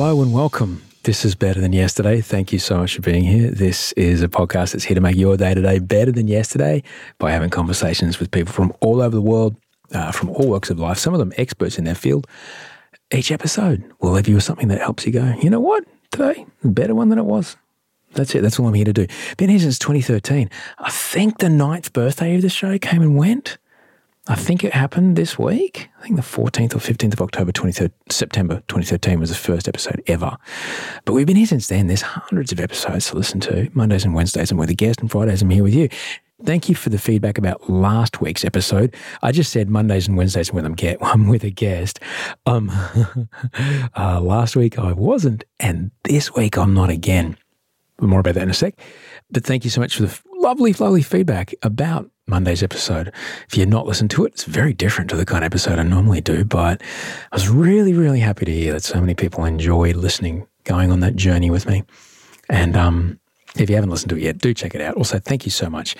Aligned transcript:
Hello 0.00 0.22
and 0.22 0.32
welcome. 0.32 0.80
This 1.02 1.24
is 1.24 1.34
Better 1.34 1.60
Than 1.60 1.72
Yesterday. 1.72 2.20
Thank 2.20 2.52
you 2.52 2.60
so 2.60 2.78
much 2.78 2.94
for 2.94 3.02
being 3.02 3.24
here. 3.24 3.50
This 3.50 3.90
is 3.94 4.22
a 4.22 4.28
podcast 4.28 4.70
that's 4.70 4.84
here 4.84 4.94
to 4.94 5.00
make 5.00 5.16
your 5.16 5.36
day 5.36 5.54
today 5.54 5.80
better 5.80 6.12
than 6.12 6.28
yesterday 6.28 6.84
by 7.18 7.32
having 7.32 7.50
conversations 7.50 8.20
with 8.20 8.30
people 8.30 8.52
from 8.52 8.72
all 8.78 9.02
over 9.02 9.16
the 9.16 9.20
world, 9.20 9.56
uh, 9.92 10.12
from 10.12 10.30
all 10.30 10.50
walks 10.50 10.70
of 10.70 10.78
life, 10.78 10.98
some 10.98 11.14
of 11.14 11.18
them 11.18 11.32
experts 11.36 11.78
in 11.78 11.84
their 11.84 11.96
field. 11.96 12.28
Each 13.12 13.32
episode 13.32 13.82
will 14.00 14.12
leave 14.12 14.28
you 14.28 14.36
with 14.36 14.44
something 14.44 14.68
that 14.68 14.80
helps 14.80 15.04
you 15.04 15.10
go, 15.10 15.34
you 15.42 15.50
know 15.50 15.58
what, 15.58 15.82
today, 16.12 16.46
better 16.62 16.94
one 16.94 17.08
than 17.08 17.18
it 17.18 17.24
was. 17.24 17.56
That's 18.12 18.32
it. 18.36 18.42
That's 18.42 18.60
all 18.60 18.68
I'm 18.68 18.74
here 18.74 18.84
to 18.84 18.92
do. 18.92 19.08
Been 19.36 19.50
here 19.50 19.58
since 19.58 19.80
2013. 19.80 20.48
I 20.78 20.90
think 20.90 21.38
the 21.38 21.48
ninth 21.48 21.92
birthday 21.92 22.36
of 22.36 22.42
the 22.42 22.50
show 22.50 22.78
came 22.78 23.02
and 23.02 23.16
went. 23.16 23.58
I 24.30 24.34
think 24.34 24.62
it 24.62 24.74
happened 24.74 25.16
this 25.16 25.38
week. 25.38 25.88
I 25.98 26.02
think 26.02 26.16
the 26.16 26.22
14th 26.22 26.74
or 26.74 26.78
15th 26.78 27.14
of 27.14 27.22
October, 27.22 27.50
23rd, 27.50 27.90
September 28.10 28.56
2013 28.68 29.18
was 29.18 29.30
the 29.30 29.34
first 29.34 29.66
episode 29.66 30.02
ever. 30.06 30.36
But 31.06 31.14
we've 31.14 31.26
been 31.26 31.36
here 31.36 31.46
since 31.46 31.68
then. 31.68 31.86
There's 31.86 32.02
hundreds 32.02 32.52
of 32.52 32.60
episodes 32.60 33.08
to 33.08 33.16
listen 33.16 33.40
to. 33.40 33.70
Mondays 33.72 34.04
and 34.04 34.14
Wednesdays 34.14 34.50
I'm 34.50 34.58
with 34.58 34.68
a 34.68 34.74
guest, 34.74 35.00
and 35.00 35.10
Fridays 35.10 35.40
I'm 35.40 35.48
here 35.48 35.62
with 35.62 35.74
you. 35.74 35.88
Thank 36.44 36.68
you 36.68 36.74
for 36.74 36.90
the 36.90 36.98
feedback 36.98 37.38
about 37.38 37.70
last 37.70 38.20
week's 38.20 38.44
episode. 38.44 38.94
I 39.22 39.32
just 39.32 39.50
said 39.50 39.70
Mondays 39.70 40.06
and 40.06 40.16
Wednesdays 40.16 40.52
when 40.52 40.66
I'm, 40.66 40.74
get, 40.74 40.98
I'm 41.02 41.28
with 41.28 41.42
a 41.42 41.50
guest. 41.50 41.98
Um, 42.44 42.70
uh, 43.96 44.20
last 44.20 44.56
week 44.56 44.78
I 44.78 44.92
wasn't, 44.92 45.44
and 45.58 45.90
this 46.04 46.34
week 46.34 46.58
I'm 46.58 46.74
not 46.74 46.90
again. 46.90 47.38
More 47.98 48.20
about 48.20 48.34
that 48.34 48.42
in 48.42 48.50
a 48.50 48.54
sec. 48.54 48.78
But 49.30 49.44
thank 49.44 49.64
you 49.64 49.70
so 49.70 49.80
much 49.80 49.96
for 49.96 50.02
the 50.02 50.20
lovely, 50.36 50.74
lovely 50.74 51.02
feedback 51.02 51.54
about 51.62 52.10
Monday's 52.28 52.62
episode. 52.62 53.12
If 53.48 53.56
you're 53.56 53.66
not 53.66 53.86
listened 53.86 54.10
to 54.12 54.24
it, 54.24 54.32
it's 54.34 54.44
very 54.44 54.72
different 54.72 55.10
to 55.10 55.16
the 55.16 55.24
kind 55.24 55.44
of 55.44 55.46
episode 55.46 55.78
I 55.78 55.82
normally 55.82 56.20
do, 56.20 56.44
but 56.44 56.82
I 57.32 57.36
was 57.36 57.48
really, 57.48 57.92
really 57.94 58.20
happy 58.20 58.44
to 58.44 58.52
hear 58.52 58.72
that 58.72 58.84
so 58.84 59.00
many 59.00 59.14
people 59.14 59.44
enjoyed 59.44 59.96
listening, 59.96 60.46
going 60.64 60.92
on 60.92 61.00
that 61.00 61.16
journey 61.16 61.50
with 61.50 61.66
me. 61.66 61.84
And 62.48 62.76
um, 62.76 63.20
if 63.56 63.68
you 63.68 63.76
haven't 63.76 63.90
listened 63.90 64.10
to 64.10 64.16
it 64.16 64.22
yet, 64.22 64.38
do 64.38 64.54
check 64.54 64.74
it 64.74 64.80
out. 64.80 64.96
Also, 64.96 65.18
thank 65.18 65.44
you 65.44 65.50
so 65.50 65.68
much 65.68 65.96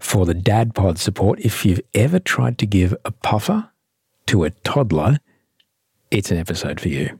for 0.00 0.26
the 0.26 0.34
Dad 0.34 0.74
Pod 0.74 0.98
support. 0.98 1.40
If 1.40 1.64
you've 1.64 1.80
ever 1.94 2.18
tried 2.18 2.58
to 2.58 2.66
give 2.66 2.94
a 3.04 3.10
puffer 3.10 3.70
to 4.26 4.44
a 4.44 4.50
toddler, 4.50 5.18
it's 6.10 6.30
an 6.30 6.38
episode 6.38 6.80
for 6.80 6.88
you. 6.88 7.18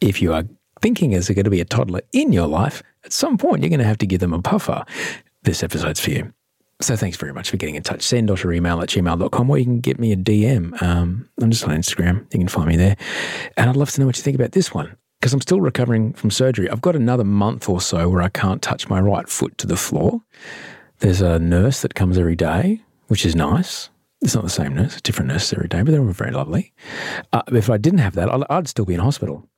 If 0.00 0.22
you 0.22 0.32
are 0.32 0.44
thinking 0.80 1.12
is 1.12 1.26
there 1.26 1.34
going 1.34 1.44
to 1.44 1.50
be 1.50 1.60
a 1.60 1.64
toddler 1.64 2.00
in 2.12 2.32
your 2.32 2.46
life, 2.46 2.82
at 3.04 3.12
some 3.12 3.36
point 3.36 3.62
you're 3.62 3.70
going 3.70 3.80
to 3.80 3.86
have 3.86 3.98
to 3.98 4.06
give 4.06 4.20
them 4.20 4.32
a 4.32 4.42
puffer. 4.42 4.84
This 5.42 5.62
episode's 5.62 6.00
for 6.00 6.10
you. 6.10 6.32
So 6.80 6.94
thanks 6.94 7.16
very 7.16 7.32
much 7.32 7.50
for 7.50 7.56
getting 7.56 7.74
in 7.74 7.82
touch. 7.82 8.02
Send 8.02 8.30
us 8.30 8.44
your 8.44 8.52
email 8.52 8.80
at 8.80 8.88
gmail.com 8.88 9.50
or 9.50 9.58
you 9.58 9.64
can 9.64 9.80
get 9.80 9.98
me 9.98 10.12
a 10.12 10.16
DM. 10.16 10.80
Um, 10.80 11.28
I'm 11.40 11.50
just 11.50 11.64
on 11.64 11.70
Instagram. 11.70 12.32
You 12.32 12.38
can 12.38 12.48
find 12.48 12.68
me 12.68 12.76
there. 12.76 12.96
And 13.56 13.68
I'd 13.68 13.76
love 13.76 13.90
to 13.90 14.00
know 14.00 14.06
what 14.06 14.16
you 14.16 14.22
think 14.22 14.36
about 14.36 14.52
this 14.52 14.72
one 14.72 14.96
because 15.18 15.32
I'm 15.32 15.40
still 15.40 15.60
recovering 15.60 16.12
from 16.12 16.30
surgery. 16.30 16.70
I've 16.70 16.80
got 16.80 16.94
another 16.94 17.24
month 17.24 17.68
or 17.68 17.80
so 17.80 18.08
where 18.08 18.22
I 18.22 18.28
can't 18.28 18.62
touch 18.62 18.88
my 18.88 19.00
right 19.00 19.28
foot 19.28 19.58
to 19.58 19.66
the 19.66 19.76
floor. 19.76 20.22
There's 21.00 21.20
a 21.20 21.40
nurse 21.40 21.82
that 21.82 21.96
comes 21.96 22.16
every 22.16 22.36
day, 22.36 22.80
which 23.08 23.26
is 23.26 23.34
nice. 23.34 23.90
It's 24.20 24.34
not 24.34 24.44
the 24.44 24.50
same 24.50 24.74
nurse, 24.74 25.00
different 25.00 25.28
nurses 25.28 25.52
every 25.52 25.68
day, 25.68 25.82
but 25.82 25.90
they're 25.90 26.00
all 26.00 26.08
very 26.08 26.32
lovely. 26.32 26.72
Uh, 27.32 27.42
if 27.48 27.70
I 27.70 27.76
didn't 27.76 28.00
have 28.00 28.14
that, 28.14 28.32
I'd, 28.32 28.42
I'd 28.50 28.68
still 28.68 28.84
be 28.84 28.94
in 28.94 29.00
hospital. 29.00 29.48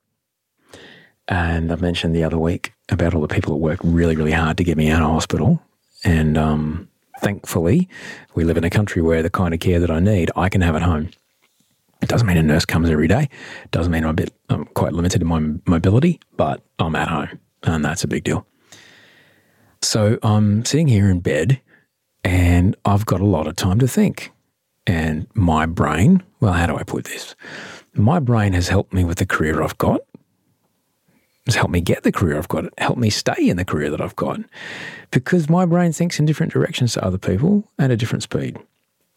And 1.27 1.71
I 1.71 1.75
mentioned 1.75 2.15
the 2.15 2.23
other 2.23 2.37
week 2.37 2.73
about 2.89 3.13
all 3.13 3.21
the 3.21 3.27
people 3.27 3.53
that 3.53 3.57
worked 3.57 3.83
really, 3.83 4.15
really 4.15 4.31
hard 4.31 4.57
to 4.57 4.63
get 4.63 4.77
me 4.77 4.89
out 4.89 5.01
of 5.01 5.09
hospital. 5.09 5.61
And 6.03 6.37
um, 6.37 6.89
thankfully, 7.21 7.87
we 8.35 8.43
live 8.43 8.57
in 8.57 8.63
a 8.63 8.69
country 8.69 9.01
where 9.01 9.23
the 9.23 9.29
kind 9.29 9.53
of 9.53 9.59
care 9.59 9.79
that 9.79 9.91
I 9.91 9.99
need, 9.99 10.31
I 10.35 10.49
can 10.49 10.61
have 10.61 10.75
at 10.75 10.81
home. 10.81 11.11
It 12.01 12.09
doesn't 12.09 12.27
mean 12.27 12.37
a 12.37 12.43
nurse 12.43 12.65
comes 12.65 12.89
every 12.89 13.07
day. 13.07 13.29
It 13.63 13.71
doesn't 13.71 13.91
mean 13.91 14.03
I'm 14.03 14.09
a 14.09 14.13
bit 14.13 14.33
I'm 14.49 14.65
quite 14.65 14.93
limited 14.93 15.21
in 15.21 15.27
my 15.27 15.39
mobility, 15.65 16.19
but 16.35 16.63
I'm 16.79 16.95
at 16.95 17.07
home, 17.07 17.39
and 17.63 17.85
that's 17.85 18.03
a 18.03 18.07
big 18.07 18.23
deal. 18.23 18.45
So 19.83 20.17
I'm 20.23 20.65
sitting 20.65 20.87
here 20.87 21.09
in 21.09 21.19
bed, 21.19 21.61
and 22.23 22.75
I've 22.85 23.05
got 23.05 23.21
a 23.21 23.25
lot 23.25 23.47
of 23.47 23.55
time 23.55 23.79
to 23.79 23.87
think. 23.87 24.31
And 24.87 25.27
my 25.35 25.67
brain, 25.67 26.23
well, 26.39 26.53
how 26.53 26.65
do 26.65 26.75
I 26.75 26.83
put 26.83 27.05
this? 27.05 27.35
My 27.93 28.19
brain 28.19 28.53
has 28.53 28.67
helped 28.67 28.93
me 28.93 29.03
with 29.03 29.19
the 29.19 29.25
career 29.25 29.61
I've 29.61 29.77
got 29.77 30.01
has 31.45 31.55
helped 31.55 31.71
me 31.71 31.81
get 31.81 32.03
the 32.03 32.11
career 32.11 32.37
I've 32.37 32.47
got, 32.47 32.65
helped 32.77 32.99
me 32.99 33.09
stay 33.09 33.49
in 33.49 33.57
the 33.57 33.65
career 33.65 33.89
that 33.89 34.01
I've 34.01 34.15
got, 34.15 34.39
because 35.11 35.49
my 35.49 35.65
brain 35.65 35.91
thinks 35.91 36.19
in 36.19 36.25
different 36.25 36.53
directions 36.53 36.93
to 36.93 37.05
other 37.05 37.17
people 37.17 37.67
at 37.79 37.91
a 37.91 37.97
different 37.97 38.23
speed. 38.23 38.57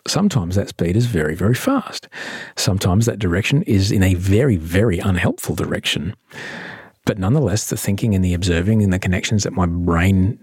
Sometimes 0.06 0.56
that 0.56 0.68
speed 0.68 0.96
is 0.96 1.06
very, 1.06 1.34
very 1.34 1.54
fast. 1.54 2.08
Sometimes 2.56 3.06
that 3.06 3.18
direction 3.18 3.62
is 3.62 3.90
in 3.90 4.02
a 4.02 4.14
very, 4.14 4.56
very 4.56 4.98
unhelpful 4.98 5.54
direction. 5.54 6.14
But 7.06 7.18
nonetheless, 7.18 7.68
the 7.68 7.76
thinking 7.76 8.14
and 8.14 8.24
the 8.24 8.34
observing 8.34 8.82
and 8.82 8.92
the 8.92 8.98
connections 8.98 9.44
that 9.44 9.52
my 9.52 9.66
brain 9.66 10.38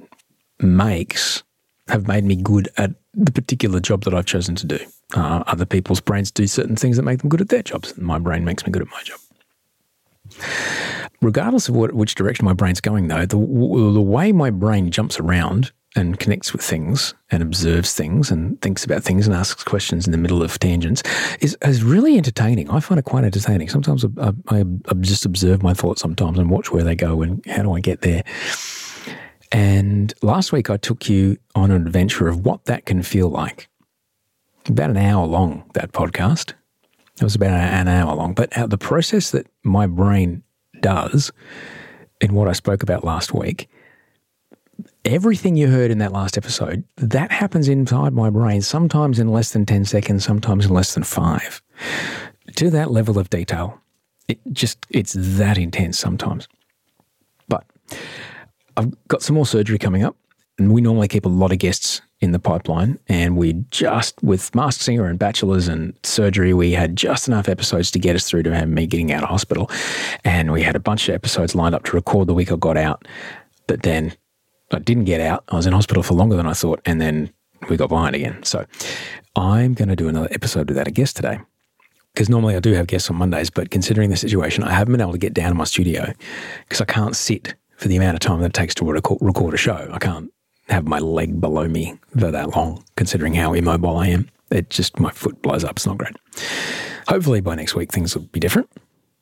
makes 0.59 1.43
have 1.87 2.07
made 2.07 2.23
me 2.23 2.35
good 2.35 2.69
at 2.77 2.91
the 3.13 3.31
particular 3.31 3.79
job 3.79 4.03
that 4.03 4.13
I've 4.13 4.25
chosen 4.25 4.55
to 4.55 4.65
do. 4.65 4.79
Uh, 5.15 5.43
other 5.47 5.65
people's 5.65 5.99
brains 5.99 6.31
do 6.31 6.47
certain 6.47 6.75
things 6.75 6.97
that 6.97 7.03
make 7.03 7.19
them 7.19 7.29
good 7.29 7.41
at 7.41 7.49
their 7.49 7.63
jobs. 7.63 7.97
My 7.97 8.17
brain 8.17 8.45
makes 8.45 8.65
me 8.65 8.71
good 8.71 8.83
at 8.83 8.87
my 8.87 9.01
job. 9.03 9.19
Regardless 11.21 11.69
of 11.69 11.75
what, 11.75 11.93
which 11.93 12.15
direction 12.15 12.45
my 12.45 12.53
brain's 12.53 12.81
going, 12.81 13.07
though, 13.07 13.25
the, 13.25 13.37
the 13.37 14.01
way 14.01 14.31
my 14.31 14.49
brain 14.49 14.89
jumps 14.89 15.19
around 15.19 15.71
and 15.95 16.19
connects 16.19 16.53
with 16.53 16.61
things 16.61 17.13
and 17.31 17.43
observes 17.43 17.93
things 17.93 18.31
and 18.31 18.59
thinks 18.61 18.85
about 18.85 19.03
things 19.03 19.27
and 19.27 19.35
asks 19.35 19.63
questions 19.63 20.07
in 20.07 20.11
the 20.11 20.17
middle 20.17 20.41
of 20.41 20.57
tangents 20.57 21.03
is, 21.41 21.57
is 21.63 21.83
really 21.83 22.17
entertaining. 22.17 22.69
I 22.69 22.79
find 22.79 22.97
it 22.97 23.03
quite 23.05 23.25
entertaining. 23.25 23.67
Sometimes 23.67 24.05
I, 24.05 24.31
I, 24.47 24.63
I 24.87 24.93
just 25.01 25.25
observe 25.25 25.61
my 25.61 25.73
thoughts 25.73 26.01
sometimes 26.01 26.39
and 26.39 26.49
watch 26.49 26.71
where 26.71 26.83
they 26.83 26.95
go 26.95 27.21
and 27.21 27.45
how 27.45 27.63
do 27.63 27.73
I 27.73 27.81
get 27.81 28.01
there. 28.01 28.23
And 29.51 30.13
last 30.21 30.53
week 30.53 30.69
I 30.69 30.77
took 30.77 31.09
you 31.09 31.37
on 31.55 31.71
an 31.71 31.85
adventure 31.85 32.29
of 32.29 32.45
what 32.45 32.65
that 32.65 32.85
can 32.85 33.03
feel 33.03 33.29
like. 33.29 33.67
About 34.67 34.91
an 34.91 34.97
hour 34.97 35.25
long, 35.27 35.69
that 35.73 35.91
podcast. 35.91 36.53
It 37.17 37.23
was 37.23 37.35
about 37.35 37.51
an 37.51 37.87
hour 37.89 38.15
long. 38.15 38.33
But 38.33 38.57
uh, 38.57 38.67
the 38.67 38.77
process 38.77 39.31
that 39.31 39.47
my 39.63 39.87
brain 39.87 40.43
does 40.81 41.31
in 42.19 42.33
what 42.33 42.47
I 42.47 42.53
spoke 42.53 42.83
about 42.83 43.03
last 43.03 43.33
week, 43.33 43.69
everything 45.05 45.55
you 45.55 45.67
heard 45.67 45.91
in 45.91 45.97
that 45.99 46.11
last 46.11 46.37
episode, 46.37 46.83
that 46.97 47.31
happens 47.31 47.67
inside 47.67 48.13
my 48.13 48.29
brain, 48.29 48.61
sometimes 48.61 49.19
in 49.19 49.29
less 49.29 49.51
than 49.51 49.65
10 49.65 49.85
seconds, 49.85 50.23
sometimes 50.23 50.65
in 50.65 50.73
less 50.73 50.93
than 50.93 51.03
five. 51.03 51.61
To 52.55 52.69
that 52.69 52.91
level 52.91 53.17
of 53.17 53.29
detail, 53.29 53.79
it 54.27 54.39
just, 54.51 54.85
it's 54.89 55.13
that 55.17 55.57
intense 55.57 55.97
sometimes. 55.97 56.47
But 57.47 57.65
I've 58.77 58.91
got 59.07 59.21
some 59.21 59.35
more 59.35 59.45
surgery 59.45 59.77
coming 59.77 60.03
up, 60.03 60.15
and 60.57 60.71
we 60.71 60.81
normally 60.81 61.07
keep 61.07 61.25
a 61.25 61.29
lot 61.29 61.51
of 61.51 61.59
guests 61.59 62.01
in 62.21 62.31
the 62.31 62.39
pipeline. 62.39 62.99
And 63.07 63.35
we 63.35 63.53
just, 63.71 64.21
with 64.23 64.53
Masked 64.53 64.83
Singer 64.83 65.07
and 65.07 65.17
Bachelors 65.17 65.67
and 65.67 65.93
surgery, 66.03 66.53
we 66.53 66.71
had 66.71 66.95
just 66.95 67.27
enough 67.27 67.49
episodes 67.49 67.89
to 67.91 67.99
get 67.99 68.15
us 68.15 68.29
through 68.29 68.43
to 68.43 68.65
me 68.67 68.85
getting 68.85 69.11
out 69.11 69.23
of 69.23 69.29
hospital. 69.29 69.69
And 70.23 70.51
we 70.51 70.61
had 70.61 70.75
a 70.75 70.79
bunch 70.79 71.09
of 71.09 71.15
episodes 71.15 71.55
lined 71.55 71.75
up 71.75 71.83
to 71.85 71.95
record 71.95 72.27
the 72.27 72.33
week 72.33 72.51
I 72.51 72.55
got 72.55 72.77
out. 72.77 73.07
But 73.67 73.83
then 73.83 74.13
I 74.71 74.79
didn't 74.79 75.05
get 75.05 75.19
out. 75.19 75.43
I 75.49 75.55
was 75.55 75.65
in 75.65 75.73
hospital 75.73 76.03
for 76.03 76.13
longer 76.13 76.35
than 76.35 76.47
I 76.47 76.53
thought. 76.53 76.79
And 76.85 77.01
then 77.01 77.33
we 77.69 77.75
got 77.75 77.89
behind 77.89 78.15
again. 78.15 78.43
So 78.43 78.65
I'm 79.35 79.73
going 79.73 79.89
to 79.89 79.95
do 79.95 80.07
another 80.07 80.29
episode 80.31 80.69
without 80.69 80.87
a 80.87 80.91
guest 80.91 81.15
today. 81.15 81.39
Because 82.13 82.29
normally 82.29 82.55
I 82.55 82.59
do 82.59 82.73
have 82.73 82.87
guests 82.87 83.09
on 83.09 83.15
Mondays, 83.15 83.49
but 83.49 83.71
considering 83.71 84.09
the 84.09 84.17
situation, 84.17 84.65
I 84.65 84.73
haven't 84.73 84.91
been 84.91 85.01
able 85.01 85.13
to 85.13 85.17
get 85.17 85.33
down 85.33 85.49
to 85.49 85.55
my 85.55 85.63
studio 85.63 86.11
because 86.67 86.81
I 86.81 86.85
can't 86.85 87.15
sit 87.15 87.55
for 87.77 87.87
the 87.87 87.95
amount 87.95 88.15
of 88.15 88.19
time 88.19 88.41
that 88.41 88.47
it 88.47 88.53
takes 88.53 88.75
to 88.75 88.85
record 88.85 89.53
a 89.53 89.57
show. 89.57 89.89
I 89.91 89.97
can't 89.97 90.29
have 90.71 90.87
my 90.87 90.99
leg 90.99 91.39
below 91.39 91.67
me 91.67 91.99
for 92.17 92.31
that 92.31 92.55
long, 92.55 92.83
considering 92.95 93.33
how 93.33 93.53
immobile 93.53 93.97
I 93.97 94.07
am. 94.07 94.29
It 94.49 94.69
just, 94.69 94.99
my 94.99 95.11
foot 95.11 95.41
blows 95.41 95.63
up. 95.63 95.77
It's 95.77 95.85
not 95.85 95.97
great. 95.97 96.15
Hopefully 97.07 97.41
by 97.41 97.55
next 97.55 97.75
week, 97.75 97.91
things 97.91 98.15
will 98.15 98.23
be 98.23 98.39
different. 98.39 98.69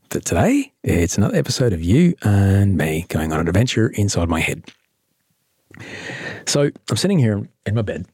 But 0.10 0.25
today, 0.25 0.74
it's 0.84 1.18
another 1.18 1.38
episode 1.38 1.72
of 1.72 1.84
you 1.84 2.16
and 2.24 2.75
me 2.75 3.06
going 3.10 3.31
on 3.31 3.40
an 3.40 3.48
adventure 3.48 3.90
inside 3.90 4.28
my 4.28 4.40
head. 4.40 4.63
So 6.48 6.72
I'm 6.90 6.98
sitting 6.98 7.19
here 7.19 7.48
in 7.66 7.75
my 7.75 7.84
bed 7.84 8.07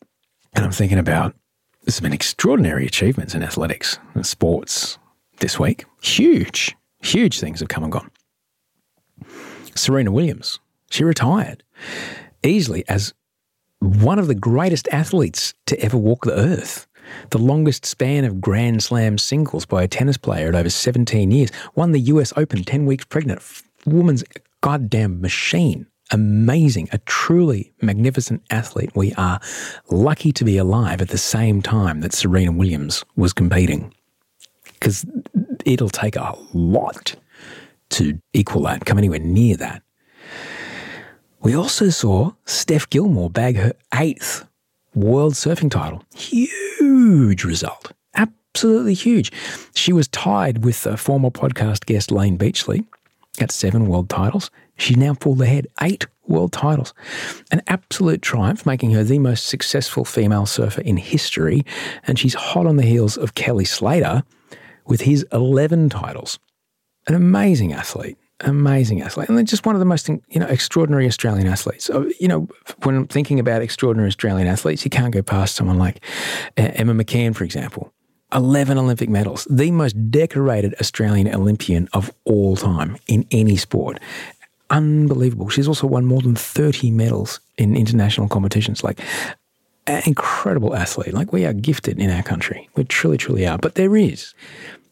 and 0.54 0.66
I'm 0.66 0.72
thinking 0.72 1.00
about 1.00 1.36
there's 1.84 2.00
been 2.00 2.14
extraordinary 2.14 2.86
achievements 2.86 3.34
in 3.34 3.44
athletics 3.44 3.98
and 4.14 4.26
sports 4.26 4.98
this 5.40 5.58
week. 5.58 5.86
Huge, 6.02 6.76
huge 7.02 7.40
things 7.40 7.60
have 7.62 7.70
come 7.70 7.84
and 7.84 7.92
gone. 7.92 8.12
Serena 9.76 10.12
Williams, 10.12 10.60
she 10.90 11.04
retired 11.04 11.64
easily 12.44 12.84
as 12.90 13.14
one 13.86 14.20
of 14.20 14.28
the 14.28 14.36
greatest 14.36 14.88
athletes 14.92 15.54
to 15.68 15.80
ever 15.80 15.98
walk 15.98 16.26
the 16.26 16.34
earth. 16.34 16.88
The 17.30 17.38
longest 17.38 17.86
span 17.86 18.26
of 18.26 18.42
Grand 18.42 18.84
Slam 18.84 19.18
singles 19.18 19.66
by 19.66 19.84
a 19.84 19.88
tennis 19.88 20.18
player 20.18 20.50
at 20.50 20.56
over 20.56 20.70
17 20.70 21.32
years. 21.32 21.52
Won 21.76 21.92
the 21.92 22.00
US 22.00 22.34
Open 22.36 22.64
10 22.64 22.86
weeks 22.86 23.06
pregnant. 23.06 23.42
Woman's 23.86 24.24
goddamn 24.62 25.22
machine. 25.22 25.86
Amazing. 26.12 26.90
A 26.92 26.98
truly 27.00 27.74
magnificent 27.82 28.44
athlete. 28.50 28.92
We 28.96 29.14
are 29.14 29.40
lucky 29.90 30.32
to 30.34 30.44
be 30.44 30.58
alive 30.58 31.02
at 31.02 31.10
the 31.10 31.18
same 31.18 31.62
time 31.62 32.02
that 32.02 32.14
Serena 32.14 32.52
Williams 32.52 33.04
was 33.16 33.34
competing. 33.34 33.94
Because 34.74 35.06
it'll 35.66 35.90
take 35.90 36.16
a 36.16 36.36
lot 36.54 37.16
to 37.92 38.20
equal 38.34 38.64
that, 38.64 38.86
come 38.86 38.98
anywhere 38.98 39.20
near 39.20 39.56
that. 39.58 39.84
We 41.46 41.54
also 41.54 41.90
saw 41.90 42.32
Steph 42.46 42.90
Gilmore 42.90 43.30
bag 43.30 43.56
her 43.58 43.74
eighth 43.94 44.48
world 44.96 45.34
surfing 45.34 45.70
title. 45.70 46.04
Huge 46.16 47.44
result. 47.44 47.92
Absolutely 48.16 48.96
huge. 48.96 49.32
She 49.76 49.94
was 49.94 50.08
tied 50.08 50.66
with 50.66 50.88
a 50.88 50.98
former 50.98 51.30
podcast 51.30 51.86
guest 51.86 52.10
Layne 52.10 52.38
Beachley 52.38 52.84
at 53.40 53.52
seven 53.52 53.86
world 53.86 54.10
titles. 54.10 54.50
She 54.80 54.96
now 54.96 55.14
pulled 55.14 55.40
ahead 55.40 55.68
eight 55.84 56.08
world 56.28 56.52
titles. 56.52 56.96
An 57.52 57.62
absolute 57.68 58.24
triumph, 58.24 58.66
making 58.66 58.94
her 58.94 59.04
the 59.04 59.20
most 59.20 59.46
successful 59.46 60.04
female 60.04 60.48
surfer 60.48 60.82
in 60.82 60.98
history. 60.98 61.64
And 62.08 62.18
she's 62.18 62.34
hot 62.34 62.66
on 62.66 62.78
the 62.78 62.82
heels 62.82 63.18
of 63.18 63.36
Kelly 63.36 63.66
Slater 63.66 64.24
with 64.88 65.02
his 65.02 65.28
11 65.32 65.90
titles. 65.90 66.40
An 67.06 67.14
amazing 67.14 67.72
athlete 67.72 68.18
amazing 68.42 69.02
athlete, 69.02 69.30
and 69.30 69.48
just 69.48 69.66
one 69.66 69.76
of 69.76 69.80
the 69.80 69.86
most 69.86 70.10
you 70.10 70.40
know 70.40 70.48
extraordinary 70.48 71.08
Australian 71.08 71.48
athletes. 71.48 71.90
You 72.20 72.28
know, 72.28 72.48
when 72.84 72.96
I'm 72.96 73.08
thinking 73.08 73.40
about 73.40 73.62
extraordinary 73.62 74.08
Australian 74.08 74.48
athletes, 74.48 74.84
you 74.86 74.92
can't 74.92 75.14
go 75.14 75.22
past 75.22 75.56
someone 75.56 75.78
like 75.78 76.04
uh, 76.58 76.72
Emma 76.76 76.94
McKeon, 76.94 77.36
for 77.36 77.44
example. 77.44 77.92
11 78.34 78.78
Olympic 78.78 79.08
medals, 79.08 79.48
the 79.50 79.72
most 79.72 80.12
decorated 80.12 80.76
Australian 80.82 81.34
Olympian 81.34 81.88
of 81.94 82.12
all 82.26 82.58
time 82.58 82.98
in 83.08 83.26
any 83.32 83.56
sport. 83.56 84.00
Unbelievable. 84.70 85.48
She's 85.48 85.68
also 85.68 85.88
won 85.88 86.06
more 86.06 86.22
than 86.22 86.36
30 86.36 86.92
medals 86.92 87.40
in 87.58 87.78
international 87.78 88.28
competitions. 88.28 88.84
Like, 88.84 89.00
incredible 90.06 90.76
athlete. 90.76 91.14
Like, 91.14 91.32
we 91.32 91.46
are 91.46 91.54
gifted 91.54 92.00
in 92.00 92.10
our 92.10 92.24
country. 92.24 92.68
We 92.76 92.84
truly, 92.84 93.18
truly 93.18 93.48
are. 93.48 93.58
But 93.60 93.76
there 93.76 93.96
is, 93.96 94.34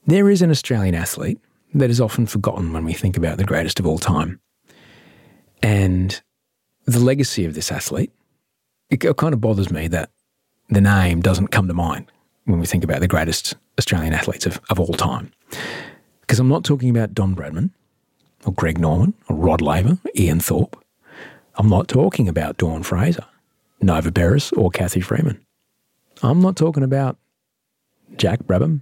there 0.05 0.29
is 0.29 0.41
an 0.41 0.51
Australian 0.51 0.95
athlete 0.95 1.39
that 1.73 1.89
is 1.89 2.01
often 2.01 2.25
forgotten 2.25 2.73
when 2.73 2.85
we 2.85 2.93
think 2.93 3.17
about 3.17 3.37
the 3.37 3.43
greatest 3.43 3.79
of 3.79 3.87
all 3.87 3.97
time. 3.97 4.39
And 5.61 6.21
the 6.85 6.99
legacy 6.99 7.45
of 7.45 7.53
this 7.53 7.71
athlete, 7.71 8.11
it, 8.89 8.99
kind 9.17 9.33
of 9.33 9.41
bothers 9.41 9.71
me 9.71 9.87
that 9.87 10.11
the 10.69 10.81
name 10.81 11.21
doesn't 11.21 11.47
come 11.47 11.67
to 11.67 11.73
mind 11.73 12.11
when 12.45 12.59
we 12.59 12.65
think 12.65 12.83
about 12.83 12.99
the 12.99 13.07
greatest 13.07 13.55
Australian 13.77 14.13
athletes 14.13 14.45
of, 14.45 14.59
of 14.69 14.79
all 14.79 14.93
time. 14.93 15.31
Because 16.21 16.39
I'm 16.39 16.49
not 16.49 16.63
talking 16.63 16.89
about 16.89 17.13
Don 17.13 17.35
Bradman 17.35 17.71
or 18.45 18.53
Greg 18.53 18.79
Norman 18.79 19.13
or 19.29 19.35
Rod 19.35 19.61
Laver, 19.61 19.97
or 20.03 20.11
Ian 20.17 20.39
Thorpe. 20.39 20.77
I'm 21.55 21.69
not 21.69 21.87
talking 21.87 22.27
about 22.27 22.57
Dawn 22.57 22.83
Fraser, 22.83 23.25
Nova 23.81 24.11
Peris, 24.11 24.51
or 24.57 24.69
Cathy 24.69 25.01
Freeman. 25.01 25.39
I'm 26.21 26.41
not 26.41 26.55
talking 26.55 26.83
about 26.83 27.17
Jack 28.15 28.43
Brabham. 28.43 28.81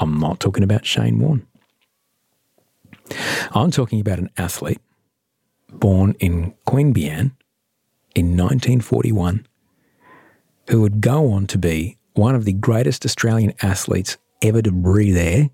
I'm 0.00 0.18
not 0.18 0.40
talking 0.40 0.64
about 0.64 0.84
Shane 0.84 1.18
Warne. 1.18 1.46
I'm 3.52 3.70
talking 3.70 4.00
about 4.00 4.18
an 4.18 4.30
athlete 4.36 4.80
born 5.70 6.14
in 6.20 6.54
Queanbeyan 6.66 7.32
in 8.14 8.36
1941 8.36 9.46
who 10.70 10.80
would 10.80 11.00
go 11.00 11.32
on 11.32 11.46
to 11.48 11.58
be 11.58 11.98
one 12.14 12.34
of 12.34 12.44
the 12.44 12.52
greatest 12.52 13.04
Australian 13.04 13.52
athletes 13.62 14.16
ever 14.40 14.62
to 14.62 14.72
breathe 14.72 15.16
air, 15.16 15.50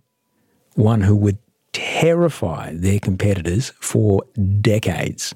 one 0.74 1.00
who 1.00 1.16
would 1.16 1.38
terrify 1.72 2.72
their 2.74 3.00
competitors 3.00 3.72
for 3.80 4.22
decades. 4.60 5.34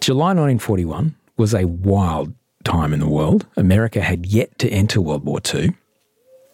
July 0.00 0.28
1941 0.28 1.16
was 1.36 1.54
a 1.54 1.66
wild 1.66 2.34
time 2.64 2.92
in 2.92 3.00
the 3.00 3.08
world. 3.08 3.46
America 3.56 4.00
had 4.00 4.26
yet 4.26 4.58
to 4.58 4.68
enter 4.68 5.00
World 5.00 5.24
War 5.24 5.40
II. 5.54 5.74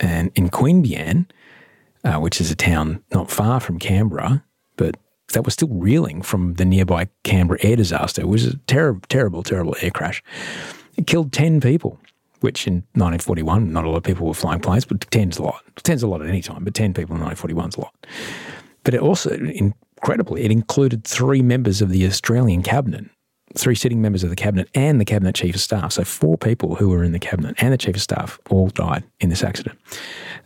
And 0.01 0.31
in 0.35 0.51
Queanbeyan, 0.51 1.27
uh, 2.07 2.21
which 2.21 2.41
is 2.41 2.51
a 2.51 2.55
town 2.55 3.03
not 3.13 3.31
far 3.31 3.59
from 3.59 3.79
Canberra, 3.79 4.45
but 4.77 4.97
that 5.33 5.45
was 5.45 5.55
still 5.55 5.69
reeling 5.69 6.23
from 6.23 6.55
the 6.55 6.65
nearby 6.65 7.09
Canberra 7.25 7.59
air 7.63 7.75
disaster. 7.75 8.23
It 8.23 8.29
was 8.29 8.47
a 8.47 8.57
ter- 8.59 9.01
terrible, 9.09 9.43
terrible 9.43 9.75
air 9.83 9.91
crash. 9.91 10.23
It 10.97 11.09
killed 11.09 11.33
10 11.33 11.61
people, 11.61 11.99
which 12.41 12.67
in 12.67 12.75
1941, 12.95 13.73
not 13.73 13.85
a 13.85 13.91
lot 13.91 13.97
of 13.97 14.03
people 14.05 14.27
were 14.27 14.35
flying 14.35 14.61
planes, 14.61 14.85
but 14.85 15.01
10's 15.01 15.39
a 15.39 15.43
lot. 15.43 15.63
10's 15.83 16.05
a 16.05 16.07
lot 16.07 16.23
at 16.23 16.29
any 16.29 16.43
time, 16.43 16.63
but 16.63 16.75
10 16.75 16.95
people 16.95 17.17
in 17.17 17.23
1941's 17.23 17.77
a 17.77 17.81
lot. 17.81 18.07
But 18.85 18.95
it 18.95 19.01
also, 19.01 19.31
incredibly, 19.31 20.45
it 20.45 20.53
included 20.53 21.03
three 21.05 21.43
members 21.43 21.83
of 21.83 21.91
the 21.91 22.07
Australian 22.07 22.63
cabinet 22.63 23.07
three 23.55 23.75
sitting 23.75 24.03
members 24.03 24.23
of 24.23 24.31
the 24.31 24.37
cabinet 24.37 24.69
and 24.75 25.01
the 25.01 25.05
cabinet 25.05 25.35
chief 25.35 25.55
of 25.55 25.61
staff. 25.61 25.93
So 25.93 26.05
four 26.05 26.37
people 26.37 26.75
who 26.75 26.89
were 26.89 27.03
in 27.03 27.13
the 27.13 27.19
cabinet 27.19 27.55
and 27.59 27.73
the 27.73 27.79
chief 27.79 27.97
of 27.97 28.03
staff 28.03 28.39
all 28.51 28.69
died 28.69 29.05
in 29.21 29.31
this 29.31 29.43
accident. 29.43 29.79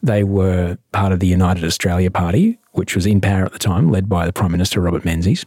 They 0.03 0.25
were 0.25 0.79
part 0.93 1.13
of 1.13 1.21
the 1.21 1.27
United 1.27 1.65
Australia 1.65 2.11
Party, 2.11 2.59
which 2.73 2.95
was 2.95 3.07
in 3.07 3.21
power 3.21 3.45
at 3.45 3.53
the 3.53 3.59
time, 3.59 3.91
led 3.91 4.09
by 4.09 4.27
the 4.27 4.33
Prime 4.33 4.53
Minister 4.53 4.81
Robert 4.81 5.05
Menzies. 5.05 5.45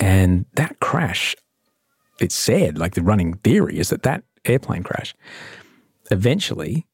And 0.00 0.46
that 0.54 0.80
crash, 0.80 1.36
it's 2.20 2.34
said, 2.34 2.78
like 2.78 2.94
the 2.94 3.02
running 3.02 3.34
theory 3.34 3.78
is 3.78 3.90
that 3.90 4.02
that 4.02 4.24
airplane 4.44 4.82
crash 4.82 5.14
eventually 6.10 6.86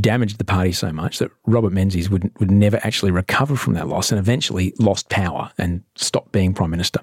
damaged 0.00 0.38
the 0.38 0.44
party 0.44 0.72
so 0.72 0.92
much 0.92 1.18
that 1.18 1.30
Robert 1.46 1.72
Menzies 1.72 2.10
would, 2.10 2.30
would 2.38 2.50
never 2.50 2.78
actually 2.84 3.10
recover 3.10 3.56
from 3.56 3.74
that 3.74 3.88
loss 3.88 4.12
and 4.12 4.18
eventually 4.18 4.74
lost 4.78 5.08
power 5.08 5.50
and 5.56 5.82
stopped 5.94 6.32
being 6.32 6.52
Prime 6.52 6.70
Minister. 6.70 7.00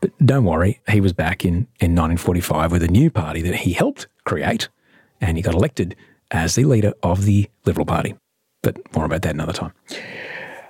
But 0.00 0.10
don't 0.24 0.44
worry, 0.44 0.80
he 0.88 1.00
was 1.00 1.12
back 1.12 1.44
in, 1.44 1.68
in 1.78 1.94
1945 1.94 2.72
with 2.72 2.82
a 2.82 2.88
new 2.88 3.10
party 3.10 3.42
that 3.42 3.54
he 3.54 3.72
helped 3.72 4.08
create, 4.24 4.68
and 5.20 5.36
he 5.36 5.42
got 5.42 5.54
elected 5.54 5.94
as 6.30 6.54
the 6.54 6.64
leader 6.64 6.92
of 7.02 7.24
the 7.24 7.48
Liberal 7.64 7.86
Party. 7.86 8.14
But 8.62 8.78
more 8.94 9.04
about 9.04 9.22
that 9.22 9.34
another 9.34 9.52
time. 9.52 9.72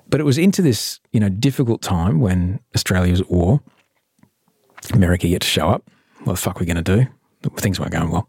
But 0.09 0.21
it 0.21 0.25
was 0.25 0.39
into 0.39 0.63
this, 0.63 1.01
you 1.13 1.21
know, 1.21 1.29
difficult 1.29 1.83
time 1.83 2.21
when 2.21 2.61
Australia 2.75 3.13
was 3.13 3.21
at 3.21 3.31
war 3.31 3.61
America 4.93 5.29
yet 5.29 5.43
to 5.43 5.47
show 5.47 5.69
up. 5.69 5.89
What 6.25 6.35
the 6.35 6.39
fuck 6.41 6.57
are 6.57 6.61
we 6.61 6.67
going 6.67 6.83
to 6.83 6.97
do? 6.97 7.07
Things 7.57 7.79
weren't 7.79 7.93
going 7.93 8.11
well. 8.11 8.29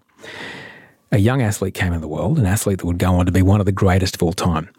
A 1.12 1.18
young 1.18 1.42
athlete 1.42 1.74
came 1.74 1.88
into 1.88 2.00
the 2.00 2.08
world, 2.08 2.40
an 2.40 2.46
athlete 2.46 2.80
that 2.80 2.86
would 2.86 2.98
go 2.98 3.16
on 3.16 3.26
to 3.26 3.32
be 3.32 3.42
one 3.42 3.60
of 3.60 3.66
the 3.66 3.72
greatest 3.72 4.16
of 4.16 4.24
all 4.24 4.34
time. 4.34 4.70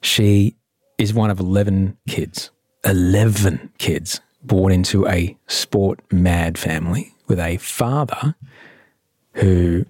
She 0.00 0.56
is 0.96 1.14
one 1.14 1.30
of 1.30 1.38
11 1.38 1.96
kids, 2.08 2.50
11 2.84 3.72
kids 3.78 4.20
born 4.42 4.72
into 4.72 5.06
a 5.06 5.36
sport 5.46 6.00
mad 6.12 6.58
family 6.58 7.14
with 7.26 7.38
a 7.38 7.58
father 7.58 8.34
who 9.34 9.84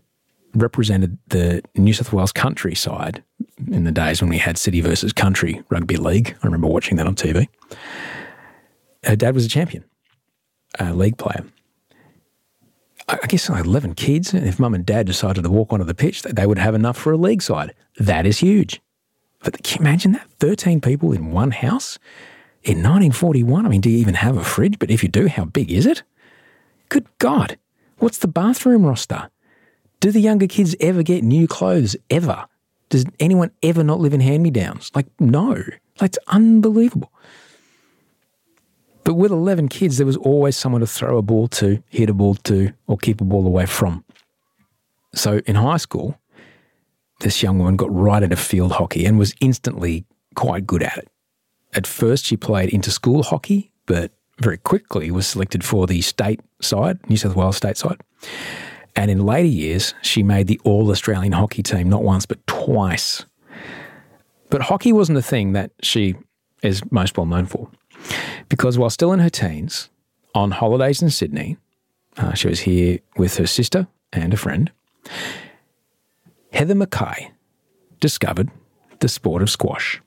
represented 0.59 1.19
the 1.29 1.63
New 1.75 1.93
South 1.93 2.13
Wales 2.13 2.33
countryside 2.33 3.23
in 3.71 3.85
the 3.85 3.93
days 3.93 4.21
when 4.21 4.31
we 4.31 4.39
had 4.39 4.59
city 4.59 4.81
versus 4.81 5.13
country 5.13 5.63
rugby 5.71 5.97
league. 5.97 6.37
I 6.43 6.47
remember 6.47 6.69
watching 6.69 6.97
that 6.97 7.07
on 7.07 7.15
TV. 7.15 7.49
Her 9.05 9.17
dad 9.17 9.35
was 9.35 9.45
a 9.45 9.49
champion, 9.49 9.85
a 10.79 10.93
league 10.93 11.19
player. 11.19 11.45
I 13.09 13.27
guess 13.27 13.49
11 13.49 13.95
kids, 13.95 14.35
and 14.35 14.47
if 14.47 14.59
mum 14.59 14.75
and 14.75 14.85
dad 14.85 15.07
decided 15.07 15.43
to 15.43 15.51
walk 15.51 15.73
onto 15.73 15.85
the 15.85 15.95
pitch, 15.95 16.23
they 16.23 16.47
would 16.47 16.59
have 16.59 16.75
enough 16.75 16.99
for 16.99 17.13
a 17.13 17.17
league 17.17 17.41
side. 17.41 17.75
That 17.99 18.27
is 18.27 18.39
huge. 18.41 18.83
But 19.43 19.63
can 19.63 19.79
you 19.79 19.89
imagine 19.89 20.13
that? 20.13 20.29
13 20.41 20.81
people 20.83 21.13
in 21.13 21.31
one 21.31 21.53
house 21.53 21.99
in 22.63 22.79
1941. 22.79 23.65
I 23.65 23.69
mean, 23.71 23.81
do 23.81 23.89
you 23.89 23.99
even 23.99 24.15
have 24.15 24.37
a 24.37 24.45
fridge? 24.45 24.79
But 24.79 24.91
if 24.91 25.03
you 25.03 25.09
do, 25.09 25.27
how 25.29 25.47
big 25.47 25.73
is 25.73 25.87
it? 25.87 26.03
Good 26.91 27.07
God. 27.19 27.57
What's 27.99 28.19
the 28.19 28.29
bathroom 28.29 28.85
roster? 28.85 29.31
Do 30.01 30.13
the 30.13 30.21
younger 30.21 30.47
kids 30.47 30.77
ever 30.81 31.03
get 31.03 31.25
new 31.25 31.49
clothes? 31.49 31.97
Ever? 32.09 32.47
Does 32.89 33.05
anyone 33.19 33.51
ever 33.63 33.83
not 33.83 34.01
live 34.01 34.15
in 34.15 34.21
hand 34.21 34.43
me 34.43 34.51
downs? 34.51 34.91
Like, 34.95 35.07
no. 35.19 35.63
It's 36.01 36.19
unbelievable. 36.29 37.13
But 39.05 39.15
with 39.15 39.33
11 39.33 39.69
kids, 39.69 39.97
there 39.97 40.07
was 40.07 40.17
always 40.17 40.57
someone 40.57 40.81
to 40.83 40.87
throw 40.87 41.19
a 41.19 41.23
ball 41.23 41.49
to, 41.49 41.83
hit 41.89 42.11
a 42.11 42.15
ball 42.15 42.35
to, 42.35 42.73
or 42.87 42.97
keep 42.97 43.21
a 43.21 43.25
ball 43.25 43.47
away 43.47 43.67
from. 43.67 44.05
So 45.15 45.41
in 45.47 45.57
high 45.57 45.79
school, 45.79 46.19
this 47.21 47.43
young 47.43 47.59
woman 47.59 47.77
got 47.77 47.93
right 47.93 48.23
into 48.23 48.37
field 48.37 48.73
hockey 48.73 49.05
and 49.05 49.19
was 49.19 49.35
instantly 49.41 50.05
quite 50.37 50.67
good 50.67 50.83
at 50.83 50.99
it. 50.99 51.09
At 51.75 51.87
first, 51.87 52.27
she 52.27 52.37
played 52.37 52.71
inter 52.71 52.91
school 52.91 53.23
hockey, 53.23 53.73
but 53.87 54.13
very 54.39 54.59
quickly 54.59 55.11
was 55.11 55.27
selected 55.27 55.65
for 55.65 55.87
the 55.87 56.01
state 56.03 56.41
side, 56.61 56.99
New 57.11 57.17
South 57.17 57.35
Wales 57.35 57.57
state 57.57 57.77
side. 57.77 58.01
And 58.99 59.13
in 59.13 59.25
later 59.25 59.47
years, 59.47 59.95
she 60.03 60.25
made 60.25 60.49
the 60.49 60.61
All 60.65 60.91
Australian 60.91 61.31
hockey 61.31 61.63
team 61.63 61.89
not 61.89 62.03
once, 62.03 62.27
but 62.27 62.45
twice. 62.49 63.25
But 64.51 64.63
hockey 64.63 64.93
wasn't 64.93 65.15
the 65.15 65.23
thing 65.23 65.53
that 65.53 65.71
she 65.83 66.17
is 66.65 66.83
most 66.91 67.17
well 67.17 67.25
known 67.25 67.47
for. 67.47 67.71
Because 68.49 68.77
while 68.77 68.91
still 68.91 69.13
in 69.13 69.21
her 69.21 69.31
teens, 69.31 69.89
on 70.35 70.51
holidays 70.51 71.01
in 71.01 71.11
Sydney, 71.11 71.59
uh, 72.17 72.35
she 72.35 72.49
was 72.49 72.59
here 72.59 72.99
with 73.17 73.37
her 73.37 73.47
sister 73.47 73.87
and 74.13 74.35
a 74.35 74.37
friend. 74.37 74.73
Heather 76.53 76.75
McKay 76.75 77.31
discovered 78.01 78.51
the 78.99 79.09
sport 79.09 79.43
of 79.43 79.49
squash. 79.49 80.03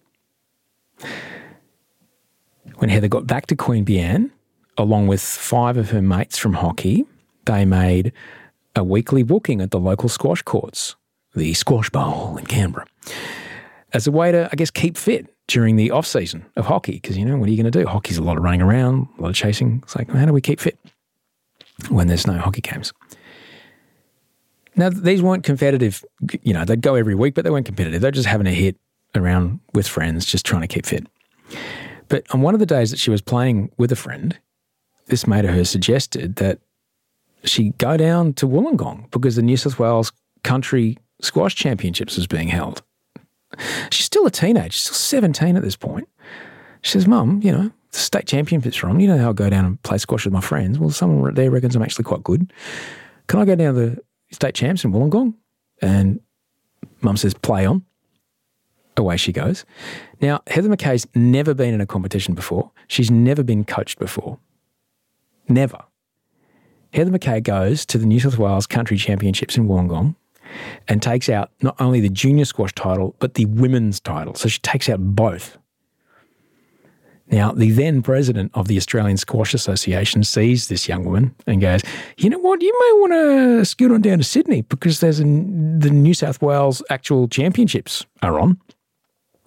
When 2.75 2.89
Heather 2.89 3.07
got 3.07 3.25
back 3.25 3.47
to 3.47 3.55
Queanbeyan, 3.55 4.31
along 4.77 5.07
with 5.07 5.21
five 5.21 5.77
of 5.77 5.91
her 5.91 6.01
mates 6.01 6.37
from 6.37 6.55
hockey, 6.55 7.05
they 7.45 7.63
made 7.63 8.11
a 8.75 8.83
weekly 8.83 9.23
booking 9.23 9.61
at 9.61 9.71
the 9.71 9.79
local 9.79 10.09
squash 10.09 10.41
courts, 10.41 10.95
the 11.35 11.53
Squash 11.53 11.89
Bowl 11.89 12.37
in 12.37 12.45
Canberra, 12.45 12.85
as 13.93 14.07
a 14.07 14.11
way 14.11 14.31
to, 14.31 14.49
I 14.51 14.55
guess, 14.55 14.71
keep 14.71 14.97
fit 14.97 15.33
during 15.47 15.75
the 15.75 15.91
off 15.91 16.05
season 16.05 16.45
of 16.55 16.65
hockey. 16.65 16.93
Because, 16.93 17.17
you 17.17 17.25
know, 17.25 17.37
what 17.37 17.47
are 17.47 17.51
you 17.51 17.61
going 17.61 17.71
to 17.71 17.79
do? 17.79 17.85
Hockey's 17.85 18.17
a 18.17 18.23
lot 18.23 18.37
of 18.37 18.43
running 18.43 18.61
around, 18.61 19.07
a 19.17 19.21
lot 19.21 19.29
of 19.29 19.35
chasing. 19.35 19.81
It's 19.83 19.95
like, 19.95 20.09
how 20.09 20.25
do 20.25 20.33
we 20.33 20.41
keep 20.41 20.59
fit 20.59 20.77
when 21.89 22.07
there's 22.07 22.27
no 22.27 22.37
hockey 22.37 22.61
games? 22.61 22.93
Now, 24.75 24.89
these 24.89 25.21
weren't 25.21 25.43
competitive, 25.43 26.05
you 26.43 26.53
know, 26.53 26.63
they'd 26.63 26.81
go 26.81 26.95
every 26.95 27.15
week, 27.15 27.35
but 27.35 27.43
they 27.43 27.49
weren't 27.49 27.65
competitive. 27.65 28.01
They're 28.01 28.11
just 28.11 28.27
having 28.27 28.47
a 28.47 28.51
hit 28.51 28.77
around 29.15 29.59
with 29.73 29.87
friends, 29.87 30.25
just 30.25 30.45
trying 30.45 30.61
to 30.61 30.67
keep 30.67 30.85
fit. 30.85 31.05
But 32.07 32.25
on 32.33 32.41
one 32.41 32.53
of 32.53 32.61
the 32.61 32.65
days 32.65 32.91
that 32.91 32.99
she 32.99 33.11
was 33.11 33.21
playing 33.21 33.71
with 33.77 33.91
a 33.91 33.97
friend, 33.97 34.39
this 35.07 35.27
mate 35.27 35.43
of 35.43 35.53
hers 35.53 35.69
suggested 35.69 36.37
that 36.37 36.59
she 37.43 37.71
go 37.77 37.97
down 37.97 38.33
to 38.33 38.47
Wollongong 38.47 39.09
because 39.11 39.35
the 39.35 39.41
New 39.41 39.57
South 39.57 39.79
Wales 39.79 40.11
Country 40.43 40.97
Squash 41.21 41.55
Championships 41.55 42.17
was 42.17 42.27
being 42.27 42.47
held. 42.47 42.81
She's 43.91 44.05
still 44.05 44.25
a 44.25 44.31
teenager, 44.31 44.71
she's 44.71 44.83
still 44.83 44.95
17 44.95 45.57
at 45.57 45.63
this 45.63 45.75
point. 45.75 46.07
She 46.81 46.91
says, 46.91 47.07
Mum, 47.07 47.41
you 47.43 47.51
know, 47.51 47.71
the 47.91 47.99
state 47.99 48.25
championships 48.25 48.81
are 48.83 48.89
on. 48.89 48.99
You 48.99 49.07
know 49.07 49.17
how 49.17 49.29
I 49.29 49.33
go 49.33 49.49
down 49.49 49.65
and 49.65 49.81
play 49.83 49.97
squash 49.97 50.25
with 50.25 50.33
my 50.33 50.41
friends. 50.41 50.79
Well, 50.79 50.89
someone 50.89 51.33
there 51.33 51.51
reckons 51.51 51.75
I'm 51.75 51.83
actually 51.83 52.05
quite 52.05 52.23
good. 52.23 52.51
Can 53.27 53.39
I 53.39 53.45
go 53.45 53.55
down 53.55 53.75
to 53.75 53.79
the 53.79 54.01
state 54.31 54.55
champs 54.55 54.83
in 54.83 54.91
Wollongong? 54.91 55.35
And 55.81 56.21
Mum 57.01 57.17
says, 57.17 57.33
play 57.33 57.65
on. 57.65 57.85
Away 58.97 59.17
she 59.17 59.31
goes. 59.31 59.65
Now, 60.21 60.41
Heather 60.47 60.69
McKay's 60.69 61.07
never 61.15 61.53
been 61.53 61.73
in 61.73 61.81
a 61.81 61.85
competition 61.85 62.33
before. 62.33 62.71
She's 62.87 63.09
never 63.09 63.41
been 63.41 63.63
coached 63.63 63.99
before. 63.99 64.37
Never. 65.47 65.79
Heather 66.93 67.11
McKay 67.11 67.41
goes 67.41 67.85
to 67.87 67.97
the 67.97 68.05
New 68.05 68.19
South 68.19 68.37
Wales 68.37 68.67
Country 68.67 68.97
Championships 68.97 69.57
in 69.57 69.67
Wollongong 69.67 70.15
and 70.87 71.01
takes 71.01 71.29
out 71.29 71.51
not 71.61 71.79
only 71.79 72.01
the 72.01 72.09
junior 72.09 72.45
squash 72.45 72.73
title, 72.73 73.15
but 73.19 73.35
the 73.35 73.45
women's 73.45 73.99
title. 73.99 74.35
So 74.35 74.49
she 74.49 74.59
takes 74.59 74.89
out 74.89 74.99
both. 74.99 75.57
Now, 77.27 77.53
the 77.53 77.71
then 77.71 78.01
president 78.01 78.51
of 78.53 78.67
the 78.67 78.75
Australian 78.75 79.15
Squash 79.15 79.53
Association 79.53 80.25
sees 80.25 80.67
this 80.67 80.89
young 80.89 81.05
woman 81.05 81.33
and 81.47 81.61
goes, 81.61 81.81
You 82.17 82.29
know 82.29 82.39
what? 82.39 82.61
You 82.61 82.73
may 82.73 82.99
want 82.99 83.13
to 83.13 83.65
scoot 83.65 83.91
on 83.91 84.01
down 84.01 84.17
to 84.17 84.23
Sydney 84.25 84.63
because 84.63 84.99
there's 84.99 85.19
the 85.19 85.23
New 85.23 86.13
South 86.13 86.41
Wales 86.41 86.83
actual 86.89 87.29
championships 87.29 88.05
are 88.21 88.37
on. 88.37 88.59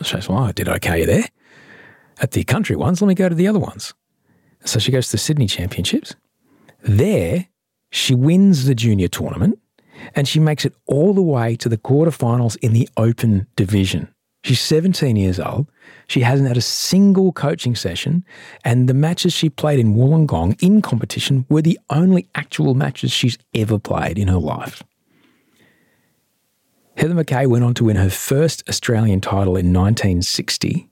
She 0.01 0.13
says, 0.13 0.31
Well, 0.31 0.39
I 0.39 0.53
did 0.53 0.67
okay 0.67 1.05
there 1.05 1.27
at 2.21 2.31
the 2.31 2.43
country 2.45 2.75
ones. 2.75 3.03
Let 3.03 3.09
me 3.09 3.15
go 3.15 3.29
to 3.29 3.35
the 3.35 3.49
other 3.49 3.59
ones. 3.59 3.93
So 4.65 4.79
she 4.79 4.91
goes 4.91 5.09
to 5.09 5.13
the 5.13 5.19
Sydney 5.19 5.47
Championships. 5.47 6.15
There, 6.85 7.49
she 7.91 8.15
wins 8.15 8.67
the 8.67 8.75
junior 8.75 9.09
tournament 9.09 9.59
and 10.15 10.29
she 10.29 10.39
makes 10.39 10.65
it 10.65 10.75
all 10.87 11.15
the 11.15 11.23
way 11.23 11.57
to 11.57 11.69
the 11.69 11.79
quarterfinals 11.79 12.57
in 12.59 12.73
the 12.73 12.89
open 12.97 13.47
division. 13.57 14.13
She's 14.43 14.61
17 14.61 15.17
years 15.17 15.41
old. 15.41 15.71
She 16.07 16.21
hasn't 16.21 16.49
had 16.49 16.59
a 16.59 16.63
single 16.63 17.33
coaching 17.33 17.75
session, 17.75 18.27
and 18.63 18.89
the 18.89 18.95
matches 18.95 19.33
she 19.33 19.49
played 19.49 19.81
in 19.81 19.95
Wollongong 19.95 20.63
in 20.63 20.83
competition 20.83 21.47
were 21.49 21.63
the 21.63 21.79
only 21.89 22.29
actual 22.35 22.75
matches 22.75 23.11
she's 23.11 23.39
ever 23.55 23.79
played 23.79 24.19
in 24.19 24.29
her 24.29 24.39
life. 24.39 24.83
Heather 26.99 27.15
McKay 27.15 27.47
went 27.47 27.65
on 27.65 27.73
to 27.75 27.85
win 27.85 27.97
her 27.97 28.11
first 28.11 28.69
Australian 28.69 29.23
title 29.23 29.57
in 29.57 29.73
1960, 29.73 30.91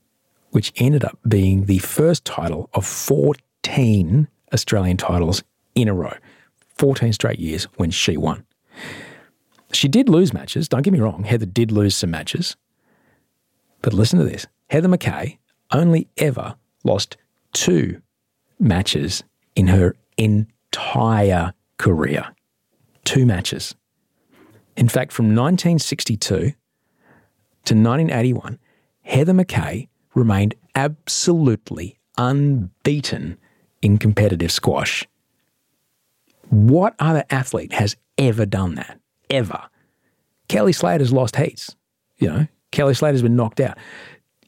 which 0.49 0.73
ended 0.77 1.03
up 1.03 1.19
being 1.27 1.65
the 1.65 1.77
first 1.77 2.25
title 2.25 2.71
of 2.73 2.87
14 2.87 4.27
Australian 4.51 4.97
titles 4.97 5.43
in 5.75 5.87
a 5.87 5.93
row, 5.93 6.13
14 6.75 7.13
straight 7.13 7.39
years 7.39 7.65
when 7.75 7.91
she 7.91 8.17
won. 8.17 8.45
She 9.71 9.87
did 9.87 10.09
lose 10.09 10.33
matches, 10.33 10.67
don't 10.67 10.83
get 10.83 10.93
me 10.93 10.99
wrong, 10.99 11.23
Heather 11.23 11.45
did 11.45 11.71
lose 11.71 11.95
some 11.95 12.11
matches. 12.11 12.55
But 13.81 13.93
listen 13.93 14.19
to 14.19 14.25
this 14.25 14.47
Heather 14.69 14.87
McKay 14.87 15.37
only 15.71 16.07
ever 16.17 16.55
lost 16.83 17.17
two 17.51 18.01
matches 18.59 19.23
in 19.55 19.67
her 19.67 19.95
entire 20.17 21.53
career. 21.77 22.33
Two 23.03 23.25
matches. 23.25 23.75
In 24.75 24.87
fact, 24.87 25.11
from 25.11 25.27
1962 25.27 26.25
to 26.27 26.45
1981, 27.75 28.59
Heather 29.01 29.33
McKay 29.33 29.89
remained 30.15 30.55
absolutely 30.75 31.99
unbeaten 32.17 33.37
in 33.81 33.97
competitive 33.97 34.51
squash. 34.51 35.07
What 36.49 36.95
other 36.99 37.23
athlete 37.29 37.73
has 37.73 37.95
ever 38.17 38.45
done 38.45 38.75
that? 38.75 38.99
Ever. 39.29 39.61
Kelly 40.47 40.73
Slater's 40.73 41.13
lost 41.13 41.35
heats. 41.35 41.75
You 42.17 42.27
know, 42.27 42.47
Kelly 42.71 42.93
Slater's 42.93 43.21
been 43.21 43.35
knocked 43.35 43.59
out. 43.59 43.77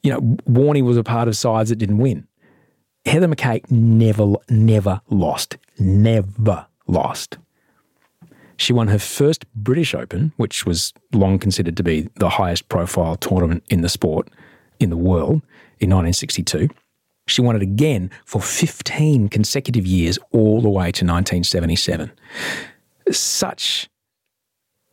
You 0.02 0.12
know, 0.12 0.20
Warney 0.48 0.82
was 0.82 0.96
a 0.96 1.02
part 1.02 1.28
of 1.28 1.36
sides 1.36 1.70
that 1.70 1.76
didn't 1.76 1.98
win. 1.98 2.26
Heather 3.04 3.28
McKay 3.28 3.68
never, 3.70 4.34
never 4.48 5.00
lost. 5.10 5.56
Never 5.78 6.66
lost. 6.86 7.38
She 8.56 8.72
won 8.72 8.88
her 8.88 8.98
first 8.98 9.44
British 9.54 9.94
Open, 9.94 10.32
which 10.36 10.64
was 10.64 10.92
long 11.12 11.38
considered 11.38 11.76
to 11.76 11.82
be 11.82 12.08
the 12.16 12.30
highest 12.30 12.68
profile 12.68 13.16
tournament 13.16 13.64
in 13.68 13.82
the 13.82 13.88
sport 13.88 14.28
in 14.80 14.90
the 14.90 14.96
world, 14.96 15.42
in 15.78 15.90
1962. 15.90 16.68
She 17.28 17.42
won 17.42 17.56
it 17.56 17.62
again 17.62 18.10
for 18.24 18.40
15 18.40 19.28
consecutive 19.28 19.86
years, 19.86 20.18
all 20.30 20.60
the 20.60 20.68
way 20.68 20.92
to 20.92 21.04
1977. 21.04 22.12
Such 23.10 23.88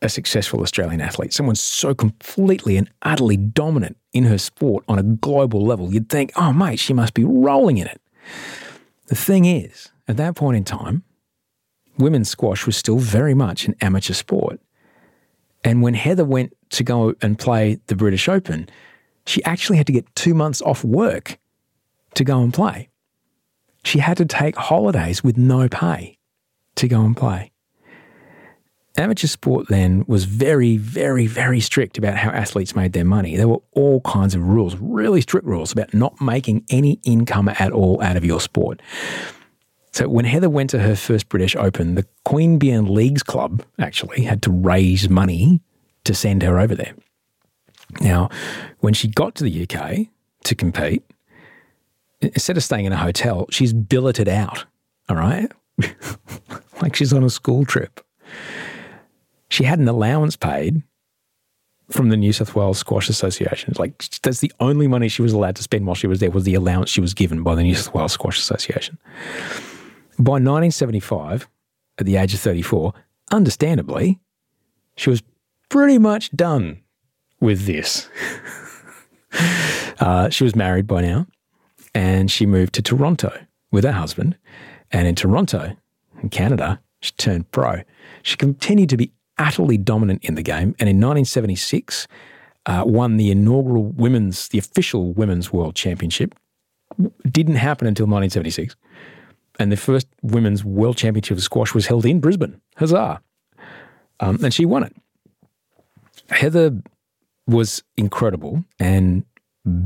a 0.02 0.08
successful 0.08 0.60
Australian 0.60 1.00
athlete, 1.00 1.32
someone 1.32 1.54
so 1.54 1.94
completely 1.94 2.76
and 2.76 2.90
utterly 3.02 3.36
dominant 3.36 3.96
in 4.12 4.24
her 4.24 4.38
sport 4.38 4.84
on 4.88 4.98
a 4.98 5.02
global 5.02 5.64
level, 5.64 5.92
you'd 5.92 6.08
think, 6.08 6.32
oh, 6.36 6.52
mate, 6.52 6.78
she 6.78 6.92
must 6.92 7.14
be 7.14 7.24
rolling 7.24 7.78
in 7.78 7.86
it. 7.86 8.00
The 9.06 9.14
thing 9.14 9.44
is, 9.44 9.90
at 10.06 10.16
that 10.16 10.34
point 10.34 10.56
in 10.56 10.64
time, 10.64 11.04
women's 11.98 12.28
squash 12.28 12.66
was 12.66 12.76
still 12.76 12.98
very 12.98 13.34
much 13.34 13.66
an 13.66 13.76
amateur 13.80 14.12
sport. 14.12 14.60
And 15.62 15.82
when 15.82 15.94
Heather 15.94 16.24
went 16.24 16.54
to 16.70 16.84
go 16.84 17.14
and 17.22 17.38
play 17.38 17.78
the 17.86 17.96
British 17.96 18.28
Open, 18.28 18.68
she 19.26 19.42
actually 19.44 19.78
had 19.78 19.86
to 19.86 19.92
get 19.92 20.14
two 20.14 20.34
months 20.34 20.60
off 20.62 20.84
work 20.84 21.38
to 22.14 22.24
go 22.24 22.42
and 22.42 22.52
play. 22.52 22.88
She 23.84 23.98
had 23.98 24.16
to 24.16 24.24
take 24.24 24.56
holidays 24.56 25.22
with 25.22 25.36
no 25.36 25.68
pay 25.68 26.18
to 26.76 26.88
go 26.88 27.02
and 27.02 27.16
play. 27.16 27.52
Amateur 28.96 29.26
sport 29.26 29.66
then 29.68 30.04
was 30.06 30.24
very, 30.24 30.76
very, 30.76 31.26
very 31.26 31.58
strict 31.58 31.98
about 31.98 32.16
how 32.16 32.30
athletes 32.30 32.76
made 32.76 32.92
their 32.92 33.04
money. 33.04 33.36
There 33.36 33.48
were 33.48 33.62
all 33.72 34.00
kinds 34.02 34.36
of 34.36 34.42
rules, 34.42 34.76
really 34.76 35.20
strict 35.20 35.46
rules 35.46 35.72
about 35.72 35.92
not 35.92 36.20
making 36.20 36.64
any 36.70 37.00
income 37.02 37.48
at 37.48 37.72
all 37.72 38.00
out 38.00 38.16
of 38.16 38.24
your 38.24 38.40
sport. 38.40 38.80
So 39.90 40.08
when 40.08 40.24
Heather 40.24 40.50
went 40.50 40.70
to 40.70 40.78
her 40.78 40.94
first 40.94 41.28
British 41.28 41.56
Open, 41.56 41.96
the 41.96 42.06
Queanbeyan 42.24 42.88
Leagues 42.88 43.24
Club 43.24 43.64
actually 43.80 44.24
had 44.24 44.42
to 44.42 44.52
raise 44.52 45.08
money 45.08 45.60
to 46.04 46.14
send 46.14 46.42
her 46.42 46.60
over 46.60 46.74
there. 46.74 46.94
Now, 48.00 48.28
when 48.78 48.94
she 48.94 49.08
got 49.08 49.34
to 49.36 49.44
the 49.44 49.62
UK 49.62 50.06
to 50.44 50.54
compete, 50.54 51.02
instead 52.26 52.56
of 52.56 52.64
staying 52.64 52.84
in 52.84 52.92
a 52.92 52.96
hotel, 52.96 53.46
she's 53.50 53.72
billeted 53.72 54.28
out, 54.28 54.64
all 55.08 55.16
right? 55.16 55.50
like 56.82 56.94
she's 56.94 57.12
on 57.12 57.24
a 57.24 57.30
school 57.30 57.64
trip. 57.64 58.00
She 59.48 59.64
had 59.64 59.78
an 59.78 59.88
allowance 59.88 60.36
paid 60.36 60.82
from 61.90 62.08
the 62.08 62.16
New 62.16 62.32
South 62.32 62.54
Wales 62.54 62.78
Squash 62.78 63.08
Association. 63.08 63.74
Like 63.78 64.04
that's 64.22 64.40
the 64.40 64.52
only 64.60 64.86
money 64.86 65.08
she 65.08 65.22
was 65.22 65.32
allowed 65.32 65.56
to 65.56 65.62
spend 65.62 65.86
while 65.86 65.94
she 65.94 66.06
was 66.06 66.20
there 66.20 66.30
was 66.30 66.44
the 66.44 66.54
allowance 66.54 66.90
she 66.90 67.00
was 67.00 67.14
given 67.14 67.42
by 67.42 67.54
the 67.54 67.62
New 67.62 67.74
South 67.74 67.94
Wales 67.94 68.12
Squash 68.12 68.38
Association. 68.38 68.98
By 70.18 70.34
1975, 70.34 71.48
at 71.98 72.06
the 72.06 72.16
age 72.16 72.34
of 72.34 72.40
34, 72.40 72.92
understandably, 73.32 74.20
she 74.96 75.10
was 75.10 75.22
pretty 75.68 75.98
much 75.98 76.30
done 76.32 76.80
with 77.40 77.66
this. 77.66 78.08
uh, 80.00 80.30
she 80.30 80.44
was 80.44 80.56
married 80.56 80.86
by 80.86 81.02
now, 81.02 81.26
and 81.94 82.30
she 82.30 82.46
moved 82.46 82.74
to 82.74 82.82
Toronto 82.82 83.32
with 83.70 83.84
her 83.84 83.92
husband. 83.92 84.36
And 84.90 85.08
in 85.08 85.14
Toronto, 85.14 85.76
in 86.22 86.28
Canada, 86.28 86.80
she 87.00 87.12
turned 87.12 87.50
pro. 87.50 87.82
She 88.22 88.36
continued 88.36 88.88
to 88.90 88.96
be 88.96 89.12
utterly 89.38 89.76
dominant 89.76 90.24
in 90.24 90.34
the 90.34 90.42
game, 90.42 90.74
and 90.78 90.88
in 90.88 90.96
1976, 90.96 92.06
uh, 92.66 92.82
won 92.86 93.16
the 93.16 93.30
inaugural 93.30 93.84
women's, 93.84 94.48
the 94.48 94.58
official 94.58 95.12
women's 95.12 95.52
world 95.52 95.74
championship. 95.74 96.34
Didn't 97.28 97.56
happen 97.56 97.86
until 97.86 98.06
1976, 98.06 98.76
and 99.58 99.72
the 99.72 99.76
first 99.76 100.06
women's 100.22 100.64
world 100.64 100.96
championship 100.96 101.36
of 101.36 101.42
squash 101.42 101.74
was 101.74 101.86
held 101.86 102.06
in 102.06 102.20
Brisbane. 102.20 102.60
Huzzah! 102.76 103.20
Um, 104.20 104.42
and 104.42 104.54
she 104.54 104.64
won 104.64 104.84
it. 104.84 104.96
Heather 106.30 106.80
was 107.46 107.82
incredible 107.96 108.64
and 108.78 109.24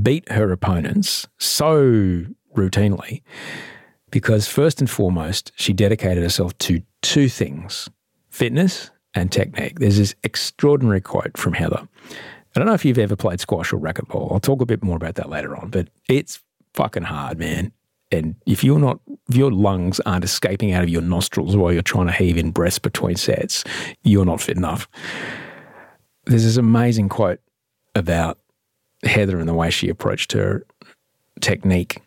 beat 0.03 0.31
her 0.31 0.51
opponents 0.53 1.27
so 1.39 2.25
routinely 2.57 3.23
because, 4.11 4.49
first 4.49 4.81
and 4.81 4.91
foremost, 4.91 5.53
she 5.57 5.73
dedicated 5.73 6.23
herself 6.23 6.57
to 6.59 6.83
two 7.03 7.29
things 7.29 7.89
fitness 8.31 8.91
and 9.15 9.33
technique. 9.33 9.81
There's 9.81 9.99
this 9.99 10.15
extraordinary 10.23 11.01
quote 11.01 11.37
from 11.37 11.55
Heather. 11.55 11.89
I 12.55 12.61
don't 12.61 12.67
know 12.67 12.75
if 12.75 12.85
you've 12.85 12.99
ever 12.99 13.17
played 13.17 13.41
squash 13.41 13.73
or 13.73 13.79
racquetball. 13.79 14.33
I'll 14.33 14.41
talk 14.41 14.61
a 14.63 14.67
bit 14.67 14.83
more 14.83 14.97
about 14.97 15.17
that 15.17 15.29
later 15.29 15.57
on, 15.57 15.71
but 15.71 15.89
it's 16.09 16.43
fucking 16.75 17.05
hard, 17.05 17.39
man. 17.39 17.73
And 18.11 18.37
if 18.47 18.65
you're 18.65 18.79
not, 18.79 19.01
if 19.29 19.37
your 19.37 19.53
lungs 19.53 20.01
aren't 20.01 20.25
escaping 20.25 20.73
out 20.73 20.83
of 20.83 20.89
your 20.89 21.03
nostrils 21.03 21.57
while 21.57 21.73
you're 21.73 21.83
trying 21.83 22.07
to 22.07 22.13
heave 22.13 22.39
in 22.39 22.51
breaths 22.53 22.79
between 22.79 23.17
sets, 23.17 23.65
you're 24.03 24.25
not 24.25 24.41
fit 24.41 24.57
enough. 24.57 24.89
There's 26.25 26.45
this 26.45 26.57
amazing 26.57 27.11
quote 27.11 27.41
about 27.95 28.39
Heather 29.05 29.39
and 29.39 29.49
the 29.49 29.55
way 29.55 29.71
she 29.71 29.89
approached 29.89 30.33
her 30.33 30.65
technique, 31.41 32.01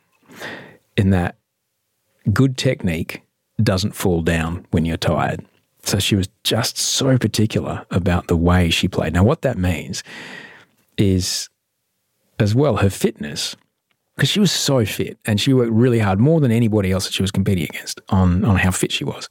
in 0.98 1.12
that 1.12 1.36
good 2.34 2.58
technique 2.58 3.22
doesn't 3.62 3.96
fall 3.96 4.22
down 4.22 4.66
when 4.72 4.86
you're 4.86 4.98
tired. 4.98 5.46
So 5.84 6.00
she 6.00 6.16
was 6.16 6.30
just 6.44 6.78
so 6.78 7.18
particular 7.18 7.86
about 7.92 8.28
the 8.28 8.38
way 8.38 8.70
she 8.70 8.88
played. 8.88 9.14
Now, 9.14 9.24
what 9.24 9.42
that 9.42 9.58
means 9.58 10.04
is, 10.98 11.50
as 12.40 12.54
well, 12.54 12.78
her 12.78 12.90
fitness, 12.90 13.56
because 14.16 14.30
she 14.30 14.40
was 14.40 14.52
so 14.52 14.86
fit 14.86 15.18
and 15.26 15.40
she 15.42 15.54
worked 15.54 15.72
really 15.72 16.00
hard, 16.00 16.20
more 16.20 16.40
than 16.40 16.52
anybody 16.52 16.92
else 16.92 17.06
that 17.06 17.14
she 17.14 17.24
was 17.24 17.32
competing 17.32 17.64
against 17.64 18.02
on, 18.10 18.46
on 18.46 18.58
how 18.58 18.72
fit 18.72 18.92
she 18.92 19.04
was. 19.04 19.28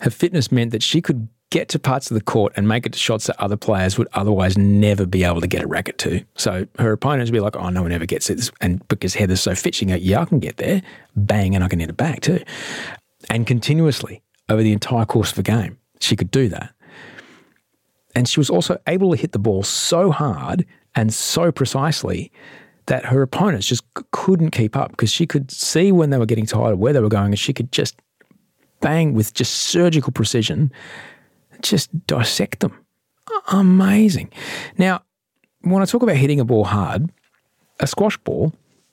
Her 0.00 0.10
fitness 0.10 0.52
meant 0.52 0.72
that 0.72 0.82
she 0.82 1.00
could 1.00 1.28
get 1.50 1.68
to 1.70 1.78
parts 1.78 2.10
of 2.10 2.14
the 2.14 2.20
court 2.20 2.52
and 2.56 2.68
make 2.68 2.84
it 2.84 2.92
to 2.92 2.98
shots 2.98 3.26
that 3.26 3.40
other 3.40 3.56
players 3.56 3.96
would 3.96 4.08
otherwise 4.12 4.58
never 4.58 5.06
be 5.06 5.24
able 5.24 5.40
to 5.40 5.46
get 5.46 5.62
a 5.62 5.66
racket 5.66 5.96
to. 5.98 6.22
So 6.36 6.66
her 6.78 6.92
opponents 6.92 7.30
would 7.30 7.36
be 7.36 7.40
like, 7.40 7.56
oh, 7.56 7.70
no 7.70 7.82
one 7.82 7.92
ever 7.92 8.06
gets 8.06 8.28
it. 8.28 8.50
And 8.60 8.86
because 8.88 9.14
Heather's 9.14 9.40
so 9.40 9.54
fit, 9.54 9.74
she 9.74 9.86
go, 9.86 9.94
yeah, 9.94 10.20
I 10.20 10.24
can 10.26 10.40
get 10.40 10.58
there. 10.58 10.82
Bang, 11.16 11.54
and 11.54 11.64
I 11.64 11.68
can 11.68 11.80
hit 11.80 11.88
it 11.88 11.96
back 11.96 12.20
too. 12.20 12.42
And 13.30 13.46
continuously 13.46 14.22
over 14.48 14.62
the 14.62 14.72
entire 14.72 15.06
course 15.06 15.30
of 15.30 15.36
the 15.36 15.42
game, 15.42 15.78
she 16.00 16.16
could 16.16 16.30
do 16.30 16.48
that. 16.48 16.74
And 18.14 18.28
she 18.28 18.40
was 18.40 18.50
also 18.50 18.78
able 18.86 19.12
to 19.12 19.16
hit 19.16 19.32
the 19.32 19.38
ball 19.38 19.62
so 19.62 20.10
hard 20.10 20.66
and 20.94 21.12
so 21.14 21.52
precisely 21.52 22.30
that 22.86 23.04
her 23.06 23.22
opponents 23.22 23.66
just 23.66 23.84
couldn't 24.12 24.50
keep 24.50 24.74
up 24.74 24.90
because 24.90 25.12
she 25.12 25.26
could 25.26 25.50
see 25.50 25.92
when 25.92 26.10
they 26.10 26.18
were 26.18 26.26
getting 26.26 26.46
tired, 26.46 26.78
where 26.78 26.92
they 26.92 27.00
were 27.00 27.08
going, 27.08 27.26
and 27.26 27.38
she 27.38 27.52
could 27.52 27.70
just 27.70 28.00
bang 28.80 29.12
with 29.12 29.34
just 29.34 29.52
surgical 29.52 30.12
precision 30.12 30.72
just 31.62 32.06
dissect 32.06 32.60
them. 32.60 32.72
Amazing. 33.52 34.30
Now, 34.76 35.02
when 35.62 35.82
I 35.82 35.86
talk 35.86 36.02
about 36.02 36.16
hitting 36.16 36.40
a 36.40 36.44
ball 36.44 36.64
hard, 36.64 37.10
a 37.80 37.86
squash 37.86 38.16
ball, 38.18 38.52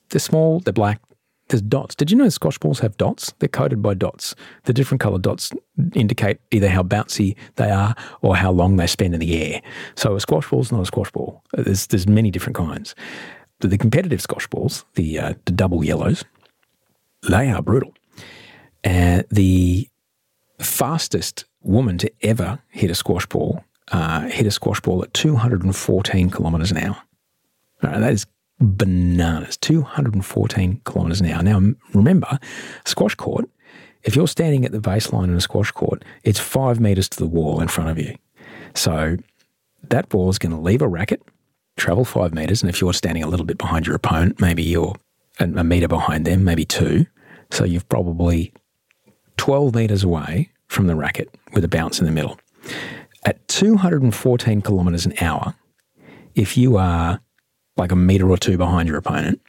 they're 0.10 0.20
small, 0.20 0.60
they're 0.60 0.74
black, 0.74 1.02
there's 1.50 1.62
dots. 1.62 1.94
Did 1.94 2.10
you 2.10 2.18
know 2.18 2.30
squash 2.30 2.58
balls 2.58 2.80
have 2.80 2.98
dots? 2.98 3.34
They're 3.40 3.50
coated 3.50 3.82
by 3.82 3.94
dots. 3.94 4.34
The 4.64 4.74
different 4.74 5.02
colored 5.02 5.22
dots 5.22 5.52
indicate 5.94 6.40
either 6.52 6.70
how 6.70 6.82
bouncy 6.84 7.36
they 7.56 7.70
are 7.70 7.96
or 8.22 8.36
how 8.36 8.52
long 8.52 8.78
they 8.78 8.88
spend 8.88 9.14
in 9.14 9.20
the 9.20 9.54
air. 9.54 9.62
So 9.96 10.16
a 10.16 10.20
squash 10.20 10.50
ball 10.50 10.62
is 10.62 10.72
not 10.72 10.82
a 10.82 10.86
squash 10.86 11.12
ball. 11.12 11.44
There's, 11.54 11.88
there's 11.88 12.08
many 12.08 12.32
different 12.32 12.56
kinds. 12.56 12.96
The, 13.60 13.68
the 13.68 13.78
competitive 13.78 14.22
squash 14.22 14.48
balls, 14.48 14.86
the, 14.96 15.20
uh, 15.20 15.34
the 15.46 15.52
double 15.52 15.84
yellows, 15.84 16.24
they 17.30 17.52
are 17.52 17.62
brutal. 17.62 17.94
And 18.84 19.26
the 19.30 19.88
fastest 20.60 21.46
woman 21.62 21.98
to 21.98 22.12
ever 22.22 22.60
hit 22.70 22.90
a 22.90 22.96
squash 22.96 23.26
ball 23.26 23.64
uh, 23.92 24.22
hit 24.22 24.48
a 24.48 24.52
squash 24.52 24.82
ball 24.82 25.04
at 25.04 25.14
214 25.14 26.30
kilometres 26.30 26.72
an 26.72 26.78
hour. 26.78 26.98
That 27.82 28.14
is 28.14 28.26
bananas. 28.60 29.58
214 29.58 30.82
kilometres 30.86 31.22
an 31.22 31.28
hour. 31.28 31.44
Now, 31.44 31.62
remember, 31.94 32.40
squash 32.86 33.16
court, 33.16 33.50
if 34.04 34.16
you're 34.16 34.28
standing 34.28 34.66
at 34.66 34.72
the 34.72 34.80
baseline 34.80 35.26
in 35.26 35.36
a 35.36 35.42
squash 35.42 35.72
court, 35.72 36.04
it's 36.24 36.40
five 36.40 36.80
metres 36.80 37.10
to 37.10 37.20
the 37.20 37.28
wall 37.28 37.62
in 37.62 37.68
front 37.68 37.90
of 37.90 38.00
you. 38.00 38.16
So 38.74 39.18
that 39.84 40.10
ball 40.10 40.30
is 40.30 40.40
going 40.40 40.52
to 40.52 40.60
leave 40.60 40.82
a 40.82 40.88
racket, 40.88 41.22
travel 41.78 42.06
five 42.06 42.34
metres, 42.34 42.62
and 42.62 42.70
if 42.70 42.82
you're 42.82 42.94
standing 42.94 43.24
a 43.24 43.28
little 43.28 43.46
bit 43.46 43.58
behind 43.58 43.86
your 43.86 43.96
opponent, 43.96 44.40
maybe 44.40 44.64
you're 44.64 44.96
a 45.40 45.64
metre 45.64 45.88
behind 45.88 46.26
them, 46.26 46.44
maybe 46.44 46.66
two. 46.66 47.06
So 47.52 47.66
you've 47.66 47.88
probably 47.90 48.54
12 49.38 49.76
metres 49.76 50.04
away 50.04 50.52
from 50.68 50.88
the 50.88 50.96
racket 50.96 51.34
with 51.54 51.64
a 51.64 51.68
bounce 51.68 52.00
in 52.00 52.06
the 52.06 52.12
middle. 52.12 52.40
At 53.26 53.48
214 53.48 54.62
kilometres 54.62 55.06
an 55.06 55.14
hour, 55.22 55.56
if 56.36 56.58
you 56.58 56.78
are 56.78 57.22
like 57.78 57.92
a 57.92 57.96
metre 57.96 58.30
or 58.30 58.38
two 58.38 58.58
behind 58.58 58.88
your 58.88 58.98
opponent, 58.98 59.42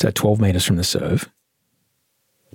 so 0.00 0.10
12 0.10 0.40
metres 0.40 0.64
from 0.64 0.76
the 0.76 0.84
serve, 0.84 1.30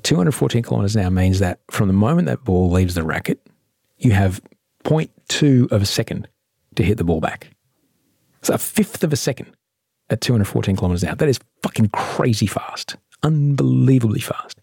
214 0.04 0.63
kilometres 0.63 0.96
an 0.96 1.04
hour 1.04 1.12
means 1.12 1.39
that 1.39 1.60
from 1.72 1.88
the 1.88 1.93
moment 1.93 2.28
that 2.28 2.43
ball 2.43 2.70
leaves 2.70 2.96
the 2.96 3.04
racket, 3.04 3.39
you 3.98 4.12
have 4.12 4.41
0.2 4.84 5.72
of 5.72 5.82
a 5.82 5.86
second 5.86 6.28
to 6.76 6.84
hit 6.84 6.98
the 6.98 7.04
ball 7.04 7.20
back. 7.20 7.52
So 8.41 8.54
a 8.54 8.58
fifth 8.58 9.04
of 9.04 9.12
a 9.12 9.17
second 9.17 9.56
at 10.10 10.22
214 10.22 10.76
kilometres 10.76 11.04
an 11.04 11.10
hour. 11.10 11.15
That 11.15 11.30
is 11.30 11.39
fucking 11.63 11.89
crazy 11.89 12.48
fast, 12.48 12.96
unbelievably 13.24 14.22
fast. 14.22 14.57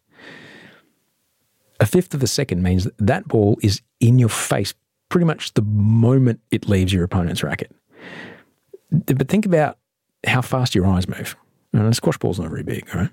A 1.81 1.87
fifth 1.87 2.15
of 2.15 2.23
a 2.23 2.27
second 2.27 2.63
means 2.63 2.85
that, 2.85 2.99
that 2.99 3.29
ball 3.29 3.59
is 3.63 3.83
in 4.01 4.19
your 4.19 4.29
face 4.29 4.75
pretty 5.09 5.27
much 5.27 5.55
the 5.55 5.63
moment 5.63 6.41
it 6.51 6.69
leaves 6.69 6.93
your 6.93 7.05
opponent's 7.05 7.43
racket. 7.43 7.75
But 8.91 9.29
think 9.29 9.47
about 9.47 9.79
how 10.27 10.41
fast 10.41 10.75
your 10.75 10.87
eyes 10.87 11.09
move. 11.09 11.37
And 11.73 11.87
a 11.87 11.95
squash 11.95 12.19
ball's 12.19 12.39
not 12.39 12.51
very 12.51 12.63
big, 12.63 12.93
right? 12.95 13.11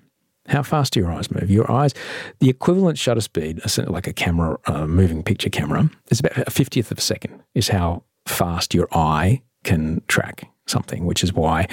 How 0.48 0.64
fast 0.64 0.94
do 0.94 1.00
your 1.00 1.12
eyes 1.12 1.32
move? 1.32 1.50
Your 1.50 1.72
eyes, 1.72 1.94
the 2.40 2.50
equivalent 2.50 2.98
shutter 2.98 3.22
speed, 3.22 3.62
like 3.88 4.08
a 4.08 4.14
camera, 4.14 4.58
a 4.66 4.88
moving 4.88 5.24
picture 5.24 5.50
camera, 5.50 5.90
is 6.10 6.20
about 6.20 6.38
a 6.38 6.52
50th 6.52 6.92
of 6.92 6.98
a 6.98 7.02
second, 7.02 7.42
is 7.54 7.70
how 7.70 8.04
fast 8.28 8.74
your 8.74 8.88
eye 8.92 9.42
can 9.64 10.02
track 10.08 10.48
something, 10.72 11.06
which 11.06 11.24
is 11.24 11.34
why 11.34 11.68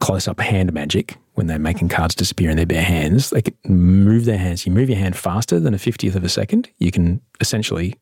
close 0.00 0.26
up 0.26 0.40
hand 0.40 0.72
magic, 0.72 1.16
when 1.34 1.46
they're 1.46 1.58
making 1.58 1.88
cards 1.88 2.14
disappear 2.14 2.50
in 2.50 2.56
their 2.56 2.66
bare 2.66 2.82
hands, 2.82 3.30
they 3.30 3.42
can 3.42 3.54
move 3.66 4.24
their 4.24 4.38
hands. 4.38 4.64
You 4.64 4.72
move 4.72 4.88
your 4.88 4.98
hand 4.98 5.16
faster 5.16 5.60
than 5.60 5.74
a 5.74 5.78
50th 5.78 6.14
of 6.14 6.24
a 6.24 6.28
second, 6.28 6.70
you 6.78 6.90
can 6.90 7.20
essentially 7.40 7.94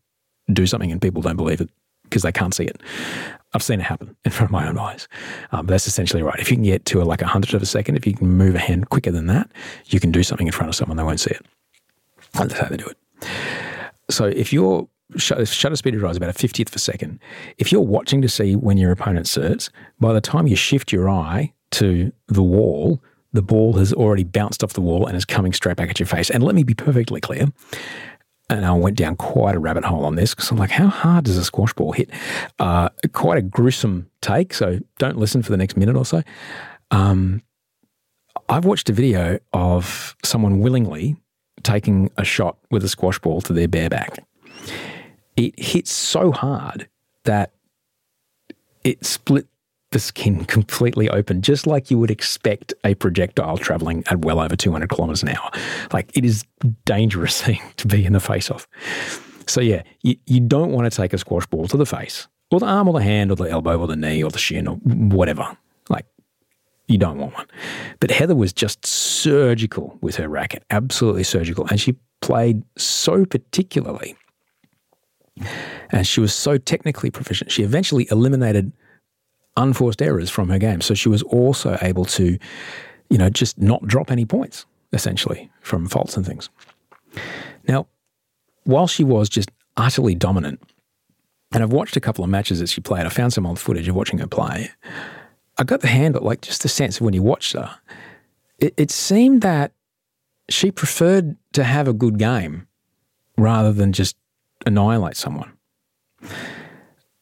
do 0.53 0.67
something 0.67 0.93
and 0.93 1.01
people 1.01 1.23
don't 1.23 1.37
believe 1.37 1.61
it 1.61 1.71
because 2.05 2.23
they 2.23 2.33
can't 2.33 2.55
see 2.55 2.65
it. 2.65 2.81
I've 3.55 3.62
seen 3.62 3.81
it 3.81 3.85
happen 3.85 4.15
in 4.25 4.31
front 4.31 4.49
of 4.49 4.53
my 4.53 4.69
own 4.69 4.79
eyes. 4.79 5.09
Um, 5.51 5.67
that's 5.67 5.87
essentially 5.87 6.23
right. 6.23 6.38
If 6.38 6.51
you 6.51 6.57
can 6.57 6.65
get 6.65 6.85
to 6.87 7.03
a, 7.03 7.05
like 7.05 7.23
a 7.23 7.27
hundredth 7.27 7.55
of 7.55 7.62
a 7.62 7.67
second, 7.67 7.97
if 7.97 8.07
you 8.07 8.15
can 8.15 8.29
move 8.29 8.55
a 8.55 8.59
hand 8.59 8.91
quicker 8.91 9.11
than 9.11 9.27
that, 9.27 9.51
you 9.87 9.99
can 9.99 10.12
do 10.12 10.23
something 10.23 10.47
in 10.47 10.53
front 10.53 10.69
of 10.69 10.75
someone, 10.75 10.97
they 10.97 11.03
won't 11.03 11.21
see 11.21 11.31
it. 11.31 11.45
That's 12.35 12.59
how 12.59 12.69
they 12.69 12.77
do 12.77 12.87
it. 12.87 13.29
So 14.11 14.27
if 14.27 14.53
your 14.53 14.88
shutter 15.18 15.77
speed 15.77 15.94
of 15.94 16.03
rise 16.03 16.16
about 16.16 16.31
a 16.31 16.33
50th 16.33 16.68
of 16.68 16.77
a 16.77 16.79
second, 16.79 17.18
if 17.59 17.72
you're 17.72 17.81
watching 17.81 18.22
to 18.22 18.29
see 18.29 18.57
when 18.57 18.79
your 18.79 18.92
opponent 18.92 19.27
serves, 19.27 19.70
by 20.01 20.12
the 20.12 20.20
time 20.20 20.46
you 20.46 20.57
shift 20.57 20.92
your 20.92 21.09
eye 21.09 21.53
to 21.72 22.12
the 22.29 22.42
wall, 22.42 23.03
the 23.33 23.42
ball 23.42 23.75
has 23.75 23.92
already 23.92 24.25
bounced 24.25 24.62
off 24.62 24.75
the 24.75 24.81
wall 24.81 25.07
and 25.07 25.16
is 25.16 25.25
coming 25.25 25.53
straight 25.53 25.77
back 25.77 25.88
at 25.88 25.98
your 25.98 26.07
face. 26.07 26.29
And 26.31 26.42
let 26.42 26.55
me 26.55 26.64
be 26.64 26.75
perfectly 26.75 27.20
clear 27.20 27.48
and 28.53 28.66
I 28.66 28.72
went 28.72 28.96
down 28.96 29.16
quite 29.16 29.55
a 29.55 29.59
rabbit 29.59 29.85
hole 29.85 30.05
on 30.05 30.16
this 30.16 30.35
because 30.35 30.51
I'm 30.51 30.59
like, 30.59 30.70
how 30.70 30.88
hard 30.88 31.25
does 31.25 31.38
a 31.38 31.44
squash 31.44 31.72
ball 31.72 31.92
hit? 31.92 32.11
Uh, 32.59 32.90
quite 33.12 33.38
a 33.38 33.42
gruesome 33.42 34.11
take, 34.20 34.53
so 34.53 34.79
don't 34.98 35.16
listen 35.16 35.42
for 35.42 35.51
the 35.51 35.57
next 35.57 35.77
minute 35.77 35.96
or 35.96 36.05
so. 36.05 36.22
Um, 36.90 37.42
I've 38.48 38.64
watched 38.64 38.90
a 38.90 38.92
video 38.92 39.38
of 39.53 40.16
someone 40.25 40.61
willingly 40.61 41.16
taking 41.62 42.11
a 42.16 42.25
shot 42.25 42.59
with 42.70 42.85
a 42.85 42.88
squash 42.88 43.18
ball 43.18 43.40
to 43.42 43.53
their 43.53 43.68
bare 43.68 43.88
back. 43.88 44.22
It 45.37 45.59
hits 45.59 45.92
so 45.92 46.33
hard 46.33 46.88
that 47.25 47.53
it 48.85 49.05
split 49.05 49.47
the 49.92 49.99
skin 49.99 50.45
completely 50.47 51.09
open, 51.09 51.42
just 51.42 51.66
like 51.66 51.90
you 51.90 51.99
would 51.99 52.11
expect 52.11 52.75
a 52.85 52.95
projectile 52.95 53.59
traveling 53.59 54.03
at 54.09 54.25
well 54.25 54.40
over 54.40 54.57
200 54.57 54.88
kilometers 54.88 55.23
an 55.23 55.31
hour. 55.31 55.51
Like 55.92 56.16
it 56.16 56.25
is 56.25 56.45
dangerous 56.85 57.40
thing 57.42 57.61
to 57.77 57.87
be 57.87 58.05
in 58.05 58.12
the 58.12 58.21
face 58.21 58.51
of. 58.51 58.66
So 59.47 59.61
yeah, 59.61 59.83
you, 60.03 60.16
you 60.27 60.40
don't 60.40 60.73
want 60.73 60.90
to 60.90 60.97
take 60.97 61.12
a 61.12 61.18
squash 61.18 61.47
ball 61.47 61.68
to 61.68 61.77
the 61.77 61.87
face 61.87 62.29
or 62.51 62.61
the 62.61 62.66
arm 62.66 62.88
or 62.88 62.95
the 62.95 63.03
hand 63.03 63.31
or 63.31 63.37
the 63.37 63.51
elbow 63.51 63.79
or 63.79 63.87
the 63.87 63.97
knee 63.97 64.23
or 64.23 64.31
the 64.31 64.38
shin 64.38 64.68
or 64.68 64.77
whatever. 64.77 65.57
Like 65.88 66.07
you 66.88 66.99
don't 66.99 67.18
want 67.18 67.35
one. 67.35 67.47
But 68.01 68.11
Heather 68.11 68.37
was 68.37 68.53
just 68.53 68.87
surgical 68.87 69.99
with 70.01 70.16
her 70.16 70.29
racket, 70.29 70.64
absolutely 70.71 71.25
surgical. 71.25 71.66
And 71.68 71.81
she 71.81 71.97
played 72.21 72.62
so 72.77 73.25
particularly. 73.25 74.16
And 75.90 76.07
she 76.07 76.21
was 76.21 76.35
so 76.35 76.59
technically 76.59 77.11
proficient. 77.11 77.53
She 77.53 77.62
eventually 77.62 78.07
eliminated 78.11 78.73
unforced 79.57 80.01
errors 80.01 80.31
from 80.31 80.49
her 80.49 80.59
game. 80.59 80.81
So 80.81 80.95
she 80.95 81.09
was 81.09 81.23
also 81.23 81.79
able 81.83 82.05
to, 82.07 82.38
you 83.11 83.18
know, 83.18 83.29
just 83.29 83.59
not 83.59 83.87
drop 83.87 84.11
any 84.11 84.25
points, 84.25 84.66
essentially, 84.92 85.51
from 85.61 85.88
faults 85.88 86.16
and 86.16 86.25
things. 86.25 86.49
Now, 87.68 87.87
while 88.64 88.87
she 88.87 89.05
was 89.05 89.29
just 89.29 89.51
utterly 89.77 90.14
dominant, 90.14 90.61
and 91.53 91.62
I've 91.62 91.73
watched 91.73 91.97
a 91.97 92.01
couple 92.01 92.25
of 92.25 92.31
matches 92.31 92.61
that 92.61 92.68
she 92.68 92.81
played, 92.81 93.05
I 93.05 93.11
found 93.11 93.33
some 93.33 93.47
old 93.47 93.59
footage 93.59 93.88
of 93.88 93.95
watching 93.95 94.18
her 94.18 94.27
play. 94.27 94.71
I 95.59 95.64
got 95.64 95.81
the 95.81 95.88
handle, 95.88 96.23
like 96.23 96.40
just 96.40 96.62
the 96.62 96.68
sense 96.68 96.97
of 96.97 97.03
when 97.05 97.14
you 97.14 97.23
watched 97.23 97.53
her, 97.53 97.79
it, 98.59 98.73
it 98.77 98.90
seemed 98.90 99.42
that 99.42 99.73
she 100.49 100.71
preferred 100.71 101.37
to 101.53 101.64
have 101.64 101.88
a 101.88 101.92
good 101.92 102.18
game 102.18 102.66
rather 103.37 103.73
than 103.73 103.92
just 103.92 104.16
annihilate 104.66 105.16
someone 105.16 105.53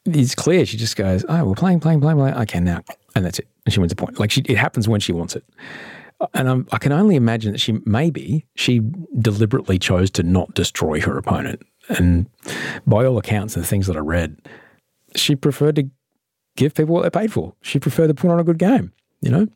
it's 0.07 0.35
clear. 0.35 0.64
She 0.66 0.76
just 0.76 0.96
goes, 0.96 1.24
"Oh, 1.29 1.44
we're 1.44 1.55
playing, 1.55 1.81
playing, 1.81 2.00
playing, 2.00 2.18
playing. 2.18 2.35
Okay, 2.35 2.61
now," 2.61 2.83
and 3.14 3.24
that's 3.24 3.38
it. 3.38 3.48
And 3.64 3.72
she 3.72 3.81
wins 3.81 3.90
the 3.90 3.96
point. 3.96 4.18
Like 4.18 4.31
she, 4.31 4.42
it 4.42 4.57
happens 4.57 4.88
when 4.88 5.00
she 5.00 5.12
wants 5.12 5.37
it. 5.37 5.44
And 6.35 6.50
I'm, 6.50 6.68
i 6.70 6.76
can 6.76 6.92
only 6.92 7.16
imagine 7.16 7.53
that 7.53 7.59
she 7.59 7.81
maybe 7.85 8.46
she 8.55 8.83
deliberately 9.18 9.79
chose 9.79 10.11
to 10.12 10.22
not 10.22 10.53
destroy 10.55 11.00
her 11.00 11.16
opponent. 11.16 11.62
And 11.88 12.29
by 12.87 13.07
all 13.07 13.18
accounts 13.18 13.57
and 13.57 13.64
the 13.64 13.68
things 13.68 13.87
that 13.87 13.96
I 13.96 14.00
read, 14.00 14.37
she 15.16 15.35
preferred 15.35 15.76
to 15.76 15.90
give 16.57 16.74
people 16.74 16.94
what 16.94 17.03
they 17.03 17.18
paid 17.18 17.33
for. 17.33 17.55
She 17.62 17.79
preferred 17.79 18.09
to 18.09 18.14
put 18.14 18.31
on 18.31 18.38
a 18.38 18.44
good 18.44 18.59
game. 18.59 18.92
You 19.22 19.31
know, 19.31 19.46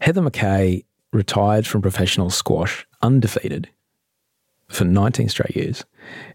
Heather 0.00 0.22
McKay 0.22 0.84
retired 1.12 1.66
from 1.66 1.82
professional 1.82 2.30
squash 2.30 2.86
undefeated 3.00 3.70
for 4.72 4.84
19 4.84 5.28
straight 5.28 5.56
years 5.56 5.84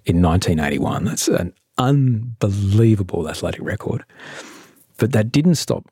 in 0.05 0.21
1981. 0.21 1.03
That's 1.05 1.27
an 1.27 1.53
unbelievable 1.77 3.29
athletic 3.29 3.61
record. 3.61 4.05
But 4.97 5.11
that 5.11 5.31
didn't 5.31 5.55
stop 5.55 5.87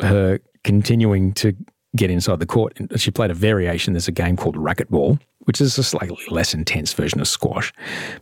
her 0.00 0.40
continuing 0.64 1.32
to 1.34 1.54
get 1.96 2.10
inside 2.10 2.38
the 2.38 2.46
court. 2.46 2.76
She 2.96 3.10
played 3.10 3.30
a 3.30 3.34
variation. 3.34 3.92
There's 3.92 4.08
a 4.08 4.12
game 4.12 4.36
called 4.36 4.56
racquetball, 4.56 5.20
which 5.40 5.60
is 5.60 5.76
a 5.78 5.82
slightly 5.82 6.16
less 6.30 6.54
intense 6.54 6.92
version 6.92 7.20
of 7.20 7.28
squash, 7.28 7.72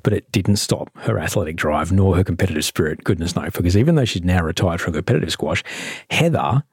but 0.03 0.13
it 0.13 0.31
didn't 0.33 0.57
stop 0.57 0.91
her 0.99 1.19
athletic 1.19 1.57
drive 1.57 1.93
nor 1.93 2.17
her 2.17 2.25
competitive 2.25 2.65
spirit. 2.65 3.05
Goodness 3.05 3.37
no, 3.37 3.43
because 3.45 3.77
even 3.77 3.95
though 3.95 4.05
she's 4.05 4.25
now 4.25 4.43
retired 4.43 4.81
from 4.81 4.95
competitive 4.95 5.31
squash, 5.31 5.63
Heather 6.11 6.65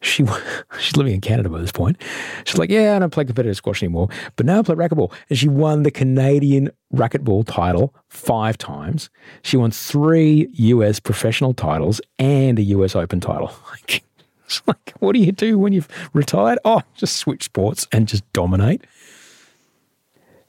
she 0.00 0.24
she's 0.78 0.96
living 0.96 1.14
in 1.14 1.20
Canada 1.20 1.48
by 1.48 1.58
this 1.58 1.72
point. 1.72 2.00
She's 2.44 2.58
like, 2.58 2.70
yeah, 2.70 2.96
I 2.96 2.98
don't 2.98 3.10
play 3.10 3.24
competitive 3.24 3.56
squash 3.56 3.82
anymore, 3.82 4.08
but 4.36 4.46
now 4.46 4.60
I 4.60 4.62
play 4.62 4.74
racquetball. 4.74 5.12
And 5.28 5.38
she 5.38 5.48
won 5.48 5.82
the 5.82 5.90
Canadian 5.90 6.70
racquetball 6.94 7.44
title 7.46 7.94
five 8.08 8.58
times. 8.58 9.10
She 9.42 9.56
won 9.56 9.70
three 9.70 10.48
US 10.52 11.00
professional 11.00 11.54
titles 11.54 12.00
and 12.18 12.58
a 12.58 12.62
US 12.62 12.96
Open 12.96 13.20
title. 13.20 13.52
Like, 13.70 14.02
it's 14.44 14.62
like, 14.66 14.92
what 14.98 15.12
do 15.12 15.20
you 15.20 15.30
do 15.30 15.56
when 15.56 15.72
you've 15.72 15.86
retired? 16.12 16.58
Oh, 16.64 16.82
just 16.96 17.18
switch 17.18 17.44
sports 17.44 17.86
and 17.92 18.08
just 18.08 18.30
dominate. 18.32 18.84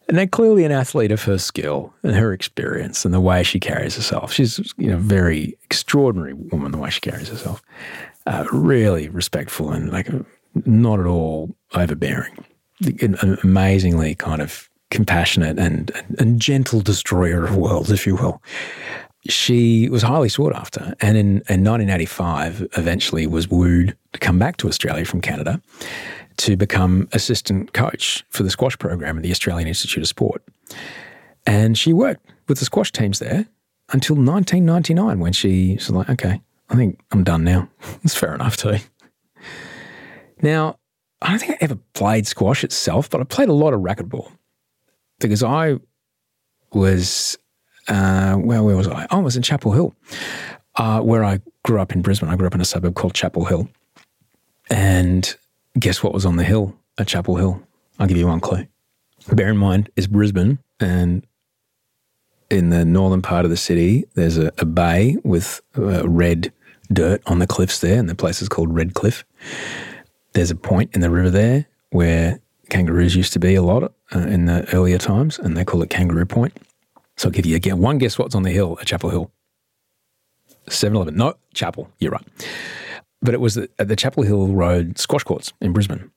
And 0.08 0.18
then 0.18 0.28
clearly 0.28 0.66
an 0.66 0.72
athlete 0.72 1.12
of 1.12 1.24
her 1.26 1.38
skill 1.38 1.94
and 2.02 2.16
her 2.16 2.34
experience 2.34 3.06
and 3.06 3.14
the 3.14 3.22
way 3.22 3.44
she 3.44 3.60
carries 3.60 3.96
herself. 3.96 4.34
She's, 4.34 4.74
you 4.76 4.90
know, 4.90 4.98
very 4.98 5.56
extraordinary 5.64 6.34
woman, 6.34 6.72
the 6.72 6.80
way 6.80 6.90
she 6.90 7.00
carries 7.00 7.30
herself 7.30 7.62
uh, 8.26 8.46
really 8.52 9.10
respectful 9.10 9.72
and 9.72 9.92
like 9.92 10.10
not 10.66 11.00
at 11.00 11.06
all 11.06 11.56
overbearing. 11.74 12.46
An 13.02 13.38
amazingly 13.44 14.16
kind 14.16 14.42
of 14.42 14.70
compassionate 14.90 15.58
and, 15.58 15.92
and 16.20 16.42
gentle 16.42 16.82
destroyer 16.82 17.46
of 17.46 17.56
worlds, 17.56 17.92
if 17.92 18.06
you 18.06 18.16
will. 18.16 18.42
She 19.28 19.88
was 19.90 20.02
highly 20.02 20.30
sought 20.30 20.56
after, 20.56 20.96
and 21.00 21.16
in, 21.16 21.28
in 21.48 21.64
1985, 21.64 22.68
eventually 22.76 23.28
was 23.28 23.48
wooed 23.48 23.96
to 24.14 24.20
come 24.20 24.40
back 24.40 24.58
to 24.58 24.68
Australia 24.68 25.06
from 25.06 25.22
Canada 25.22 25.62
to 26.38 26.58
become 26.58 27.08
assistant 27.14 27.74
coach 27.74 28.26
for 28.30 28.42
the 28.42 28.50
squash 28.50 28.78
program 28.80 29.18
at 29.18 29.24
the 29.24 29.30
Australian 29.30 29.68
Institute 29.68 30.02
of 30.02 30.08
Sport. 30.08 30.44
And 31.46 31.78
she 31.78 31.94
worked 31.94 32.26
with 32.48 32.60
the 32.60 32.66
squash 32.66 32.92
teams 32.92 33.20
there 33.20 33.46
until 33.94 34.16
1999 34.16 35.20
when 35.20 35.34
she 35.34 35.76
was 35.76 35.90
like, 35.92 36.10
okay, 36.10 36.42
I 36.72 36.76
think 36.76 37.00
I'm 37.12 37.24
done 37.24 37.44
now. 37.44 37.70
It's 38.04 38.16
fair 38.16 38.34
enough 38.34 38.58
too. 38.58 38.78
Now, 40.42 40.80
I 41.22 41.30
don't 41.30 41.40
think 41.40 41.52
I 41.52 41.58
ever 41.62 41.78
played 41.94 42.26
squash 42.26 42.64
itself, 42.64 43.10
but 43.10 43.22
I 43.22 43.26
played 43.26 43.50
a 43.50 43.54
lot 43.54 43.74
of 43.74 43.82
racquetball 43.82 44.32
because 45.20 45.44
I 45.44 45.78
was, 46.74 47.38
uh, 47.88 48.38
well, 48.40 48.66
where 48.66 48.76
was 48.76 48.88
I? 48.88 49.06
I 49.12 49.20
was 49.20 49.36
in 49.36 49.44
Chapel 49.44 49.74
Hill, 49.74 49.94
uh, 50.78 51.02
where 51.02 51.24
I 51.24 51.42
grew 51.64 51.80
up 51.80 51.92
in 51.92 52.02
Brisbane. 52.02 52.30
I 52.30 52.36
grew 52.36 52.48
up 52.48 52.56
in 52.56 52.62
a 52.62 52.66
suburb 52.66 52.96
called 52.96 53.14
Chapel 53.14 53.46
Hill. 53.46 53.70
And 54.72 55.36
guess 55.78 56.02
what 56.02 56.14
was 56.14 56.26
on 56.26 56.38
the 56.38 56.44
hill 56.44 56.76
at 56.98 57.08
Chapel 57.08 57.36
Hill? 57.36 57.62
I'll 58.00 58.08
give 58.08 58.18
you 58.18 58.28
one 58.28 58.40
clue. 58.40 58.66
Bear 59.32 59.50
in 59.50 59.58
mind, 59.58 59.92
it's 59.96 60.08
Brisbane, 60.08 60.58
and 60.80 61.28
in 62.50 62.70
the 62.70 62.84
northern 62.84 63.22
part 63.22 63.46
of 63.46 63.52
the 63.52 63.58
city, 63.58 64.06
there's 64.16 64.38
a, 64.38 64.52
a 64.58 64.66
bay 64.66 65.18
with 65.24 65.62
uh, 65.78 66.08
red 66.10 66.52
dirt 66.94 67.22
on 67.26 67.40
the 67.40 67.48
cliffs 67.48 67.80
there, 67.80 68.00
and 68.00 68.10
the 68.10 68.16
place 68.16 68.42
is 68.42 68.50
called 68.50 68.74
Red 68.74 68.94
Cliff. 68.94 69.24
There's 70.34 70.52
a 70.52 70.56
point 70.56 70.92
in 70.94 71.02
the 71.02 71.10
river 71.10 71.30
there 71.30 71.68
where 71.92 72.40
kangaroos 72.70 73.16
used 73.16 73.34
to 73.34 73.40
be 73.40 73.56
a 73.56 73.62
lot 73.62 73.84
uh, 74.16 74.20
in 74.20 74.46
the 74.46 74.68
earlier 74.74 74.98
times, 74.98 75.40
and 75.40 75.58
they 75.58 75.66
call 75.66 75.84
it 75.84 75.90
Kangaroo 75.90 76.26
Point. 76.26 76.58
So 77.18 77.28
I'll 77.28 77.34
give 77.34 77.46
you 77.46 77.56
again 77.56 77.80
one 77.80 77.98
guess 77.98 78.18
what's 78.18 78.36
on 78.36 78.44
the 78.44 78.52
hill 78.52 78.78
at 78.80 78.88
Chapel 78.88 79.10
Hill. 79.10 79.32
7 80.70 80.96
Eleven. 80.96 81.16
No, 81.16 81.36
Chapel. 81.54 81.90
You're 82.00 82.12
right. 82.12 82.26
But 83.22 83.34
it 83.34 83.42
was 83.42 83.58
at 83.58 83.88
the 83.88 83.96
Chapel 83.96 84.24
Hill 84.24 84.48
Road 84.48 84.98
squash 84.98 85.24
courts 85.24 85.54
in 85.60 85.74
Brisbane 85.74 86.12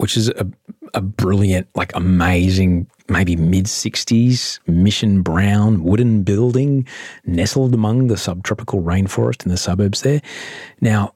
which 0.00 0.16
is 0.16 0.28
a, 0.30 0.46
a 0.94 1.02
brilliant, 1.02 1.68
like 1.74 1.94
amazing, 1.94 2.86
maybe 3.08 3.36
mid 3.36 3.66
60s 3.66 4.58
mission 4.66 5.20
brown 5.20 5.84
wooden 5.84 6.22
building 6.22 6.88
nestled 7.26 7.74
among 7.74 8.06
the 8.06 8.16
subtropical 8.16 8.82
rainforest 8.82 9.44
in 9.44 9.50
the 9.50 9.58
suburbs 9.58 10.00
there. 10.00 10.22
Now, 10.80 11.14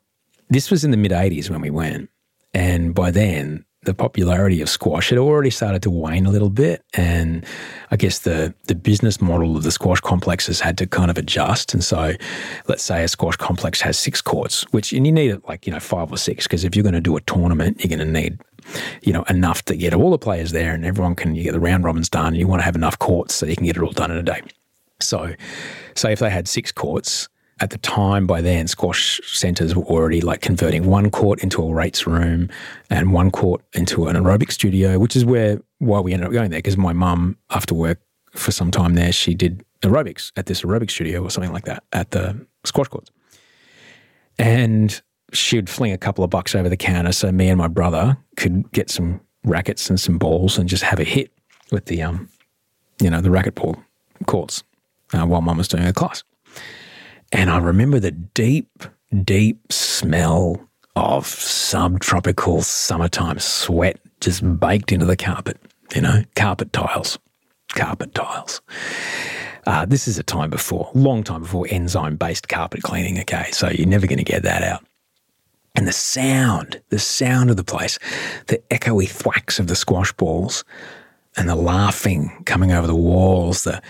this 0.51 0.70
was 0.70 0.85
in 0.85 0.90
the 0.90 0.99
mid 0.99 1.12
80s 1.12 1.49
when 1.49 1.62
we 1.62 1.70
went. 1.70 2.11
And 2.53 2.94
by 2.94 3.11
then, 3.11 3.64
the 3.85 3.94
popularity 3.94 4.61
of 4.61 4.68
squash 4.68 5.11
had 5.11 5.18
already 5.18 5.51
started 5.51 5.83
to 5.83 5.90
wane 5.90 6.27
a 6.27 6.31
little 6.31 6.51
bit, 6.51 6.85
and 6.94 7.44
I 7.90 7.97
guess 7.97 8.20
the 8.20 8.55
the 8.64 8.75
business 8.75 9.20
model 9.20 9.57
of 9.57 9.62
the 9.62 9.70
squash 9.70 10.01
complexes 10.01 10.61
had 10.61 10.79
to 10.79 10.87
kind 10.87 11.11
of 11.11 11.18
adjust. 11.18 11.75
And 11.75 11.83
so, 11.83 12.14
let's 12.68 12.83
say 12.83 13.05
a 13.05 13.09
squash 13.09 13.37
complex 13.37 13.81
has 13.81 13.99
six 13.99 14.20
courts, 14.20 14.62
which 14.73 14.92
and 14.92 15.07
you 15.07 15.12
need 15.12 15.31
it 15.31 15.47
like 15.49 15.66
you 15.66 15.73
know 15.73 15.81
five 15.81 16.11
or 16.12 16.18
six 16.18 16.47
because 16.47 16.64
if 16.64 16.75
you're 16.75 16.83
going 16.83 16.94
to 16.94 17.01
do 17.01 17.16
a 17.16 17.20
tournament, 17.23 17.83
you're 17.85 17.97
going 17.97 18.07
to 18.07 18.20
need 18.20 18.38
you 19.03 19.12
know 19.12 19.25
enough 19.25 19.64
to 19.66 19.77
get 19.77 19.94
all 19.94 20.11
the 20.11 20.18
players 20.18 20.53
there, 20.53 20.75
and 20.75 20.85
everyone 20.85 21.14
can 21.14 21.35
you 21.35 21.44
get 21.44 21.53
the 21.53 21.61
round 21.61 21.85
robins 21.85 22.09
done. 22.09 22.29
And 22.29 22.37
you 22.37 22.47
want 22.47 22.61
to 22.61 22.64
have 22.64 22.77
enough 22.77 22.99
courts 22.99 23.35
so 23.35 23.47
you 23.47 23.57
can 23.57 23.66
get 23.66 23.77
it 23.77 23.83
all 23.83 23.92
done 23.92 24.11
in 24.11 24.16
a 24.16 24.23
day. 24.23 24.42
So, 25.01 25.35
say 25.94 26.12
if 26.12 26.18
they 26.20 26.31
had 26.31 26.49
six 26.49 26.73
courts, 26.73 27.29
at 27.61 27.71
the 27.71 27.79
time 27.79 28.27
by 28.27 28.40
then 28.40 28.67
squash 28.67 29.21
centres 29.25 29.77
were 29.77 29.85
already 29.85 30.21
like 30.21 30.40
converting 30.40 30.87
one 30.87 31.11
court 31.11 31.43
into 31.43 31.62
a 31.62 31.67
weights 31.67 32.07
room 32.07 32.49
and 32.90 33.12
one 33.12 33.31
court 33.31 33.62
into 33.75 34.07
an 34.09 34.17
aerobic 34.17 34.51
studio 34.51 34.99
which 34.99 35.14
is 35.14 35.25
where 35.25 35.61
why 35.79 36.01
we 36.01 36.12
ended 36.12 36.27
up 36.27 36.33
going 36.33 36.51
there 36.51 36.59
because 36.59 36.77
my 36.77 36.93
mum 36.93 37.37
after 37.51 37.75
work 37.75 38.01
for 38.33 38.51
some 38.51 38.71
time 38.71 38.95
there 38.95 39.12
she 39.12 39.35
did 39.35 39.64
aerobics 39.85 40.33
at 40.37 40.47
this 40.47 40.62
aerobic 40.62 40.90
studio 40.90 41.23
or 41.23 41.31
something 41.31 41.53
like 41.53 41.64
that 41.64 41.85
at 41.93 42.11
the 42.11 42.47
squash 42.64 42.88
courts. 42.88 43.11
And 44.38 45.01
she'd 45.33 45.71
fling 45.71 45.93
a 45.93 45.99
couple 45.99 46.25
of 46.25 46.31
bucks 46.31 46.55
over 46.55 46.69
the 46.69 46.77
counter 46.77 47.12
so 47.12 47.31
me 47.31 47.49
and 47.49 47.59
my 47.59 47.69
brother 47.69 48.17
could 48.37 48.71
get 48.73 48.90
some 48.90 49.21
rackets 49.45 49.88
and 49.90 50.01
some 50.01 50.19
balls 50.19 50.59
and 50.59 50.69
just 50.69 50.83
have 50.83 50.99
a 50.99 51.05
hit 51.05 51.31
with 51.71 51.87
the 51.87 52.03
um 52.03 52.29
you 53.01 53.11
know 53.11 53.21
the 53.21 53.29
racquetball 53.29 53.83
courts 54.27 54.62
uh, 55.12 55.27
while 55.27 55.40
mum 55.40 55.59
was 55.59 55.69
doing 55.69 55.83
her 55.83 55.93
class 55.93 56.23
and 57.35 57.51
I 57.51 57.59
remember 57.59 57.99
the 57.99 58.12
deep, 58.12 58.85
deep 59.25 59.73
smell 59.73 60.68
of 60.94 61.27
subtropical 61.27 62.62
summertime 62.62 63.40
sweat 63.40 63.99
just 64.20 64.61
baked 64.61 64.92
into 64.92 65.05
the 65.05 65.16
carpet, 65.16 65.59
you 65.94 66.01
know, 66.01 66.23
carpet 66.37 66.73
tiles, 66.73 67.18
carpet 67.70 68.14
tiles. 68.14 68.62
Uh, 69.66 69.85
this 69.85 70.07
is 70.07 70.16
a 70.16 70.23
time 70.23 70.49
before, 70.49 70.88
long 70.94 71.25
time 71.25 71.42
before 71.42 71.66
enzyme 71.70 72.14
based 72.14 72.49
carpet 72.49 72.85
cleaning, 72.85 73.18
okay? 73.18 73.51
So 73.51 73.68
you're 73.68 73.88
never 73.88 74.07
going 74.07 74.18
to 74.18 74.25
get 74.25 74.44
that 74.44 74.62
out. 74.62 74.85
And 75.75 75.88
the 75.88 75.92
sound, 75.92 76.81
the 76.90 77.01
sound 77.01 77.51
of 77.51 77.57
the 77.57 77.64
place, 77.64 77.99
the 78.47 78.59
echoey 78.70 79.09
thwacks 79.09 79.59
of 79.59 79.66
the 79.66 79.75
squash 79.75 80.12
balls 80.12 80.64
and 81.37 81.49
the 81.49 81.57
laughing 81.57 82.44
coming 82.47 82.70
over 82.70 82.87
the 82.87 82.94
walls, 82.94 83.64
the 83.64 83.83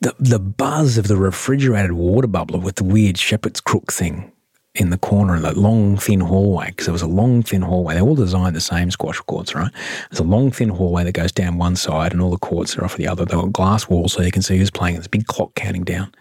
the, 0.00 0.14
the 0.18 0.38
buzz 0.38 0.98
of 0.98 1.08
the 1.08 1.16
refrigerated 1.16 1.92
water 1.92 2.28
bubbler 2.28 2.62
with 2.62 2.76
the 2.76 2.84
weird 2.84 3.18
shepherd's 3.18 3.60
crook 3.60 3.92
thing 3.92 4.32
in 4.74 4.90
the 4.90 4.98
corner 4.98 5.34
of 5.34 5.42
that 5.42 5.56
long, 5.56 5.96
thin 5.96 6.20
hallway, 6.20 6.66
because 6.68 6.86
there 6.86 6.92
was 6.92 7.02
a 7.02 7.06
long, 7.06 7.42
thin 7.42 7.62
hallway. 7.62 7.94
They're 7.94 8.04
all 8.04 8.14
designed 8.14 8.54
the 8.54 8.60
same 8.60 8.90
squash 8.90 9.20
courts, 9.20 9.54
right? 9.54 9.70
There's 10.10 10.20
a 10.20 10.24
long, 10.24 10.52
thin 10.52 10.68
hallway 10.68 11.04
that 11.04 11.12
goes 11.12 11.32
down 11.32 11.58
one 11.58 11.74
side 11.76 12.12
and 12.12 12.22
all 12.22 12.30
the 12.30 12.38
courts 12.38 12.76
are 12.76 12.84
off 12.84 12.96
the 12.96 13.08
other. 13.08 13.24
They've 13.24 13.38
got 13.38 13.52
glass 13.52 13.88
walls 13.88 14.12
so 14.12 14.22
you 14.22 14.30
can 14.30 14.42
see 14.42 14.58
who's 14.58 14.70
playing. 14.70 14.94
There's 14.94 15.06
a 15.06 15.10
big 15.10 15.26
clock 15.26 15.54
counting 15.54 15.84
down. 15.84 16.12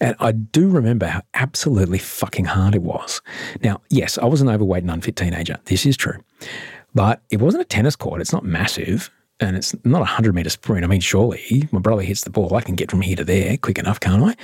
And 0.00 0.14
I 0.20 0.30
do 0.30 0.68
remember 0.68 1.06
how 1.06 1.22
absolutely 1.34 1.98
fucking 1.98 2.44
hard 2.44 2.76
it 2.76 2.82
was. 2.82 3.20
Now, 3.62 3.80
yes, 3.90 4.16
I 4.18 4.26
was 4.26 4.40
an 4.40 4.48
overweight 4.48 4.84
and 4.84 4.92
unfit 4.92 5.16
teenager. 5.16 5.58
This 5.64 5.84
is 5.84 5.96
true. 5.96 6.22
But 6.94 7.22
it 7.30 7.40
wasn't 7.40 7.62
a 7.62 7.66
tennis 7.66 7.96
court. 7.96 8.20
It's 8.20 8.32
not 8.32 8.44
massive 8.44 9.10
and 9.40 9.56
it's 9.56 9.74
not 9.84 9.98
a 9.98 10.00
100 10.00 10.34
meter 10.34 10.50
sprint. 10.50 10.84
I 10.84 10.88
mean, 10.88 11.00
surely 11.00 11.68
my 11.70 11.78
brother 11.78 12.02
hits 12.02 12.22
the 12.22 12.30
ball, 12.30 12.54
I 12.54 12.60
can 12.60 12.74
get 12.74 12.90
from 12.90 13.00
here 13.00 13.16
to 13.16 13.24
there 13.24 13.56
quick 13.56 13.78
enough, 13.78 14.00
can't 14.00 14.22
I? 14.22 14.34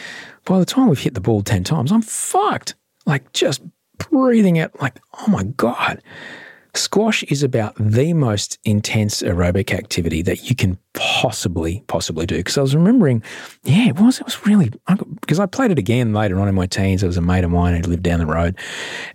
By 0.44 0.58
the 0.58 0.64
time 0.64 0.88
we've 0.88 0.98
hit 0.98 1.14
the 1.14 1.20
ball 1.20 1.42
10 1.42 1.64
times, 1.64 1.92
I'm 1.92 2.02
fucked. 2.02 2.74
Like 3.06 3.32
just 3.32 3.62
breathing 4.10 4.58
out, 4.58 4.80
like, 4.80 4.98
oh 5.20 5.30
my 5.30 5.44
God. 5.44 6.02
Squash 6.76 7.22
is 7.24 7.44
about 7.44 7.74
the 7.78 8.12
most 8.14 8.58
intense 8.64 9.22
aerobic 9.22 9.72
activity 9.72 10.22
that 10.22 10.50
you 10.50 10.56
can 10.56 10.76
possibly, 10.92 11.84
possibly 11.86 12.26
do. 12.26 12.36
Because 12.36 12.58
I 12.58 12.62
was 12.62 12.74
remembering, 12.74 13.22
yeah, 13.62 13.88
it 13.88 14.00
was. 14.00 14.18
It 14.18 14.24
was 14.24 14.44
really, 14.44 14.72
because 15.20 15.38
I 15.38 15.46
played 15.46 15.70
it 15.70 15.78
again 15.78 16.12
later 16.12 16.40
on 16.40 16.48
in 16.48 16.54
my 16.54 16.66
teens. 16.66 17.02
There 17.02 17.08
was 17.08 17.16
a 17.16 17.20
mate 17.20 17.44
of 17.44 17.52
mine 17.52 17.74
who 17.74 17.90
lived 17.90 18.02
down 18.02 18.18
the 18.18 18.26
road. 18.26 18.58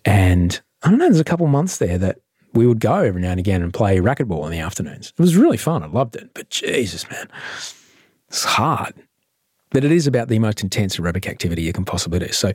And 0.06 0.60
I 0.84 0.90
don't 0.90 1.00
know, 1.00 1.06
there's 1.06 1.20
a 1.20 1.26
couple 1.26 1.48
months 1.48 1.80
there 1.80 1.98
that 1.98 2.20
we 2.60 2.68
would 2.68 2.82
go 2.82 2.96
every 2.96 3.22
now 3.22 3.32
and 3.32 3.40
again 3.40 3.64
and 3.64 3.74
play 3.74 3.98
racquetball 4.00 4.44
in 4.44 4.52
the 4.52 4.60
afternoons. 4.60 5.14
It 5.18 5.22
was 5.22 5.38
really 5.38 5.56
fun. 5.56 5.82
I 5.82 5.88
loved 5.88 6.18
it. 6.18 6.34
But 6.34 6.50
Jesus, 6.50 7.10
man, 7.10 7.30
it's 8.28 8.44
hard. 8.44 8.94
But 9.72 9.86
it 9.86 9.94
is 9.94 10.08
about 10.08 10.28
the 10.28 10.40
most 10.40 10.62
intense 10.62 10.98
aerobic 10.98 11.26
activity 11.26 11.62
you 11.62 11.72
can 11.72 11.86
possibly 11.86 12.20
do. 12.20 12.28
So 12.34 12.52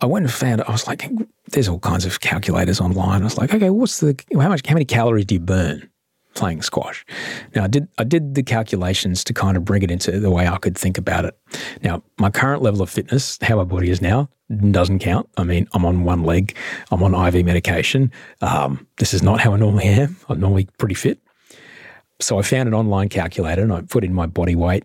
I 0.00 0.06
went 0.06 0.24
and 0.24 0.32
found, 0.32 0.62
I 0.62 0.72
was 0.72 0.88
like, 0.88 1.08
there's 1.52 1.68
all 1.68 1.78
kinds 1.78 2.04
of 2.04 2.20
calculators 2.20 2.80
online. 2.80 3.20
I 3.20 3.24
was 3.24 3.38
like, 3.38 3.54
okay, 3.54 3.70
what's 3.70 4.00
the, 4.00 4.18
how 4.32 4.48
much, 4.48 4.66
how 4.66 4.74
many 4.74 4.84
calories 4.84 5.26
do 5.26 5.36
you 5.36 5.40
burn 5.40 5.88
playing 6.34 6.62
squash? 6.62 7.06
Now 7.54 7.64
I 7.64 7.68
did, 7.68 7.86
I 7.98 8.04
did 8.04 8.34
the 8.34 8.42
calculations 8.42 9.22
to 9.24 9.32
kind 9.32 9.56
of 9.56 9.64
bring 9.64 9.82
it 9.82 9.90
into 9.90 10.18
the 10.18 10.30
way 10.30 10.48
I 10.48 10.56
could 10.56 10.76
think 10.76 10.98
about 10.98 11.26
it. 11.26 11.38
Now, 11.82 12.02
my 12.18 12.30
current 12.30 12.62
level 12.62 12.82
of 12.82 12.90
fitness, 12.90 13.38
how 13.40 13.56
my 13.56 13.64
body 13.64 13.90
is 13.90 14.02
now, 14.02 14.30
doesn't 14.70 15.00
count. 15.00 15.28
I 15.36 15.44
mean, 15.44 15.68
I'm 15.74 15.84
on 15.84 16.04
one 16.04 16.24
leg, 16.24 16.56
I'm 16.90 17.02
on 17.02 17.14
IV 17.14 17.44
medication. 17.44 18.10
Um, 18.40 18.86
this 18.96 19.12
is 19.12 19.22
not 19.22 19.40
how 19.40 19.52
I 19.52 19.56
normally 19.56 19.84
am. 19.84 20.16
I'm 20.28 20.40
normally 20.40 20.68
pretty 20.78 20.94
fit. 20.94 21.18
So 22.20 22.38
I 22.38 22.42
found 22.42 22.66
an 22.66 22.74
online 22.74 23.08
calculator 23.08 23.62
and 23.62 23.72
I 23.72 23.82
put 23.82 24.04
in 24.04 24.12
my 24.12 24.26
body 24.26 24.56
weight 24.56 24.84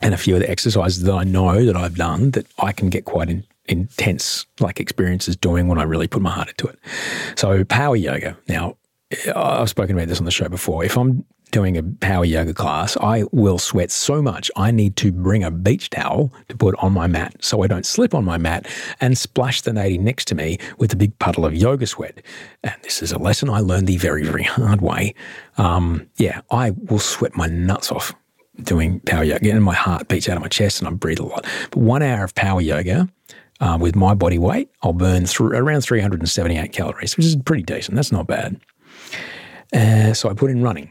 and 0.00 0.14
a 0.14 0.16
few 0.16 0.34
of 0.34 0.40
the 0.40 0.50
exercises 0.50 1.02
that 1.02 1.12
I 1.12 1.24
know 1.24 1.64
that 1.64 1.76
I've 1.76 1.96
done 1.96 2.30
that 2.32 2.46
I 2.58 2.72
can 2.72 2.88
get 2.88 3.04
quite 3.04 3.28
in, 3.28 3.44
intense 3.66 4.46
like 4.60 4.80
experiences 4.80 5.36
doing 5.36 5.68
when 5.68 5.78
I 5.78 5.82
really 5.82 6.08
put 6.08 6.22
my 6.22 6.30
heart 6.30 6.48
into 6.48 6.66
it. 6.66 6.78
So 7.36 7.64
power 7.64 7.96
yoga. 7.96 8.36
Now, 8.48 8.76
I've 9.34 9.68
spoken 9.68 9.96
about 9.96 10.08
this 10.08 10.18
on 10.18 10.24
the 10.24 10.30
show 10.30 10.48
before. 10.48 10.84
If 10.84 10.96
I'm 10.96 11.24
doing 11.52 11.76
a 11.76 11.82
power 11.82 12.24
yoga 12.24 12.52
class, 12.52 12.96
I 12.96 13.24
will 13.30 13.58
sweat 13.58 13.92
so 13.92 14.20
much. 14.20 14.50
I 14.56 14.72
need 14.72 14.96
to 14.96 15.12
bring 15.12 15.44
a 15.44 15.50
beach 15.50 15.90
towel 15.90 16.32
to 16.48 16.56
put 16.56 16.74
on 16.78 16.92
my 16.92 17.06
mat 17.06 17.36
so 17.40 17.62
I 17.62 17.68
don't 17.68 17.86
slip 17.86 18.14
on 18.14 18.24
my 18.24 18.38
mat 18.38 18.66
and 19.00 19.16
splash 19.16 19.60
the 19.60 19.72
lady 19.72 19.98
next 19.98 20.24
to 20.28 20.34
me 20.34 20.58
with 20.78 20.92
a 20.92 20.96
big 20.96 21.16
puddle 21.20 21.46
of 21.46 21.54
yoga 21.54 21.86
sweat. 21.86 22.22
And 22.64 22.74
this 22.82 23.02
is 23.02 23.12
a 23.12 23.18
lesson 23.18 23.48
I 23.48 23.60
learned 23.60 23.86
the 23.86 23.98
very, 23.98 24.24
very 24.24 24.42
hard 24.42 24.80
way. 24.80 25.14
Um, 25.58 26.08
yeah, 26.16 26.40
I 26.50 26.70
will 26.70 26.98
sweat 26.98 27.36
my 27.36 27.46
nuts 27.46 27.92
off 27.92 28.12
doing 28.62 29.00
power 29.00 29.24
yoga, 29.24 29.50
and 29.50 29.62
my 29.62 29.74
heart 29.74 30.08
beats 30.08 30.28
out 30.28 30.36
of 30.36 30.42
my 30.42 30.48
chest 30.48 30.80
and 30.80 30.88
I 30.88 30.90
breathe 30.92 31.20
a 31.20 31.24
lot. 31.24 31.46
But 31.70 31.78
one 31.78 32.02
hour 32.02 32.24
of 32.24 32.34
power 32.34 32.60
yoga. 32.60 33.08
Uh, 33.60 33.78
with 33.80 33.94
my 33.94 34.12
body 34.12 34.38
weight, 34.38 34.68
I'll 34.82 34.92
burn 34.92 35.24
through 35.24 35.56
around 35.56 35.82
378 35.82 36.72
calories, 36.72 37.16
which 37.16 37.26
is 37.26 37.36
pretty 37.36 37.62
decent. 37.62 37.94
That's 37.94 38.10
not 38.10 38.26
bad. 38.26 38.60
Uh, 39.72 40.14
so 40.14 40.28
I 40.28 40.34
put 40.34 40.50
in 40.50 40.62
running. 40.62 40.90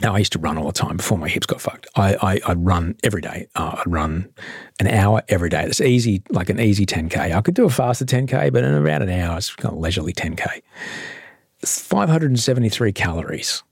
Now, 0.00 0.14
I 0.14 0.18
used 0.18 0.32
to 0.32 0.38
run 0.38 0.56
all 0.56 0.66
the 0.66 0.72
time 0.72 0.96
before 0.96 1.18
my 1.18 1.28
hips 1.28 1.44
got 1.44 1.60
fucked. 1.60 1.86
I, 1.96 2.14
I, 2.14 2.40
I'd 2.46 2.64
run 2.64 2.96
every 3.02 3.20
day. 3.20 3.48
Uh, 3.54 3.76
I'd 3.78 3.92
run 3.92 4.32
an 4.80 4.88
hour 4.88 5.22
every 5.28 5.50
day. 5.50 5.64
It's 5.64 5.82
easy, 5.82 6.22
like 6.30 6.48
an 6.48 6.58
easy 6.58 6.86
10K. 6.86 7.34
I 7.34 7.40
could 7.42 7.54
do 7.54 7.66
a 7.66 7.70
faster 7.70 8.06
10K, 8.06 8.52
but 8.52 8.64
in 8.64 8.74
about 8.74 9.02
an 9.02 9.10
hour, 9.10 9.36
it's 9.36 9.54
kind 9.54 9.74
of 9.74 9.78
leisurely 9.78 10.14
10K. 10.14 10.62
It's 11.60 11.80
573 11.80 12.92
calories. 12.92 13.62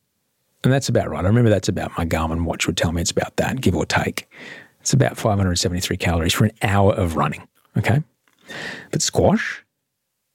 And 0.63 0.73
that's 0.73 0.91
about 0.91 1.09
right. 1.09 1.25
I 1.25 1.29
remember 1.29 1.49
that's 1.49 1.71
about 1.71 1.97
my 1.97 2.05
Garmin 2.05 2.45
watch 2.45 2.67
would 2.67 2.77
tell 2.77 2.93
me 2.93 3.01
it's 3.01 3.11
about 3.11 3.37
that, 3.37 3.63
give 3.63 3.75
or 3.75 3.87
take. 3.87 4.29
It's 4.81 4.93
about 4.93 5.17
573 5.17 5.97
calories 5.97 6.35
for 6.35 6.45
an 6.45 6.53
hour 6.63 6.93
of 6.93 7.17
running. 7.17 7.49
Okay. 7.79 8.03
But 8.91 9.01
squash, 9.01 9.65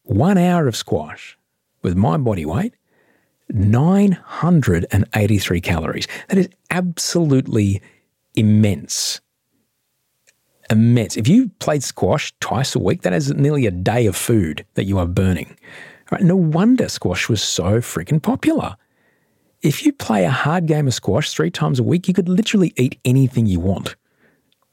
one 0.03 0.37
hour 0.37 0.67
of 0.67 0.75
squash 0.75 1.37
with 1.83 1.95
my 1.95 2.17
body 2.17 2.45
weight 2.45 2.73
983 3.49 5.61
calories. 5.61 6.07
That 6.29 6.37
is 6.37 6.49
absolutely 6.71 7.81
immense. 8.35 9.21
Immense. 10.69 11.15
If 11.15 11.27
you 11.27 11.49
played 11.59 11.83
squash 11.83 12.33
twice 12.39 12.75
a 12.75 12.79
week, 12.79 13.03
that 13.03 13.13
is 13.13 13.33
nearly 13.33 13.67
a 13.67 13.71
day 13.71 14.07
of 14.07 14.15
food 14.15 14.65
that 14.73 14.85
you 14.85 14.97
are 14.97 15.05
burning. 15.05 15.55
Right? 16.11 16.21
No 16.21 16.35
wonder 16.35 16.89
squash 16.89 17.29
was 17.29 17.41
so 17.41 17.79
freaking 17.79 18.21
popular. 18.21 18.75
If 19.61 19.85
you 19.85 19.93
play 19.93 20.25
a 20.25 20.31
hard 20.31 20.67
game 20.67 20.87
of 20.87 20.93
squash 20.93 21.31
three 21.31 21.49
times 21.49 21.79
a 21.79 21.83
week, 21.83 22.07
you 22.07 22.13
could 22.13 22.29
literally 22.29 22.73
eat 22.77 22.99
anything 23.05 23.45
you 23.45 23.59
want. 23.59 23.95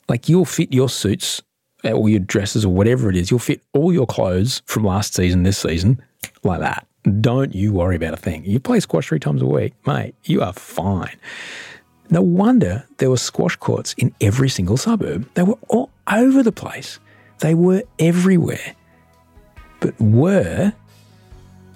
Like 0.09 0.29
you'll 0.29 0.45
fit 0.45 0.73
your 0.73 0.89
suits 0.89 1.43
or 1.85 2.09
your 2.09 2.21
dresses 2.21 2.65
or 2.65 2.73
whatever 2.73 3.09
it 3.09 3.17
is, 3.17 3.31
you'll 3.31 3.41
fit 3.41 3.63
all 3.73 3.93
your 3.93 4.07
clothes 4.07 4.63
from 4.67 4.85
last 4.85 5.15
season, 5.15 5.43
this 5.43 5.59
season, 5.59 6.03
like 6.43 6.61
that. 6.61 6.87
Don't 7.21 7.55
you 7.55 7.73
worry 7.73 7.97
about 7.97 8.15
a 8.15 8.17
thing. 8.17 8.45
You 8.45 8.61
play 8.61 8.81
squash 8.81 9.09
three 9.09 9.19
times 9.19 9.43
a 9.43 9.47
week, 9.47 9.75
mate, 9.87 10.15
you 10.25 10.43
are 10.43 10.53
fine. 10.53 11.17
No 12.11 12.23
wonder 12.23 12.85
there 12.99 13.11
were 13.11 13.17
squash 13.17 13.57
courts 13.57 13.95
in 13.99 14.15
every 14.21 14.49
single 14.49 14.77
suburb. 14.77 15.29
They 15.35 15.43
were 15.43 15.59
all 15.69 15.91
over 16.07 16.43
the 16.43 16.53
place. 16.53 17.01
They 17.41 17.55
were 17.55 17.83
everywhere. 17.99 18.77
But 19.81 20.01
were, 20.01 20.73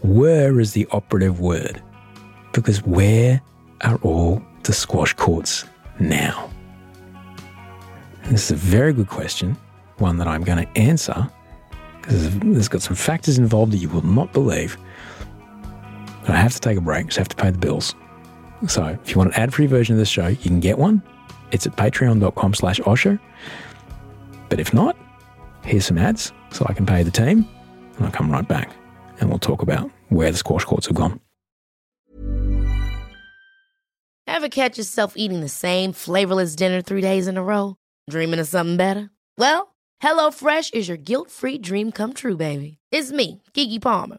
were 0.03 0.61
is 0.61 0.73
the 0.73 0.87
operative 0.93 1.41
word. 1.41 1.83
Because 2.53 2.83
where 2.85 3.41
are 3.81 3.97
all 4.03 4.43
the 4.63 4.73
squash 4.73 5.13
courts 5.15 5.65
now? 5.99 6.51
This 8.25 8.45
is 8.45 8.51
a 8.53 8.57
very 8.57 8.93
good 8.93 9.09
question, 9.09 9.57
one 9.99 10.19
that 10.19 10.29
I'm 10.29 10.45
going 10.45 10.65
to 10.65 10.79
answer 10.79 11.31
because 12.07 12.39
there's 12.39 12.69
got 12.69 12.83
some 12.83 12.95
factors 12.95 13.37
involved 13.37 13.73
that 13.73 13.79
you 13.79 13.89
will 13.89 14.07
not 14.07 14.33
believe. 14.33 14.77
I 16.29 16.37
have 16.37 16.55
to 16.55 16.61
take 16.61 16.79
a 16.79 16.81
break, 16.81 17.13
so 17.13 17.19
I 17.19 17.21
have 17.21 17.29
to 17.29 17.37
pay 17.37 17.51
the 17.51 17.59
bills. 17.59 17.95
So 18.69 18.87
if 18.87 19.11
you 19.11 19.19
want 19.19 19.35
an 19.35 19.41
ad-free 19.41 19.67
version 19.67 19.95
of 19.95 19.99
this 19.99 20.09
show, 20.09 20.27
you 20.29 20.37
can 20.37 20.61
get 20.61 20.79
one. 20.79 21.03
It's 21.53 21.67
at 21.67 21.77
patreon.com 21.77 22.55
slash 22.55 22.81
Osher. 22.81 23.21
But 24.49 24.61
if 24.61 24.73
not, 24.73 24.97
here's 25.63 25.87
some 25.87 25.99
ads 25.99 26.33
so 26.51 26.65
I 26.69 26.73
can 26.73 26.87
pay 26.87 27.03
the 27.03 27.11
team 27.11 27.47
and 27.97 28.07
I'll 28.07 28.13
come 28.13 28.31
right 28.31 28.47
back 28.47 28.71
and 29.21 29.29
we'll 29.29 29.39
talk 29.39 29.63
about 29.63 29.91
where 30.09 30.31
the 30.31 30.39
squash 30.39 30.65
courts 30.65 30.87
have 30.87 30.97
gone. 30.97 31.21
Ever 34.27 34.49
catch 34.49 34.79
yourself 34.79 35.15
eating 35.17 35.41
the 35.41 35.49
same 35.49 35.93
flavorless 35.93 36.57
dinner 36.57 36.83
three 36.83 37.01
days 37.01 37.27
in 37.27 37.37
a 37.37 37.43
row? 37.43 37.77
Dreaming 38.11 38.41
of 38.41 38.47
something 38.49 38.77
better? 38.77 39.11
Well, 39.39 39.75
HelloFresh 40.03 40.75
is 40.75 40.89
your 40.89 40.99
guilt-free 40.99 41.59
dream 41.59 41.91
come 41.93 42.13
true, 42.13 42.37
baby. 42.37 42.79
It's 42.91 43.13
me, 43.13 43.43
Keke 43.55 43.81
Palmer. 43.81 44.19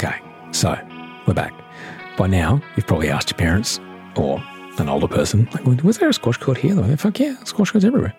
Okay, 0.00 0.14
so 0.52 0.78
we're 1.26 1.34
back. 1.34 1.52
By 2.16 2.28
now, 2.28 2.62
you've 2.76 2.86
probably 2.86 3.10
asked 3.10 3.32
your 3.32 3.36
parents 3.36 3.80
or 4.14 4.40
an 4.78 4.88
older 4.88 5.08
person, 5.08 5.48
like, 5.52 5.82
was 5.82 5.98
there 5.98 6.08
a 6.08 6.12
squash 6.12 6.36
court 6.36 6.56
here? 6.56 6.76
Like, 6.76 6.96
fuck 7.00 7.18
yeah, 7.18 7.36
squash 7.42 7.72
courts 7.72 7.84
everywhere. 7.84 8.14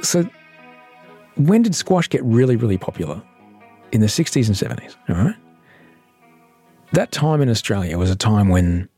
So, 0.00 0.26
when 1.36 1.60
did 1.60 1.74
squash 1.74 2.08
get 2.08 2.24
really, 2.24 2.56
really 2.56 2.78
popular? 2.78 3.22
In 3.92 4.00
the 4.00 4.06
60s 4.06 4.46
and 4.46 4.56
70s, 4.56 4.96
all 5.10 5.22
right? 5.22 5.36
That 6.92 7.12
time 7.12 7.42
in 7.42 7.50
Australia 7.50 7.98
was 7.98 8.10
a 8.10 8.16
time 8.16 8.48
when 8.48 8.88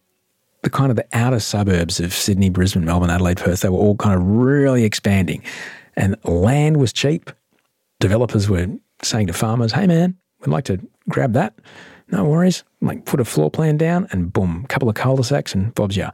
the 0.63 0.71
kind 0.71 0.91
of 0.91 0.97
the 0.97 1.07
outer 1.13 1.41
suburbs 1.41 1.99
of 1.99 2.15
Sydney, 2.15 2.49
Brisbane, 2.49 2.85
Melbourne, 2.85 3.11
Adelaide, 3.11 3.39
Perth, 3.39 3.63
they 3.63 3.71
were 3.71 3.77
all 3.77 3.97
kind 3.97 4.15
of 4.15 4.25
really 4.25 4.85
expanding. 4.85 5.43
And 5.97 6.15
land 6.23 6.77
was 6.77 6.93
cheap. 6.93 7.33
Developers 7.99 8.49
were 8.49 8.69
saying 9.03 9.27
to 9.27 9.33
farmers, 9.33 9.73
hey 9.73 9.89
man, 9.89 10.17
we'd 10.41 10.53
like 10.53 10.65
to 10.65 10.79
grab 11.09 11.33
that. 11.35 11.55
No 12.11 12.25
worries. 12.25 12.65
Like 12.81 13.05
put 13.05 13.21
a 13.21 13.25
floor 13.25 13.51
plan 13.51 13.77
down 13.77 14.07
and 14.11 14.33
boom, 14.33 14.63
a 14.65 14.69
couple 14.69 14.89
of 14.89 14.95
cul-de-sacs 14.95 15.55
and 15.55 15.75
Bob's 15.75 15.97
yeah. 15.97 16.11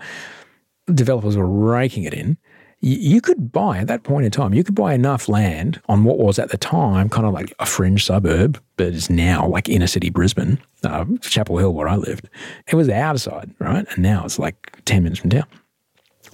Developers 0.92 1.36
were 1.36 1.46
raking 1.46 2.04
it 2.04 2.14
in. 2.14 2.36
You, 2.80 3.22
could 3.22 3.50
buy 3.50 3.78
at 3.78 3.86
that 3.86 4.02
point 4.02 4.26
in 4.26 4.30
time, 4.30 4.52
you 4.52 4.62
could 4.62 4.74
buy 4.74 4.92
enough 4.92 5.26
land 5.26 5.80
on 5.88 6.04
what 6.04 6.18
was 6.18 6.38
at 6.38 6.50
the 6.50 6.58
time 6.58 7.08
kind 7.08 7.26
of 7.26 7.32
like 7.32 7.54
a 7.58 7.64
fringe 7.64 8.04
suburb, 8.04 8.60
but 8.76 8.88
is 8.88 9.08
now 9.08 9.46
like 9.48 9.70
inner 9.70 9.86
city 9.86 10.10
Brisbane, 10.10 10.60
uh, 10.82 11.06
Chapel 11.22 11.56
Hill 11.56 11.72
where 11.72 11.88
I 11.88 11.96
lived. 11.96 12.28
It 12.66 12.74
was 12.74 12.86
the 12.86 12.94
outside, 12.94 13.54
right? 13.58 13.86
And 13.88 14.02
now 14.02 14.26
it's 14.26 14.38
like 14.38 14.84
10 14.84 15.02
minutes 15.02 15.20
from 15.20 15.30
town. 15.30 15.46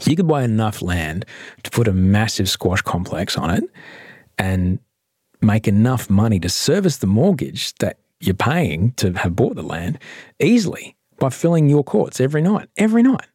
You 0.05 0.17
could 0.17 0.27
buy 0.27 0.43
enough 0.43 0.83
land 0.83 1.25
to 1.63 1.71
put 1.71 1.87
a 1.87 1.93
massive 1.93 2.49
squash 2.49 2.83
complex 2.83 3.37
on 3.37 3.51
it 3.51 3.65
and 4.37 4.81
make 5.41 5.67
enough 5.67 6.11
money 6.11 6.39
to 6.41 6.49
service 6.49 6.99
the 6.99 7.07
mortgage 7.07 7.75
that 7.77 7.99
you're 8.21 8.35
paying 8.35 8.93
to 8.93 9.13
have 9.13 9.35
bought 9.35 9.57
the 9.57 9.63
land 9.63 9.99
easily 10.39 10.97
by 11.19 11.31
filling 11.31 11.69
your 11.69 11.85
courts 11.85 12.21
every 12.21 12.43
night, 12.43 12.69
every 12.77 13.03
night. 13.03 13.27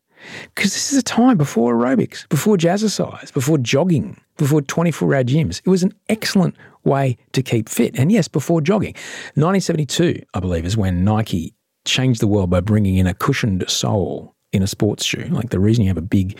Because 0.56 0.74
this 0.74 0.92
is 0.92 0.98
a 0.98 1.04
time 1.04 1.38
before 1.38 1.76
aerobics, 1.76 2.28
before 2.30 2.58
jazzercise, 2.58 3.32
before 3.34 3.58
jogging, 3.58 4.20
before 4.38 4.62
24 4.62 5.14
hour 5.14 5.24
gyms. 5.24 5.62
It 5.64 5.70
was 5.70 5.84
an 5.84 5.94
excellent 6.10 6.56
way 6.84 7.18
to 7.34 7.44
keep 7.44 7.70
fit. 7.70 7.98
And 7.98 8.12
yes, 8.12 8.28
before 8.28 8.62
jogging. 8.62 8.94
1972, 9.36 10.24
I 10.34 10.40
believe, 10.40 10.66
is 10.66 10.78
when 10.78 11.04
Nike 11.04 11.54
changed 11.86 12.22
the 12.22 12.28
world 12.28 12.50
by 12.50 12.60
bringing 12.60 12.96
in 12.96 13.06
a 13.06 13.14
cushioned 13.14 13.70
sole 13.70 14.36
in 14.52 14.64
a 14.64 14.68
sports 14.68 15.06
shoe. 15.06 15.28
Like 15.30 15.50
the 15.50 15.60
reason 15.60 15.84
you 15.84 15.90
have 15.90 15.98
a 15.98 16.02
big 16.02 16.38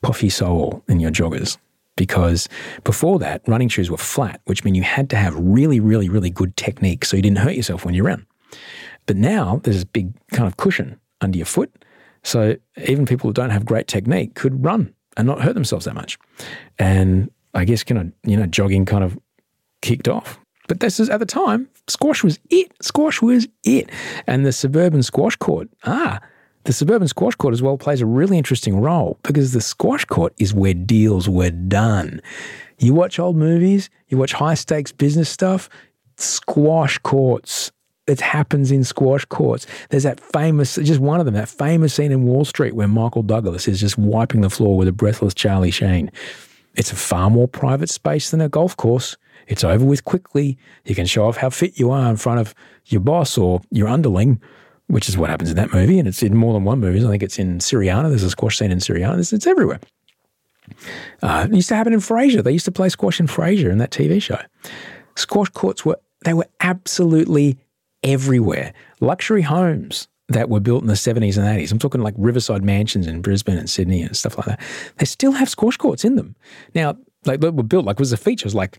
puffy 0.00 0.30
sole 0.30 0.82
in 0.88 1.00
your 1.00 1.10
joggers 1.10 1.58
because 1.96 2.48
before 2.84 3.18
that, 3.18 3.42
running 3.46 3.68
shoes 3.68 3.90
were 3.90 3.96
flat, 3.96 4.40
which 4.44 4.64
meant 4.64 4.76
you 4.76 4.82
had 4.82 5.10
to 5.10 5.16
have 5.16 5.34
really, 5.36 5.80
really, 5.80 6.08
really 6.08 6.30
good 6.30 6.56
technique 6.56 7.04
so 7.04 7.16
you 7.16 7.22
didn't 7.22 7.38
hurt 7.38 7.54
yourself 7.54 7.84
when 7.84 7.94
you 7.94 8.02
ran. 8.02 8.26
But 9.06 9.16
now 9.16 9.60
there's 9.62 9.76
this 9.76 9.84
big 9.84 10.12
kind 10.30 10.46
of 10.46 10.56
cushion 10.56 10.98
under 11.20 11.36
your 11.36 11.46
foot. 11.46 11.84
So 12.22 12.56
even 12.86 13.06
people 13.06 13.28
who 13.28 13.34
don't 13.34 13.50
have 13.50 13.64
great 13.64 13.88
technique 13.88 14.34
could 14.34 14.64
run 14.64 14.94
and 15.16 15.26
not 15.26 15.42
hurt 15.42 15.54
themselves 15.54 15.84
that 15.86 15.94
much. 15.94 16.18
And 16.78 17.30
I 17.54 17.64
guess 17.64 17.82
kind 17.82 18.00
of, 18.00 18.30
you 18.30 18.36
know, 18.36 18.46
jogging 18.46 18.86
kind 18.86 19.04
of 19.04 19.18
kicked 19.80 20.08
off. 20.08 20.38
But 20.68 20.80
this 20.80 21.00
is 21.00 21.10
at 21.10 21.18
the 21.18 21.26
time, 21.26 21.68
squash 21.88 22.22
was 22.22 22.38
it. 22.48 22.72
Squash 22.80 23.20
was 23.20 23.48
it. 23.64 23.90
And 24.26 24.46
the 24.46 24.52
suburban 24.52 25.02
squash 25.02 25.36
court, 25.36 25.68
ah, 25.84 26.20
the 26.64 26.72
suburban 26.72 27.08
squash 27.08 27.34
court 27.34 27.54
as 27.54 27.62
well 27.62 27.76
plays 27.76 28.00
a 28.00 28.06
really 28.06 28.38
interesting 28.38 28.80
role 28.80 29.18
because 29.22 29.52
the 29.52 29.60
squash 29.60 30.04
court 30.04 30.32
is 30.38 30.54
where 30.54 30.74
deals 30.74 31.28
were 31.28 31.50
done. 31.50 32.20
You 32.78 32.94
watch 32.94 33.18
old 33.18 33.36
movies, 33.36 33.90
you 34.08 34.16
watch 34.16 34.32
high 34.32 34.54
stakes 34.54 34.92
business 34.92 35.28
stuff, 35.28 35.68
squash 36.16 36.98
courts. 36.98 37.72
It 38.06 38.20
happens 38.20 38.72
in 38.72 38.84
squash 38.84 39.24
courts. 39.24 39.66
There's 39.90 40.02
that 40.02 40.20
famous, 40.20 40.76
just 40.76 41.00
one 41.00 41.20
of 41.20 41.26
them, 41.26 41.34
that 41.34 41.48
famous 41.48 41.94
scene 41.94 42.12
in 42.12 42.24
Wall 42.24 42.44
Street 42.44 42.74
where 42.74 42.88
Michael 42.88 43.22
Douglas 43.22 43.68
is 43.68 43.80
just 43.80 43.96
wiping 43.96 44.40
the 44.40 44.50
floor 44.50 44.76
with 44.76 44.88
a 44.88 44.92
breathless 44.92 45.34
Charlie 45.34 45.70
Sheen. 45.70 46.10
It's 46.74 46.92
a 46.92 46.96
far 46.96 47.30
more 47.30 47.46
private 47.46 47.90
space 47.90 48.30
than 48.30 48.40
a 48.40 48.48
golf 48.48 48.76
course. 48.76 49.16
It's 49.46 49.64
over 49.64 49.84
with 49.84 50.04
quickly. 50.04 50.58
You 50.84 50.94
can 50.94 51.06
show 51.06 51.26
off 51.26 51.36
how 51.36 51.50
fit 51.50 51.78
you 51.78 51.90
are 51.90 52.08
in 52.10 52.16
front 52.16 52.40
of 52.40 52.54
your 52.86 53.00
boss 53.00 53.36
or 53.36 53.60
your 53.70 53.88
underling 53.88 54.40
which 54.92 55.08
is 55.08 55.16
what 55.16 55.30
happens 55.30 55.48
in 55.48 55.56
that 55.56 55.72
movie. 55.72 55.98
And 55.98 56.06
it's 56.06 56.22
in 56.22 56.36
more 56.36 56.52
than 56.52 56.64
one 56.64 56.78
movie. 56.78 57.02
I 57.02 57.08
think 57.08 57.22
it's 57.22 57.38
in 57.38 57.60
Syriana. 57.60 58.10
There's 58.10 58.22
a 58.22 58.28
squash 58.28 58.58
scene 58.58 58.70
in 58.70 58.78
Syriana. 58.78 59.18
It's, 59.18 59.32
it's 59.32 59.46
everywhere. 59.46 59.80
Uh, 61.22 61.48
it 61.50 61.54
used 61.56 61.68
to 61.70 61.76
happen 61.76 61.94
in 61.94 62.00
Frasier. 62.00 62.44
They 62.44 62.52
used 62.52 62.66
to 62.66 62.72
play 62.72 62.90
squash 62.90 63.18
in 63.18 63.26
Frasier 63.26 63.70
in 63.70 63.78
that 63.78 63.90
TV 63.90 64.20
show. 64.20 64.38
Squash 65.16 65.48
courts 65.48 65.86
were, 65.86 65.98
they 66.26 66.34
were 66.34 66.46
absolutely 66.60 67.56
everywhere. 68.02 68.74
Luxury 69.00 69.40
homes 69.40 70.08
that 70.28 70.50
were 70.50 70.60
built 70.60 70.82
in 70.82 70.88
the 70.88 70.94
70s 70.94 71.38
and 71.38 71.46
80s. 71.46 71.72
I'm 71.72 71.78
talking 71.78 72.02
like 72.02 72.14
riverside 72.18 72.62
mansions 72.62 73.06
in 73.06 73.22
Brisbane 73.22 73.56
and 73.56 73.70
Sydney 73.70 74.02
and 74.02 74.14
stuff 74.14 74.36
like 74.36 74.46
that. 74.46 74.60
They 74.98 75.06
still 75.06 75.32
have 75.32 75.48
squash 75.48 75.78
courts 75.78 76.04
in 76.04 76.16
them. 76.16 76.36
Now, 76.74 76.98
like 77.24 77.40
they 77.40 77.48
were 77.48 77.62
built 77.62 77.86
like 77.86 77.98
was 77.98 78.12
a 78.12 78.18
feature. 78.18 78.42
It 78.42 78.48
was 78.48 78.54
like, 78.54 78.76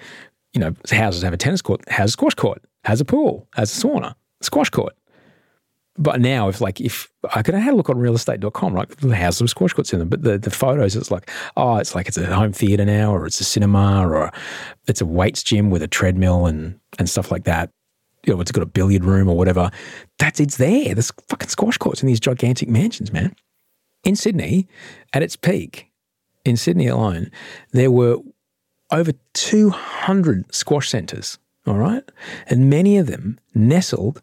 you 0.54 0.60
know, 0.60 0.76
houses 0.92 1.24
have 1.24 1.34
a 1.34 1.38
tennis 1.38 1.64
court, 1.64 1.82
has 1.90 2.12
a 2.12 2.14
squash 2.14 2.36
court, 2.36 2.64
has 2.84 3.02
a 3.02 3.06
pool, 3.06 3.48
has 3.56 3.76
a 3.76 3.88
sauna, 3.88 4.14
squash 4.42 4.70
court. 4.70 4.94
But 5.96 6.22
now, 6.22 6.50
if 6.50 6.60
like 6.60 6.82
if 6.82 7.12
I 7.36 7.44
could 7.44 7.54
have 7.54 7.64
had 7.64 7.74
a 7.74 7.78
look 7.78 7.90
on 7.90 7.98
realestate.com, 7.98 8.74
right? 8.74 8.90
The 8.90 9.16
house 9.16 9.38
some 9.38 9.48
squash 9.48 9.74
courts 9.74 9.94
in 9.94 10.00
them, 10.00 10.10
but 10.10 10.24
the, 10.24 10.40
the 10.40 10.50
photos, 10.50 10.96
it's 10.96 11.12
like, 11.12 11.30
oh, 11.56 11.78
it's 11.78 11.94
like 11.94 12.08
it's 12.08 12.18
a 12.18 12.26
home 12.34 12.52
theater 12.52 12.84
now, 12.84 13.14
or 13.14 13.28
it's 13.28 13.40
a 13.40 13.44
cinema, 13.44 14.08
or 14.08 14.32
it's 14.88 15.02
a 15.02 15.06
weights 15.06 15.44
gym 15.44 15.70
with 15.70 15.84
a 15.84 15.88
treadmill 15.88 16.48
and 16.48 16.80
and 16.98 17.10
stuff 17.10 17.32
like 17.32 17.44
that. 17.44 17.70
You 18.26 18.34
know, 18.34 18.42
it's 18.42 18.52
got 18.52 18.64
a 18.64 18.68
billiard 18.68 19.04
room 19.04 19.30
or 19.30 19.38
whatever. 19.38 19.70
That's 20.18 20.40
it's 20.40 20.58
there. 20.58 20.96
There's 20.96 21.12
fucking 21.28 21.50
squash 21.50 21.78
courts 21.78 22.02
in 22.02 22.08
these 22.08 22.20
gigantic 22.20 22.70
mansions, 22.70 23.14
man. 23.14 23.36
In 24.04 24.16
Sydney, 24.16 24.68
at 25.14 25.22
its 25.22 25.36
peak, 25.36 25.92
in 26.44 26.58
Sydney 26.58 26.88
alone, 26.88 27.30
there 27.72 27.92
were 27.92 28.18
over 28.92 29.12
200 29.34 30.54
squash 30.54 30.90
centres, 30.90 31.38
all 31.68 31.76
right? 31.76 32.04
And 32.48 32.70
many 32.70 32.98
of 32.98 33.08
them 33.08 33.40
nestled 33.54 34.22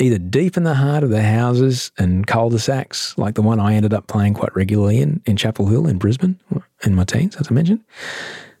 either 0.00 0.18
deep 0.18 0.56
in 0.56 0.64
the 0.64 0.74
heart 0.74 1.04
of 1.04 1.10
the 1.10 1.22
houses 1.22 1.92
and 1.98 2.26
cul-de-sacs, 2.26 3.16
like 3.18 3.34
the 3.34 3.42
one 3.42 3.60
I 3.60 3.74
ended 3.74 3.92
up 3.92 4.06
playing 4.06 4.34
quite 4.34 4.54
regularly 4.54 5.00
in, 5.00 5.22
in 5.26 5.36
Chapel 5.36 5.66
Hill 5.66 5.86
in 5.86 5.98
Brisbane 5.98 6.40
in 6.84 6.94
my 6.94 7.04
teens, 7.04 7.36
as 7.36 7.48
I 7.50 7.54
mentioned. 7.54 7.84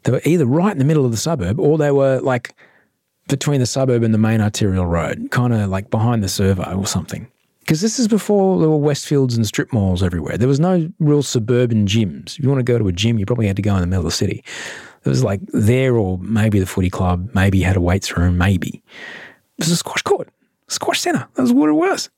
They 0.04 0.12
were 0.12 0.22
either 0.24 0.46
right 0.46 0.72
in 0.72 0.78
the 0.78 0.84
middle 0.84 1.04
of 1.04 1.10
the 1.10 1.16
suburb 1.16 1.58
or 1.58 1.78
they 1.78 1.90
were 1.90 2.20
like 2.20 2.54
between 3.28 3.60
the 3.60 3.66
suburb 3.66 4.02
and 4.02 4.12
the 4.12 4.18
main 4.18 4.40
arterial 4.40 4.86
road, 4.86 5.28
kind 5.30 5.52
of 5.52 5.70
like 5.70 5.90
behind 5.90 6.22
the 6.22 6.28
servo 6.28 6.76
or 6.76 6.86
something. 6.86 7.26
Because 7.60 7.80
this 7.80 7.98
is 8.00 8.08
before 8.08 8.58
there 8.58 8.68
were 8.68 8.78
Westfields 8.78 9.36
and 9.36 9.46
strip 9.46 9.72
malls 9.72 10.02
everywhere. 10.02 10.36
There 10.36 10.48
was 10.48 10.58
no 10.58 10.90
real 10.98 11.22
suburban 11.22 11.86
gyms. 11.86 12.36
If 12.36 12.42
you 12.42 12.48
want 12.48 12.58
to 12.58 12.64
go 12.64 12.78
to 12.78 12.88
a 12.88 12.92
gym, 12.92 13.18
you 13.18 13.26
probably 13.26 13.46
had 13.46 13.56
to 13.56 13.62
go 13.62 13.74
in 13.76 13.80
the 13.80 13.86
middle 13.86 14.04
of 14.04 14.10
the 14.10 14.16
city. 14.16 14.42
It 15.04 15.08
was 15.08 15.22
like 15.22 15.40
there 15.52 15.96
or 15.96 16.18
maybe 16.18 16.58
the 16.58 16.66
footy 16.66 16.90
club, 16.90 17.30
maybe 17.32 17.60
had 17.60 17.76
a 17.76 17.80
weights 17.80 18.16
room, 18.16 18.36
maybe. 18.36 18.82
It 19.58 19.64
was 19.64 19.70
a 19.70 19.76
squash 19.76 20.02
court, 20.02 20.28
squash 20.70 21.00
centre. 21.00 21.28
That 21.34 21.42
was 21.42 21.52
what 21.52 21.68
it 21.68 21.74
was. 21.74 22.10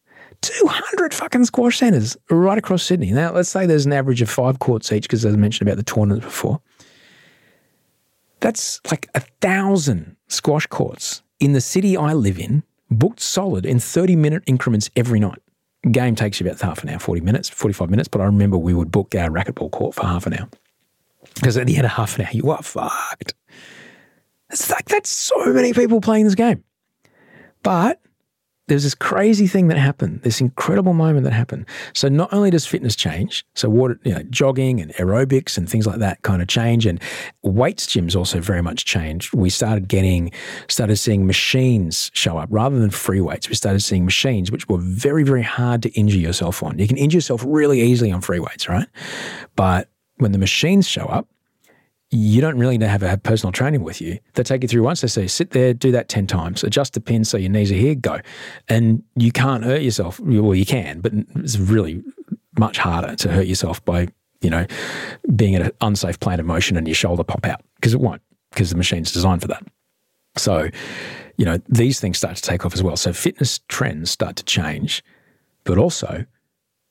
200 0.42 1.14
fucking 1.14 1.44
squash 1.44 1.78
centres 1.78 2.16
right 2.30 2.58
across 2.58 2.82
Sydney. 2.82 3.12
Now, 3.12 3.32
let's 3.32 3.48
say 3.48 3.64
there's 3.66 3.86
an 3.86 3.92
average 3.92 4.22
of 4.22 4.28
five 4.28 4.58
courts 4.58 4.92
each, 4.92 5.04
because 5.04 5.24
as 5.24 5.34
I 5.34 5.36
mentioned 5.36 5.68
about 5.68 5.76
the 5.76 5.84
tournament 5.84 6.22
before. 6.22 6.60
That's 8.40 8.80
like 8.90 9.08
a 9.14 9.20
thousand 9.40 10.16
squash 10.28 10.66
courts 10.66 11.22
in 11.38 11.52
the 11.52 11.60
city 11.60 11.96
I 11.96 12.12
live 12.12 12.38
in, 12.40 12.64
booked 12.90 13.20
solid 13.20 13.64
in 13.64 13.78
30 13.78 14.16
minute 14.16 14.42
increments 14.46 14.90
every 14.96 15.20
night. 15.20 15.38
Game 15.90 16.16
takes 16.16 16.40
you 16.40 16.46
about 16.46 16.60
half 16.60 16.82
an 16.82 16.88
hour, 16.90 16.98
40 16.98 17.20
minutes, 17.20 17.48
45 17.48 17.90
minutes, 17.90 18.08
but 18.08 18.20
I 18.20 18.24
remember 18.24 18.58
we 18.58 18.74
would 18.74 18.90
book 18.90 19.14
our 19.14 19.30
racquetball 19.30 19.70
court 19.70 19.94
for 19.94 20.06
half 20.06 20.26
an 20.26 20.34
hour. 20.34 20.48
Because 21.36 21.56
at 21.56 21.66
the 21.66 21.76
end 21.76 21.86
of 21.86 21.92
half 21.92 22.18
an 22.18 22.26
hour, 22.26 22.32
you 22.32 22.50
are 22.50 22.62
fucked. 22.62 23.34
It's 24.50 24.70
like 24.70 24.86
that's 24.86 25.08
so 25.08 25.46
many 25.46 25.72
people 25.72 26.00
playing 26.00 26.24
this 26.24 26.34
game. 26.34 26.62
But 27.62 28.00
there's 28.68 28.84
this 28.84 28.94
crazy 28.94 29.46
thing 29.46 29.68
that 29.68 29.76
happened, 29.76 30.22
this 30.22 30.40
incredible 30.40 30.94
moment 30.94 31.24
that 31.24 31.32
happened. 31.32 31.66
So 31.94 32.08
not 32.08 32.32
only 32.32 32.50
does 32.50 32.64
fitness 32.64 32.94
change, 32.94 33.44
so 33.54 33.68
what 33.68 33.98
you 34.04 34.12
know, 34.12 34.22
jogging 34.30 34.80
and 34.80 34.92
aerobics 34.94 35.58
and 35.58 35.68
things 35.68 35.86
like 35.86 35.98
that 35.98 36.22
kind 36.22 36.40
of 36.40 36.48
change, 36.48 36.86
and 36.86 37.02
weights 37.42 37.86
gyms 37.86 38.14
also 38.14 38.40
very 38.40 38.62
much 38.62 38.84
changed. 38.84 39.34
We 39.34 39.50
started 39.50 39.88
getting, 39.88 40.30
started 40.68 40.96
seeing 40.96 41.26
machines 41.26 42.10
show 42.14 42.38
up 42.38 42.48
rather 42.52 42.78
than 42.78 42.90
free 42.90 43.20
weights. 43.20 43.48
We 43.48 43.56
started 43.56 43.80
seeing 43.80 44.04
machines 44.04 44.52
which 44.52 44.68
were 44.68 44.78
very, 44.78 45.24
very 45.24 45.42
hard 45.42 45.82
to 45.82 45.90
injure 45.90 46.18
yourself 46.18 46.62
on. 46.62 46.78
You 46.78 46.86
can 46.86 46.96
injure 46.96 47.18
yourself 47.18 47.44
really 47.46 47.80
easily 47.80 48.12
on 48.12 48.20
free 48.20 48.38
weights, 48.38 48.68
right? 48.68 48.86
But 49.56 49.88
when 50.18 50.32
the 50.32 50.38
machines 50.38 50.86
show 50.88 51.06
up, 51.06 51.26
you 52.12 52.42
don't 52.42 52.58
really 52.58 52.76
need 52.76 52.84
to 52.84 52.90
have 52.90 53.02
a 53.02 53.16
personal 53.16 53.52
training 53.52 53.82
with 53.82 53.98
you. 54.00 54.18
They 54.34 54.42
take 54.42 54.62
you 54.62 54.68
through 54.68 54.82
once. 54.82 55.00
They 55.00 55.08
say, 55.08 55.26
sit 55.26 55.50
there, 55.50 55.72
do 55.72 55.90
that 55.92 56.10
10 56.10 56.26
times, 56.26 56.62
adjust 56.62 56.92
the 56.92 57.00
pin 57.00 57.24
so 57.24 57.38
your 57.38 57.50
knees 57.50 57.72
are 57.72 57.76
here, 57.76 57.94
go. 57.94 58.20
And 58.68 59.02
you 59.16 59.32
can't 59.32 59.64
hurt 59.64 59.80
yourself. 59.80 60.20
Well, 60.20 60.54
you 60.54 60.66
can, 60.66 61.00
but 61.00 61.12
it's 61.36 61.58
really 61.58 62.02
much 62.58 62.76
harder 62.76 63.16
to 63.16 63.32
hurt 63.32 63.46
yourself 63.46 63.82
by, 63.86 64.08
you 64.42 64.50
know, 64.50 64.66
being 65.34 65.54
at 65.54 65.62
an 65.62 65.72
unsafe 65.80 66.20
plane 66.20 66.38
of 66.38 66.44
motion 66.44 66.76
and 66.76 66.86
your 66.86 66.94
shoulder 66.94 67.24
pop 67.24 67.46
out 67.46 67.62
because 67.76 67.94
it 67.94 68.00
won't, 68.00 68.20
because 68.50 68.68
the 68.68 68.76
machine's 68.76 69.10
designed 69.10 69.40
for 69.40 69.48
that. 69.48 69.64
So, 70.36 70.68
you 71.38 71.46
know, 71.46 71.58
these 71.70 71.98
things 71.98 72.18
start 72.18 72.36
to 72.36 72.42
take 72.42 72.66
off 72.66 72.74
as 72.74 72.82
well. 72.82 72.96
So 72.96 73.14
fitness 73.14 73.60
trends 73.68 74.10
start 74.10 74.36
to 74.36 74.44
change, 74.44 75.02
but 75.64 75.78
also 75.78 76.26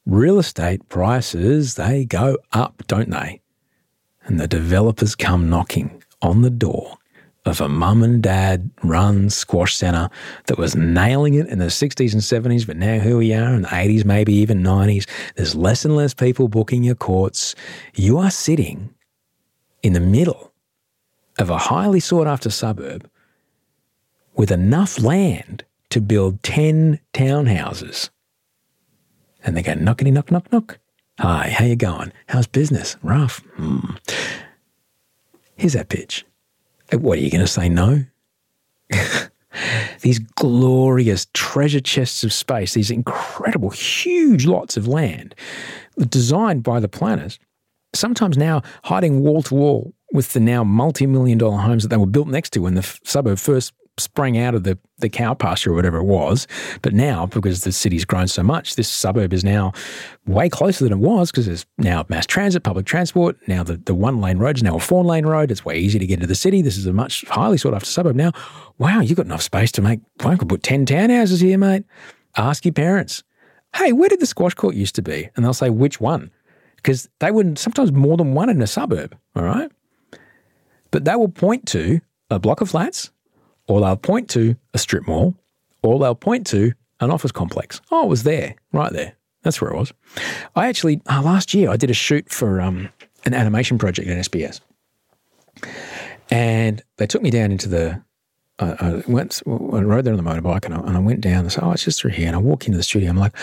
real 0.08 0.40
estate 0.40 0.90
prices, 0.90 1.76
they 1.76 2.06
go 2.06 2.40
up, 2.54 2.82
don't 2.88 3.12
they? 3.12 3.42
And 4.32 4.40
the 4.40 4.48
developers 4.48 5.14
come 5.14 5.50
knocking 5.50 6.02
on 6.22 6.42
the 6.42 6.50
door 6.50 6.98
of 7.46 7.60
a 7.60 7.68
mum 7.68 8.02
and 8.02 8.24
dad 8.24 8.70
run 8.82 9.30
squash 9.30 9.76
centre 9.76 10.10
that 10.46 10.58
was 10.58 10.74
nailing 10.74 11.34
it 11.34 11.48
in 11.48 11.60
the 11.60 11.66
60s 11.66 12.14
and 12.14 12.22
70s, 12.22 12.66
but 12.66 12.78
now 12.78 12.98
here 12.98 13.18
we 13.18 13.34
are 13.34 13.54
in 13.54 13.64
the 13.64 13.68
80s, 13.68 14.06
maybe 14.06 14.32
even 14.34 14.64
90s. 14.64 15.06
There's 15.36 15.54
less 15.54 15.84
and 15.84 15.98
less 15.98 16.14
people 16.14 16.48
booking 16.48 16.86
your 16.86 16.96
courts. 16.96 17.56
You 17.94 18.20
are 18.20 18.32
sitting 18.32 18.94
in 19.84 19.92
the 19.92 20.00
middle 20.00 20.54
of 21.38 21.50
a 21.50 21.58
highly 21.58 22.00
sought 22.00 22.28
after 22.28 22.50
suburb 22.50 23.10
with 24.36 24.50
enough 24.50 24.98
land 24.98 25.66
to 25.90 26.00
build 26.00 26.42
10 26.44 27.02
townhouses. 27.14 28.10
And 29.44 29.58
they 29.58 29.62
go 29.62 29.74
knockety 29.74 30.14
knock, 30.14 30.32
knock, 30.32 30.50
knock. 30.54 30.80
Hi, 31.22 31.54
how 31.56 31.66
you 31.66 31.76
going? 31.76 32.12
How's 32.30 32.48
business? 32.48 32.98
Rough. 33.04 33.44
Hmm. 33.56 33.92
Here's 35.56 35.74
that 35.74 35.90
pitch. 35.90 36.26
Uh, 36.92 36.98
what 36.98 37.20
are 37.20 37.22
you 37.22 37.30
going 37.30 37.46
to 37.46 37.48
say? 37.48 37.70
No. 37.70 38.06
these 40.02 40.18
glorious 40.18 41.28
treasure 41.36 41.80
chests 41.80 42.24
of 42.24 42.34
space, 42.34 42.74
these 42.74 42.90
incredible, 42.90 43.70
huge 43.70 44.48
lots 44.48 44.78
of 44.78 44.88
land, 44.88 45.36
designed 46.10 46.64
by 46.64 46.80
the 46.80 46.90
planners, 46.90 47.38
sometimes 47.94 48.36
now 48.36 48.64
hiding 48.86 49.22
wall 49.22 49.44
to 49.44 49.54
wall 49.54 49.94
with 50.12 50.34
the 50.34 50.40
now 50.40 50.64
multi 50.64 51.06
million 51.06 51.38
dollar 51.38 51.60
homes 51.60 51.84
that 51.84 51.90
they 51.90 51.98
were 51.98 52.08
built 52.08 52.30
next 52.30 52.50
to 52.54 52.62
when 52.62 52.74
the 52.74 52.80
f- 52.80 53.00
suburb 53.04 53.38
first 53.38 53.74
sprang 53.98 54.38
out 54.38 54.56
of 54.56 54.64
the, 54.64 54.78
the 55.00 55.10
cow 55.10 55.34
pasture 55.34 55.72
or 55.72 55.76
whatever 55.76 55.98
it 55.98 56.04
was. 56.04 56.48
But 56.82 56.94
now, 56.94 57.26
because 57.26 57.62
the 57.62 57.72
city's 57.72 58.06
grown 58.06 58.28
so 58.28 58.44
much, 58.44 58.76
this 58.76 58.90
suburb 58.90 59.34
is 59.34 59.44
now 59.44 59.74
way 60.26 60.50
closer 60.50 60.84
than 60.84 60.94
it 60.94 61.00
was 61.00 61.32
because 61.32 61.46
there's 61.46 61.66
now 61.78 62.06
mass 62.10 62.26
transit, 62.26 62.64
public 62.64 62.86
transport. 62.86 63.38
Now 63.48 63.64
the, 63.64 63.78
the 63.78 63.94
one 63.94 64.22
lane 64.22 64.38
road 64.38 64.58
is 64.58 64.64
now 64.64 64.76
a 64.76 64.80
four 64.80 65.04
lane 65.04 65.26
road. 65.26 65.52
It's 65.52 65.66
way 65.66 65.78
easier 65.78 66.00
to 66.00 66.06
get 66.08 66.16
into 66.16 66.28
the 66.28 66.36
city. 66.36 66.62
This 66.62 66.78
is 66.78 66.86
a 66.86 66.94
much 66.94 67.26
highly 67.28 67.58
sought 67.58 67.74
after 67.74 67.90
suburb 67.90 68.16
now. 68.16 68.32
Wow, 68.78 69.02
you've 69.02 69.18
got 69.18 69.26
enough 69.26 69.44
space 69.44 69.72
to 69.74 69.82
make, 69.82 70.00
I 70.22 70.36
could 70.36 70.50
put 70.50 70.64
10 70.64 70.86
townhouses 70.86 71.42
here, 71.42 71.58
mate. 71.58 71.86
Ask 72.38 72.66
your 72.66 72.74
parents, 72.74 73.24
hey, 73.76 73.92
where 73.92 74.10
did 74.10 74.20
the 74.20 74.26
squash 74.26 74.54
court 74.54 74.76
used 74.76 74.96
to 74.96 75.02
be? 75.02 75.30
And 75.36 75.46
they'll 75.46 75.54
say, 75.54 75.70
which 75.70 76.00
one? 76.00 76.32
Because 76.78 77.10
they 77.20 77.30
wouldn't, 77.30 77.60
sometimes 77.60 77.92
more 77.92 78.18
than 78.18 78.34
one 78.34 78.50
in 78.50 78.62
a 78.62 78.68
suburb, 78.68 79.16
all 79.36 79.44
right? 79.44 79.72
But 80.90 81.06
they 81.06 81.16
will 81.16 81.30
point 81.30 81.68
to 81.68 82.02
a 82.30 82.40
block 82.40 82.62
of 82.62 82.70
flats 82.70 83.12
or 83.68 83.82
they'll 83.82 83.96
point 83.96 84.30
to 84.32 84.56
a 84.74 84.78
strip 84.78 85.08
mall, 85.08 85.36
or 85.84 86.00
they'll 86.00 86.16
point 86.16 86.48
to 86.48 86.74
an 87.00 87.12
office 87.12 87.32
complex. 87.32 87.82
Oh, 87.92 88.06
it 88.06 88.10
was 88.10 88.24
there, 88.24 88.56
right 88.72 88.92
there. 88.92 89.14
That's 89.44 89.60
where 89.60 89.72
it 89.72 89.78
was. 89.78 89.92
I 90.56 90.68
actually, 90.68 91.02
uh, 91.10 91.22
last 91.22 91.54
year, 91.54 91.70
I 91.70 91.78
did 91.78 91.90
a 91.90 91.96
shoot 91.96 92.30
for 92.30 92.62
um, 92.62 92.90
an 93.26 93.34
animation 93.34 93.78
project 93.78 94.08
at 94.08 94.26
SBS. 94.26 94.62
And 96.30 96.82
they 96.98 97.08
took 97.08 97.22
me 97.22 97.30
down 97.30 97.52
into 97.52 97.68
the, 97.68 98.02
uh, 98.60 98.76
I 98.80 99.12
went, 99.12 99.42
I 99.48 99.50
rode 99.50 100.06
there 100.06 100.14
on 100.14 100.24
the 100.24 100.30
motorbike 100.30 100.66
and 100.66 100.76
I, 100.76 100.80
and 100.80 100.96
I 100.96 101.00
went 101.00 101.22
down 101.22 101.40
and 101.40 101.52
said, 101.52 101.64
oh, 101.64 101.72
it's 101.72 101.84
just 101.84 102.00
through 102.00 102.12
here. 102.12 102.28
And 102.28 102.36
I 102.36 102.40
walk 102.40 102.68
into 102.68 102.78
the 102.78 102.84
studio. 102.84 103.10
I'm 103.10 103.18
like, 103.18 103.36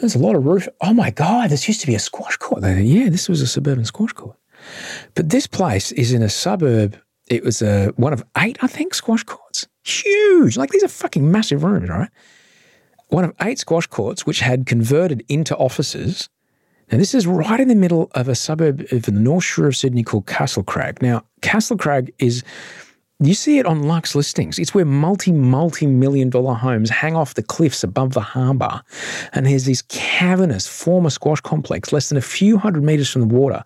there's 0.00 0.16
a 0.16 0.18
lot 0.18 0.34
of 0.34 0.44
roof. 0.44 0.68
Oh 0.80 0.92
my 0.92 1.10
God, 1.10 1.50
this 1.50 1.68
used 1.68 1.80
to 1.82 1.86
be 1.86 1.94
a 1.94 2.00
squash 2.00 2.36
court. 2.36 2.62
They 2.62 2.74
said, 2.74 2.84
yeah, 2.84 3.08
this 3.08 3.28
was 3.28 3.40
a 3.40 3.46
suburban 3.46 3.84
squash 3.84 4.12
court. 4.12 4.36
But 5.14 5.30
this 5.30 5.46
place 5.46 5.92
is 5.92 6.12
in 6.12 6.22
a 6.22 6.28
suburb 6.28 6.98
it 7.26 7.42
was 7.42 7.62
a, 7.62 7.88
one 7.96 8.12
of 8.12 8.24
eight, 8.38 8.58
I 8.62 8.66
think, 8.66 8.94
squash 8.94 9.24
courts. 9.24 9.66
Huge. 9.84 10.56
Like 10.56 10.70
these 10.70 10.84
are 10.84 10.88
fucking 10.88 11.30
massive 11.30 11.64
rooms, 11.64 11.88
right? 11.88 12.10
One 13.08 13.24
of 13.24 13.34
eight 13.42 13.58
squash 13.58 13.86
courts, 13.86 14.26
which 14.26 14.40
had 14.40 14.66
converted 14.66 15.24
into 15.28 15.56
offices. 15.56 16.28
Now, 16.90 16.98
this 16.98 17.14
is 17.14 17.26
right 17.26 17.60
in 17.60 17.68
the 17.68 17.74
middle 17.74 18.10
of 18.14 18.28
a 18.28 18.34
suburb 18.34 18.86
of 18.92 19.02
the 19.02 19.12
North 19.12 19.44
Shore 19.44 19.68
of 19.68 19.76
Sydney 19.76 20.02
called 20.02 20.26
Castlecrag. 20.26 21.00
Now, 21.00 21.24
Castlecrag 21.40 22.12
is, 22.18 22.42
you 23.20 23.32
see 23.32 23.58
it 23.58 23.64
on 23.64 23.84
Lux 23.84 24.14
listings. 24.14 24.58
It's 24.58 24.74
where 24.74 24.84
multi, 24.84 25.32
multi 25.32 25.86
million 25.86 26.28
dollar 26.28 26.54
homes 26.54 26.90
hang 26.90 27.16
off 27.16 27.34
the 27.34 27.42
cliffs 27.42 27.84
above 27.84 28.12
the 28.12 28.20
harbour. 28.20 28.82
And 29.32 29.46
there's 29.46 29.64
this 29.64 29.82
cavernous 29.82 30.66
former 30.66 31.10
squash 31.10 31.40
complex 31.40 31.90
less 31.92 32.10
than 32.10 32.18
a 32.18 32.22
few 32.22 32.58
hundred 32.58 32.82
metres 32.82 33.10
from 33.10 33.22
the 33.22 33.34
water. 33.34 33.64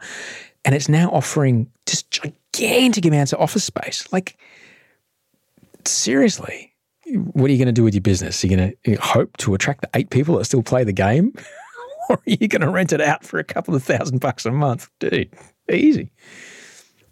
And 0.65 0.75
it's 0.75 0.89
now 0.89 1.11
offering 1.11 1.69
just 1.87 2.21
amounts 3.07 3.33
of 3.33 3.41
office 3.41 3.65
space. 3.65 4.11
Like, 4.13 4.39
seriously, 5.85 6.75
what 7.07 7.49
are 7.49 7.53
you 7.53 7.59
going 7.59 7.67
to 7.67 7.73
do 7.73 7.85
with 7.85 7.95
your 7.95 8.03
business? 8.03 8.43
Are 8.43 8.47
you 8.47 8.57
going 8.57 8.77
to 8.85 8.95
hope 8.97 9.37
to 9.39 9.55
attract 9.55 9.83
the 9.83 9.91
eight 9.95 10.11
people 10.11 10.37
that 10.39 10.45
still 10.45 10.63
play 10.63 10.85
the 10.85 10.93
game? 10.93 11.33
or 12.09 12.17
are 12.17 12.23
you 12.25 12.49
going 12.49 12.63
to 12.63 12.71
rent 12.71 12.93
it 12.93 13.01
out 13.01 13.25
for 13.25 13.39
a 13.39 13.45
couple 13.45 13.75
of 13.75 13.83
thousand 13.83 14.19
bucks 14.19 14.47
a 14.47 14.53
month? 14.53 14.89
Dude, 15.01 15.33
easy. 15.71 16.11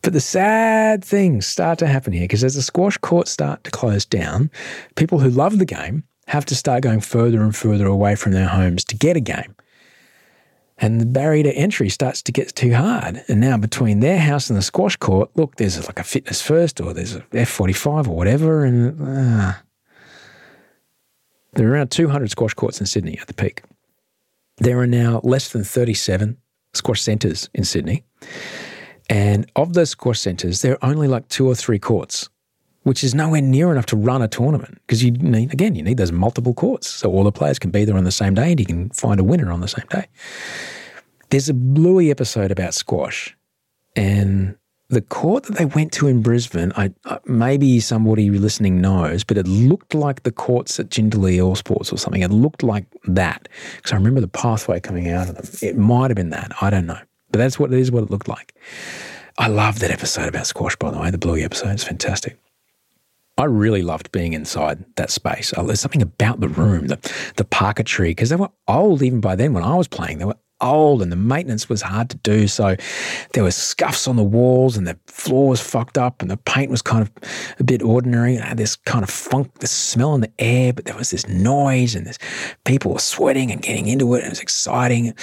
But 0.03 0.13
the 0.13 0.21
sad 0.21 1.05
things 1.05 1.47
start 1.47 1.81
to 1.81 1.87
happen 1.89 2.13
here 2.13 2.25
because 2.25 2.45
as 2.45 2.55
the 2.55 2.63
squash 2.63 2.97
courts 2.99 3.33
start 3.33 3.65
to 3.65 3.73
close 3.73 4.05
down, 4.05 4.53
people 4.95 5.19
who 5.19 5.31
love 5.31 5.59
the 5.59 5.65
game 5.65 6.05
have 6.29 6.45
to 6.45 6.55
start 6.55 6.83
going 6.83 7.01
further 7.01 7.43
and 7.43 7.57
further 7.57 7.87
away 7.87 8.15
from 8.15 8.31
their 8.31 8.47
homes 8.47 8.85
to 8.85 8.97
get 8.97 9.17
a 9.17 9.21
game 9.21 9.56
and 10.79 11.01
the 11.01 11.07
barrier 11.07 11.43
to 11.45 11.53
entry 11.53 11.89
starts 11.89 12.23
to 12.23 12.33
get 12.33 12.55
too 12.55 12.75
hard. 12.75 13.25
And 13.29 13.41
now 13.41 13.57
between 13.57 14.01
their 14.01 14.19
house 14.19 14.51
and 14.51 14.59
the 14.59 14.63
squash 14.63 14.97
court, 14.97 15.31
look, 15.35 15.57
there's 15.57 15.85
like 15.87 15.99
a 15.99 16.05
fitness 16.05 16.43
first 16.43 16.81
or 16.81 16.93
there's 16.93 17.15
a 17.15 17.21
F45 17.33 18.09
or 18.09 18.17
whatever. 18.17 18.65
And 18.65 19.01
uh, 19.01 19.55
there 21.55 21.69
are 21.69 21.73
around 21.73 21.91
200 21.91 22.31
squash 22.31 22.53
courts 22.53 22.79
in 22.81 22.87
Sydney 22.87 23.19
at 23.19 23.27
the 23.27 23.35
peak. 23.35 23.63
There 24.59 24.79
are 24.79 24.87
now 24.87 25.21
less 25.23 25.51
than 25.51 25.65
37 25.65 26.37
squash 26.75 27.01
centres 27.01 27.49
in 27.55 27.65
Sydney. 27.65 28.05
And 29.09 29.51
of 29.57 29.73
those 29.73 29.91
squash 29.91 30.21
centres, 30.21 30.61
there 30.61 30.73
are 30.75 30.91
only 30.91 31.09
like 31.09 31.29
two 31.29 31.49
or 31.49 31.55
three 31.55 31.79
courts 31.79 32.29
which 32.87 33.03
is 33.03 33.17
nowhere 33.17 33.41
near 33.41 33.73
enough 33.73 33.85
to 33.85 33.97
run 33.97 34.23
a 34.23 34.29
tournament 34.29 34.81
because 34.87 35.03
you 35.03 35.11
need, 35.11 35.53
again, 35.53 35.75
you 35.75 35.83
need 35.83 35.97
those 35.97 36.13
multiple 36.13 36.55
courts 36.55 36.87
so 36.87 37.11
all 37.11 37.25
the 37.25 37.33
players 37.33 37.59
can 37.59 37.73
be 37.73 37.85
there 37.85 37.97
on 37.97 38.05
the 38.05 38.13
same 38.13 38.33
day 38.33 38.53
and 38.53 38.61
you 38.61 38.65
can 38.65 38.91
find 38.91 39.19
a 39.19 39.25
winner 39.25 39.51
on 39.51 39.61
the 39.61 39.67
same 39.67 39.87
day. 39.91 40.07
There's 41.31 41.49
a 41.49 41.55
Bluey 41.55 42.13
episode 42.13 42.53
about 42.53 42.75
squash, 42.75 43.37
and 43.97 44.57
the 44.89 45.01
court 45.01 45.43
that 45.45 45.57
they 45.57 45.65
went 45.65 45.91
to 45.95 46.07
in 46.07 46.23
Brisbane, 46.23 46.73
I, 46.77 46.93
maybe 47.25 47.81
somebody 47.81 48.31
listening 48.31 48.81
knows, 48.81 49.25
but 49.25 49.37
it 49.37 49.49
looked 49.49 49.93
like 49.93 50.23
the 50.23 50.31
courts 50.31 50.79
at 50.79 50.89
Jindalee 50.89 51.45
All 51.45 51.57
Sports 51.57 51.93
or 51.93 51.99
something. 51.99 52.23
It 52.23 52.31
looked 52.31 52.63
like 52.63 52.85
that 53.07 53.49
because 53.79 53.91
I 53.91 53.97
remember 53.97 54.21
the 54.21 54.29
pathway 54.29 54.79
coming 54.79 55.09
out 55.09 55.29
of 55.29 55.35
them. 55.35 55.69
It 55.69 55.77
might 55.77 56.11
have 56.11 56.17
been 56.17 56.31
that. 56.31 56.53
I 56.61 56.71
don't 56.71 56.87
know, 56.87 57.01
but 57.33 57.39
that's 57.39 57.59
what 57.59 57.73
it 57.73 57.81
is. 57.81 57.91
What 57.91 58.05
it 58.05 58.11
looked 58.13 58.29
like. 58.29 58.55
I 59.39 59.49
love 59.49 59.81
that 59.81 59.91
episode 59.91 60.29
about 60.29 60.47
squash, 60.47 60.77
by 60.77 60.93
the 60.93 61.01
way. 61.01 61.11
The 61.11 61.19
Bluey 61.19 61.43
episode 61.43 61.75
is 61.75 61.83
fantastic. 61.83 62.39
I 63.39 63.45
really 63.45 63.83
loved 63.83 64.13
being 64.13 64.33
inside 64.33 64.85
that 64.97 65.11
space. 65.11 65.53
Uh, 65.55 65.63
there's 65.63 65.81
something 65.81 66.03
about 66.03 66.41
the 66.41 66.49
room, 66.49 66.87
the, 66.87 66.99
the 67.37 67.45
parquetry, 67.45 68.11
because 68.11 68.31
they 68.31 68.37
were 68.37 68.51
old 68.67 69.03
even 69.03 69.21
by 69.21 69.37
then 69.37 69.53
when 69.53 69.63
I 69.63 69.75
was 69.75 69.89
playing. 69.89 70.19
They 70.19 70.25
were 70.25 70.39
old 70.61 71.03
and 71.03 71.13
the 71.13 71.17
maintenance 71.17 71.69
was 71.69 71.83
hard 71.83 72.09
to 72.11 72.17
do. 72.19 72.49
So 72.49 72.77
there 73.35 73.43
were 73.43 73.51
scuffs 73.51 74.09
on 74.09 74.17
the 74.17 74.23
walls 74.23 74.77
and 74.77 74.87
the 74.87 74.99
floor 75.07 75.49
was 75.51 75.61
fucked 75.61 75.99
up 75.99 76.23
and 76.23 76.31
the 76.31 76.39
paint 76.39 76.71
was 76.71 76.81
kind 76.81 77.03
of 77.03 77.11
a 77.59 77.65
bit 77.65 77.83
ordinary. 77.83 78.37
It 78.37 78.43
had 78.43 78.57
this 78.57 78.77
kind 78.77 79.03
of 79.03 79.11
funk, 79.11 79.59
the 79.59 79.67
smell 79.67 80.15
in 80.15 80.23
the 80.23 80.33
air, 80.39 80.73
but 80.73 80.87
there 80.87 80.97
was 80.97 81.11
this 81.11 81.29
noise 81.29 81.95
and 81.95 82.07
this 82.07 82.19
people 82.65 82.93
were 82.93 82.99
sweating 82.99 83.51
and 83.51 83.61
getting 83.61 83.87
into 83.87 84.15
it. 84.15 84.19
And 84.19 84.27
it 84.27 84.31
was 84.31 84.41
exciting. 84.41 85.15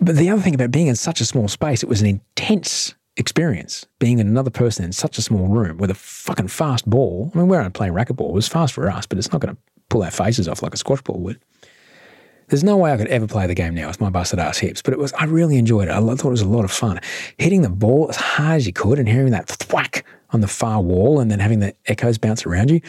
But 0.00 0.16
the 0.16 0.30
other 0.30 0.42
thing 0.42 0.54
about 0.54 0.70
being 0.70 0.86
in 0.86 0.96
such 0.96 1.20
a 1.20 1.24
small 1.24 1.48
space, 1.48 1.82
it 1.82 1.88
was 1.88 2.00
an 2.00 2.06
intense 2.06 2.94
experience 3.16 3.86
being 3.98 4.20
another 4.20 4.50
person 4.50 4.84
in 4.84 4.92
such 4.92 5.18
a 5.18 5.22
small 5.22 5.48
room 5.48 5.78
with 5.78 5.90
a 5.90 5.94
fucking 5.94 6.48
fast 6.48 6.88
ball. 6.88 7.30
I 7.34 7.38
mean, 7.38 7.48
we're 7.48 7.68
playing 7.70 7.92
racquetball. 7.92 8.30
It 8.30 8.34
was 8.34 8.48
fast 8.48 8.74
for 8.74 8.90
us, 8.90 9.06
but 9.06 9.18
it's 9.18 9.32
not 9.32 9.40
going 9.40 9.54
to 9.54 9.60
pull 9.88 10.02
our 10.02 10.10
faces 10.10 10.48
off 10.48 10.62
like 10.62 10.74
a 10.74 10.76
squash 10.76 11.02
ball 11.02 11.20
would. 11.20 11.40
There's 12.48 12.64
no 12.64 12.76
way 12.76 12.92
I 12.92 12.96
could 12.96 13.08
ever 13.08 13.26
play 13.26 13.46
the 13.46 13.54
game 13.54 13.74
now 13.74 13.88
with 13.88 14.00
my 14.00 14.10
busted 14.10 14.38
ass 14.38 14.58
hips, 14.58 14.82
but 14.82 14.92
it 14.92 14.98
was. 14.98 15.12
I 15.14 15.24
really 15.24 15.56
enjoyed 15.56 15.88
it. 15.88 15.92
I 15.92 16.00
thought 16.00 16.24
it 16.24 16.30
was 16.30 16.42
a 16.42 16.48
lot 16.48 16.64
of 16.64 16.70
fun. 16.70 17.00
Hitting 17.38 17.62
the 17.62 17.70
ball 17.70 18.08
as 18.10 18.16
hard 18.16 18.56
as 18.56 18.66
you 18.66 18.72
could 18.72 18.98
and 18.98 19.08
hearing 19.08 19.30
that 19.30 19.48
thwack 19.48 20.04
on 20.34 20.40
the 20.40 20.48
far 20.48 20.80
wall, 20.80 21.20
and 21.20 21.30
then 21.30 21.38
having 21.38 21.60
the 21.60 21.74
echoes 21.86 22.18
bounce 22.18 22.44
around 22.44 22.70
you. 22.70 22.80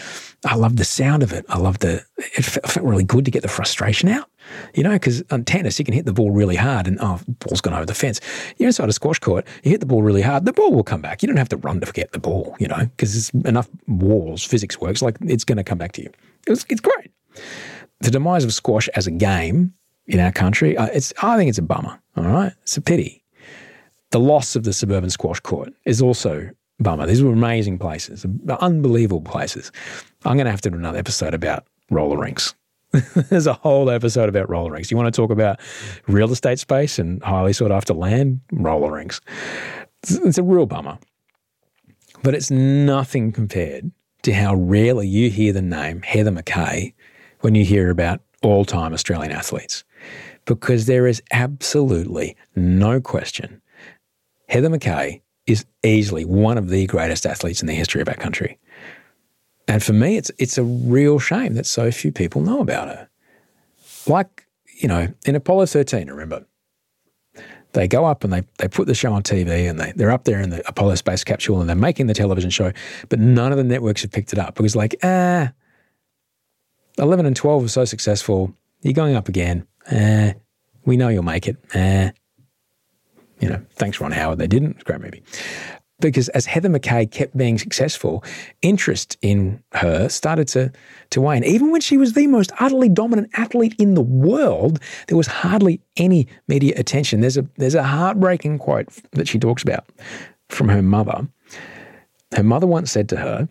I 0.45 0.55
love 0.55 0.75
the 0.75 0.83
sound 0.83 1.23
of 1.23 1.31
it. 1.31 1.45
I 1.47 1.57
love 1.57 1.79
the. 1.79 2.03
It 2.17 2.43
felt 2.43 2.85
really 2.85 3.03
good 3.03 3.25
to 3.25 3.31
get 3.31 3.41
the 3.41 3.47
frustration 3.47 4.09
out. 4.09 4.29
You 4.73 4.83
know, 4.83 4.91
because 4.91 5.23
on 5.31 5.43
tennis, 5.43 5.79
you 5.79 5.85
can 5.85 5.93
hit 5.93 6.05
the 6.05 6.13
ball 6.13 6.31
really 6.31 6.55
hard 6.55 6.87
and, 6.87 6.99
oh, 7.01 7.19
ball's 7.39 7.61
gone 7.61 7.73
over 7.73 7.85
the 7.85 7.95
fence. 7.95 8.21
You're 8.57 8.67
inside 8.67 8.89
a 8.89 8.93
squash 8.93 9.17
court, 9.17 9.45
you 9.63 9.71
hit 9.71 9.79
the 9.79 9.87
ball 9.87 10.03
really 10.03 10.21
hard, 10.21 10.45
the 10.45 10.53
ball 10.53 10.71
will 10.71 10.83
come 10.83 11.01
back. 11.01 11.23
You 11.23 11.27
don't 11.27 11.37
have 11.37 11.49
to 11.49 11.57
run 11.57 11.79
to 11.79 11.91
get 11.91 12.11
the 12.11 12.19
ball, 12.19 12.55
you 12.59 12.67
know, 12.67 12.77
because 12.77 13.13
there's 13.13 13.45
enough 13.45 13.67
walls, 13.87 14.43
physics 14.43 14.79
works, 14.79 15.01
like 15.01 15.17
it's 15.21 15.43
going 15.43 15.57
to 15.57 15.63
come 15.63 15.79
back 15.79 15.93
to 15.93 16.03
you. 16.03 16.11
It's 16.45 16.63
great. 16.63 17.11
The 18.01 18.11
demise 18.11 18.43
of 18.43 18.53
squash 18.53 18.87
as 18.89 19.07
a 19.07 19.11
game 19.11 19.73
in 20.05 20.19
our 20.19 20.31
country, 20.31 20.77
uh, 20.77 20.87
it's, 20.87 21.11
I 21.23 21.37
think 21.37 21.49
it's 21.49 21.57
a 21.57 21.63
bummer, 21.63 21.99
all 22.15 22.25
right? 22.25 22.53
It's 22.61 22.77
a 22.77 22.81
pity. 22.81 23.23
The 24.11 24.19
loss 24.19 24.55
of 24.55 24.63
the 24.63 24.73
suburban 24.73 25.09
squash 25.09 25.39
court 25.39 25.73
is 25.85 26.01
also 26.01 26.51
bummer. 26.79 27.05
These 27.05 27.23
were 27.23 27.31
amazing 27.31 27.79
places, 27.79 28.25
unbelievable 28.59 29.21
places. 29.21 29.71
I'm 30.25 30.37
going 30.37 30.45
to 30.45 30.51
have 30.51 30.61
to 30.61 30.69
do 30.69 30.77
another 30.77 30.99
episode 30.99 31.33
about 31.33 31.65
roller 31.89 32.17
rinks 32.17 32.53
There's 33.29 33.47
a 33.47 33.53
whole 33.53 33.89
episode 33.89 34.29
about 34.29 34.49
roller 34.49 34.71
rinks. 34.71 34.91
You 34.91 34.97
want 34.97 35.13
to 35.13 35.21
talk 35.21 35.31
about 35.31 35.59
real 36.07 36.31
estate 36.31 36.59
space 36.59 36.99
and 36.99 37.21
highly 37.23 37.53
sought 37.53 37.71
after 37.71 37.93
land? 37.93 38.41
Roller 38.51 38.93
rinks. 38.93 39.21
It's, 40.03 40.13
it's 40.13 40.37
a 40.37 40.43
real 40.43 40.65
bummer. 40.65 40.97
But 42.23 42.35
it's 42.35 42.49
nothing 42.49 43.31
compared 43.31 43.91
to 44.23 44.33
how 44.33 44.55
rarely 44.55 45.07
you 45.07 45.29
hear 45.29 45.53
the 45.53 45.61
name 45.61 46.01
Heather 46.01 46.31
McKay 46.31 46.93
when 47.41 47.55
you 47.55 47.65
hear 47.65 47.89
about 47.89 48.21
all 48.41 48.65
time 48.65 48.93
Australian 48.93 49.31
athletes. 49.31 49.83
Because 50.45 50.85
there 50.85 51.07
is 51.07 51.21
absolutely 51.31 52.37
no 52.55 53.01
question 53.01 53.61
Heather 54.47 54.69
McKay 54.69 55.21
is 55.47 55.65
easily 55.83 56.25
one 56.25 56.57
of 56.57 56.69
the 56.69 56.85
greatest 56.87 57.25
athletes 57.25 57.61
in 57.61 57.67
the 57.67 57.73
history 57.73 58.01
of 58.01 58.09
our 58.09 58.15
country. 58.15 58.57
And 59.67 59.83
for 59.83 59.93
me, 59.93 60.17
it's 60.17 60.31
it's 60.37 60.57
a 60.57 60.63
real 60.63 61.19
shame 61.19 61.55
that 61.55 61.65
so 61.65 61.91
few 61.91 62.11
people 62.11 62.41
know 62.41 62.61
about 62.61 62.87
her. 62.87 63.09
Like, 64.07 64.45
you 64.79 64.87
know, 64.87 65.07
in 65.25 65.35
Apollo 65.35 65.67
13, 65.67 66.07
remember, 66.07 66.45
they 67.73 67.87
go 67.87 68.05
up 68.05 68.23
and 68.23 68.31
they, 68.31 68.43
they 68.57 68.67
put 68.67 68.87
the 68.87 68.95
show 68.95 69.11
on 69.13 69.23
TV 69.23 69.69
and 69.69 69.79
they, 69.79 69.91
they're 69.95 70.11
up 70.11 70.23
there 70.23 70.39
in 70.39 70.49
the 70.49 70.67
Apollo 70.67 70.95
space 70.95 71.23
capsule 71.23 71.59
and 71.59 71.67
they're 71.67 71.75
making 71.75 72.07
the 72.07 72.13
television 72.13 72.49
show, 72.49 72.71
but 73.09 73.19
none 73.19 73.51
of 73.51 73.57
the 73.57 73.63
networks 73.63 74.01
have 74.03 74.11
picked 74.11 74.33
it 74.33 74.39
up 74.39 74.55
because, 74.55 74.75
like, 74.75 74.95
ah, 75.03 75.51
11 76.97 77.25
and 77.25 77.35
12 77.35 77.61
were 77.63 77.67
so 77.67 77.85
successful. 77.85 78.53
You're 78.81 78.93
going 78.93 79.15
up 79.15 79.27
again. 79.27 79.67
Eh, 79.87 80.33
we 80.85 80.95
know 80.95 81.09
you'll 81.09 81.23
make 81.23 81.47
it. 81.47 81.57
Eh. 81.73 82.11
You 83.39 83.49
know, 83.49 83.61
thanks, 83.73 83.99
Ron 83.99 84.11
Howard. 84.11 84.39
They 84.39 84.47
didn't. 84.47 84.71
It's 84.71 84.81
a 84.81 84.85
great 84.85 85.01
movie 85.01 85.23
because 85.99 86.29
as 86.29 86.45
Heather 86.45 86.69
McKay 86.69 87.09
kept 87.09 87.35
being 87.37 87.57
successful, 87.57 88.23
interest 88.61 89.17
in 89.21 89.61
her 89.73 90.09
started 90.09 90.47
to, 90.49 90.71
to 91.11 91.21
wane. 91.21 91.43
Even 91.43 91.71
when 91.71 91.81
she 91.81 91.97
was 91.97 92.13
the 92.13 92.27
most 92.27 92.51
utterly 92.59 92.89
dominant 92.89 93.29
athlete 93.33 93.75
in 93.79 93.93
the 93.93 94.01
world, 94.01 94.79
there 95.07 95.17
was 95.17 95.27
hardly 95.27 95.81
any 95.97 96.27
media 96.47 96.73
attention. 96.77 97.21
There's 97.21 97.37
a, 97.37 97.47
there's 97.57 97.75
a 97.75 97.83
heartbreaking 97.83 98.59
quote 98.59 98.89
that 99.11 99.27
she 99.27 99.39
talks 99.39 99.63
about 99.63 99.85
from 100.49 100.69
her 100.69 100.81
mother. 100.81 101.27
Her 102.35 102.43
mother 102.43 102.67
once 102.67 102.91
said 102.91 103.09
to 103.09 103.17
her, 103.17 103.47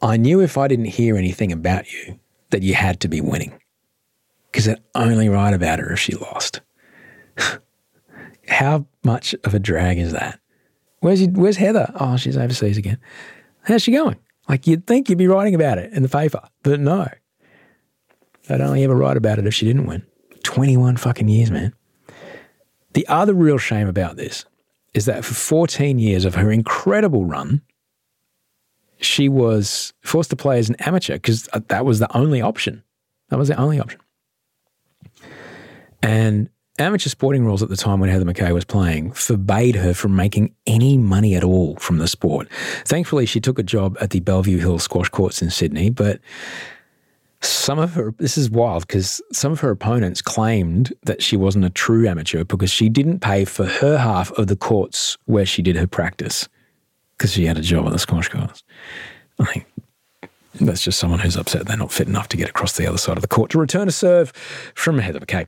I 0.00 0.16
knew 0.16 0.40
if 0.40 0.56
I 0.56 0.68
didn't 0.68 0.86
hear 0.86 1.16
anything 1.16 1.52
about 1.52 1.92
you 1.92 2.18
that 2.50 2.62
you 2.62 2.74
had 2.74 3.00
to 3.00 3.08
be 3.08 3.20
winning 3.20 3.52
because 4.50 4.66
they'd 4.66 4.80
only 4.94 5.28
write 5.28 5.54
about 5.54 5.78
her 5.78 5.92
if 5.92 6.00
she 6.00 6.14
lost. 6.14 6.60
How 8.48 8.86
much 9.02 9.34
of 9.44 9.54
a 9.54 9.58
drag 9.58 9.98
is 9.98 10.12
that? 10.12 10.40
Where's 11.00 11.26
where's 11.28 11.56
Heather? 11.56 11.92
Oh, 11.96 12.16
she's 12.16 12.36
overseas 12.36 12.78
again. 12.78 12.98
How's 13.62 13.82
she 13.82 13.92
going? 13.92 14.16
Like 14.48 14.66
you'd 14.66 14.86
think 14.86 15.08
you'd 15.08 15.18
be 15.18 15.26
writing 15.26 15.54
about 15.54 15.78
it 15.78 15.92
in 15.92 16.02
the 16.02 16.08
paper, 16.08 16.40
but 16.62 16.80
no. 16.80 17.08
I'd 18.48 18.60
only 18.60 18.84
ever 18.84 18.94
write 18.94 19.16
about 19.16 19.38
it 19.38 19.46
if 19.46 19.54
she 19.54 19.66
didn't 19.66 19.86
win. 19.86 20.04
21 20.42 20.98
fucking 20.98 21.28
years, 21.28 21.50
man. 21.50 21.74
The 22.92 23.06
other 23.08 23.34
real 23.34 23.58
shame 23.58 23.88
about 23.88 24.16
this 24.16 24.44
is 24.92 25.06
that 25.06 25.24
for 25.24 25.34
14 25.34 25.98
years 25.98 26.24
of 26.24 26.34
her 26.36 26.52
incredible 26.52 27.24
run, 27.24 27.62
she 28.98 29.28
was 29.28 29.92
forced 30.02 30.30
to 30.30 30.36
play 30.36 30.58
as 30.58 30.68
an 30.68 30.76
amateur 30.80 31.14
because 31.14 31.48
that 31.68 31.84
was 31.84 31.98
the 31.98 32.16
only 32.16 32.40
option. 32.40 32.82
That 33.30 33.38
was 33.38 33.48
the 33.48 33.56
only 33.56 33.80
option. 33.80 34.00
And 36.02 36.50
amateur 36.78 37.08
sporting 37.08 37.44
rules 37.44 37.62
at 37.62 37.68
the 37.68 37.76
time 37.76 38.00
when 38.00 38.10
Heather 38.10 38.24
McKay 38.24 38.52
was 38.52 38.64
playing 38.64 39.12
forbade 39.12 39.76
her 39.76 39.94
from 39.94 40.16
making 40.16 40.54
any 40.66 40.98
money 40.98 41.34
at 41.34 41.44
all 41.44 41.76
from 41.76 41.98
the 41.98 42.08
sport. 42.08 42.48
Thankfully, 42.84 43.26
she 43.26 43.40
took 43.40 43.58
a 43.58 43.62
job 43.62 43.96
at 44.00 44.10
the 44.10 44.20
Bellevue 44.20 44.58
Hill 44.58 44.78
squash 44.78 45.08
courts 45.08 45.40
in 45.40 45.50
Sydney, 45.50 45.90
but 45.90 46.20
some 47.40 47.78
of 47.78 47.94
her, 47.94 48.14
this 48.18 48.38
is 48.38 48.50
wild 48.50 48.86
because 48.86 49.20
some 49.32 49.52
of 49.52 49.60
her 49.60 49.70
opponents 49.70 50.22
claimed 50.22 50.92
that 51.02 51.22
she 51.22 51.36
wasn't 51.36 51.64
a 51.64 51.70
true 51.70 52.08
amateur 52.08 52.42
because 52.42 52.70
she 52.70 52.88
didn't 52.88 53.20
pay 53.20 53.44
for 53.44 53.66
her 53.66 53.98
half 53.98 54.32
of 54.32 54.46
the 54.46 54.56
courts 54.56 55.18
where 55.26 55.46
she 55.46 55.62
did 55.62 55.76
her 55.76 55.86
practice 55.86 56.48
because 57.16 57.32
she 57.32 57.44
had 57.46 57.58
a 57.58 57.62
job 57.62 57.86
at 57.86 57.92
the 57.92 57.98
squash 57.98 58.28
courts. 58.28 58.64
I 59.38 59.44
think 59.44 59.66
that's 60.54 60.82
just 60.82 60.98
someone 60.98 61.18
who's 61.18 61.36
upset 61.36 61.66
they're 61.66 61.76
not 61.76 61.92
fit 61.92 62.08
enough 62.08 62.28
to 62.28 62.36
get 62.36 62.48
across 62.48 62.76
the 62.76 62.86
other 62.86 62.98
side 62.98 63.16
of 63.16 63.22
the 63.22 63.28
court 63.28 63.50
to 63.50 63.58
return 63.58 63.88
a 63.88 63.92
serve 63.92 64.30
from 64.74 64.98
Heather 64.98 65.20
McKay 65.20 65.46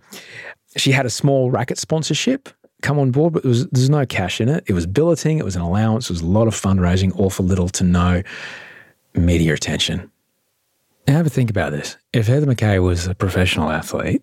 she 0.77 0.93
had 0.93 1.07
a 1.07 1.11
small 1.11 1.51
racket 1.51 1.79
sponsorship 1.79 2.49
come 2.83 2.99
on 2.99 3.11
board, 3.11 3.33
but 3.33 3.45
was, 3.45 3.67
there's 3.69 3.91
no 3.91 4.07
cash 4.07 4.41
in 4.41 4.49
it. 4.49 4.65
It 4.67 4.73
was 4.73 4.87
billeting, 4.87 5.39
it 5.39 5.45
was 5.45 5.57
an 5.57 5.63
allowance, 5.63 6.07
it 6.07 6.13
was 6.13 6.21
a 6.21 6.27
lot 6.27 6.47
of 6.47 6.55
fundraising, 6.55 7.15
all 7.19 7.31
for 7.31 7.43
little 7.43 7.69
to 7.71 7.85
no 7.85 8.23
media 9.15 9.55
attention. 9.55 10.11
Now, 11.09 11.15
have 11.17 11.27
a 11.27 11.31
think 11.31 11.51
about 11.51 11.73
this. 11.73 11.97
If 12.13 12.27
Heather 12.27 12.47
McKay 12.47 12.83
was 12.83 13.07
a 13.07 13.15
professional 13.15 13.71
athlete, 13.71 14.23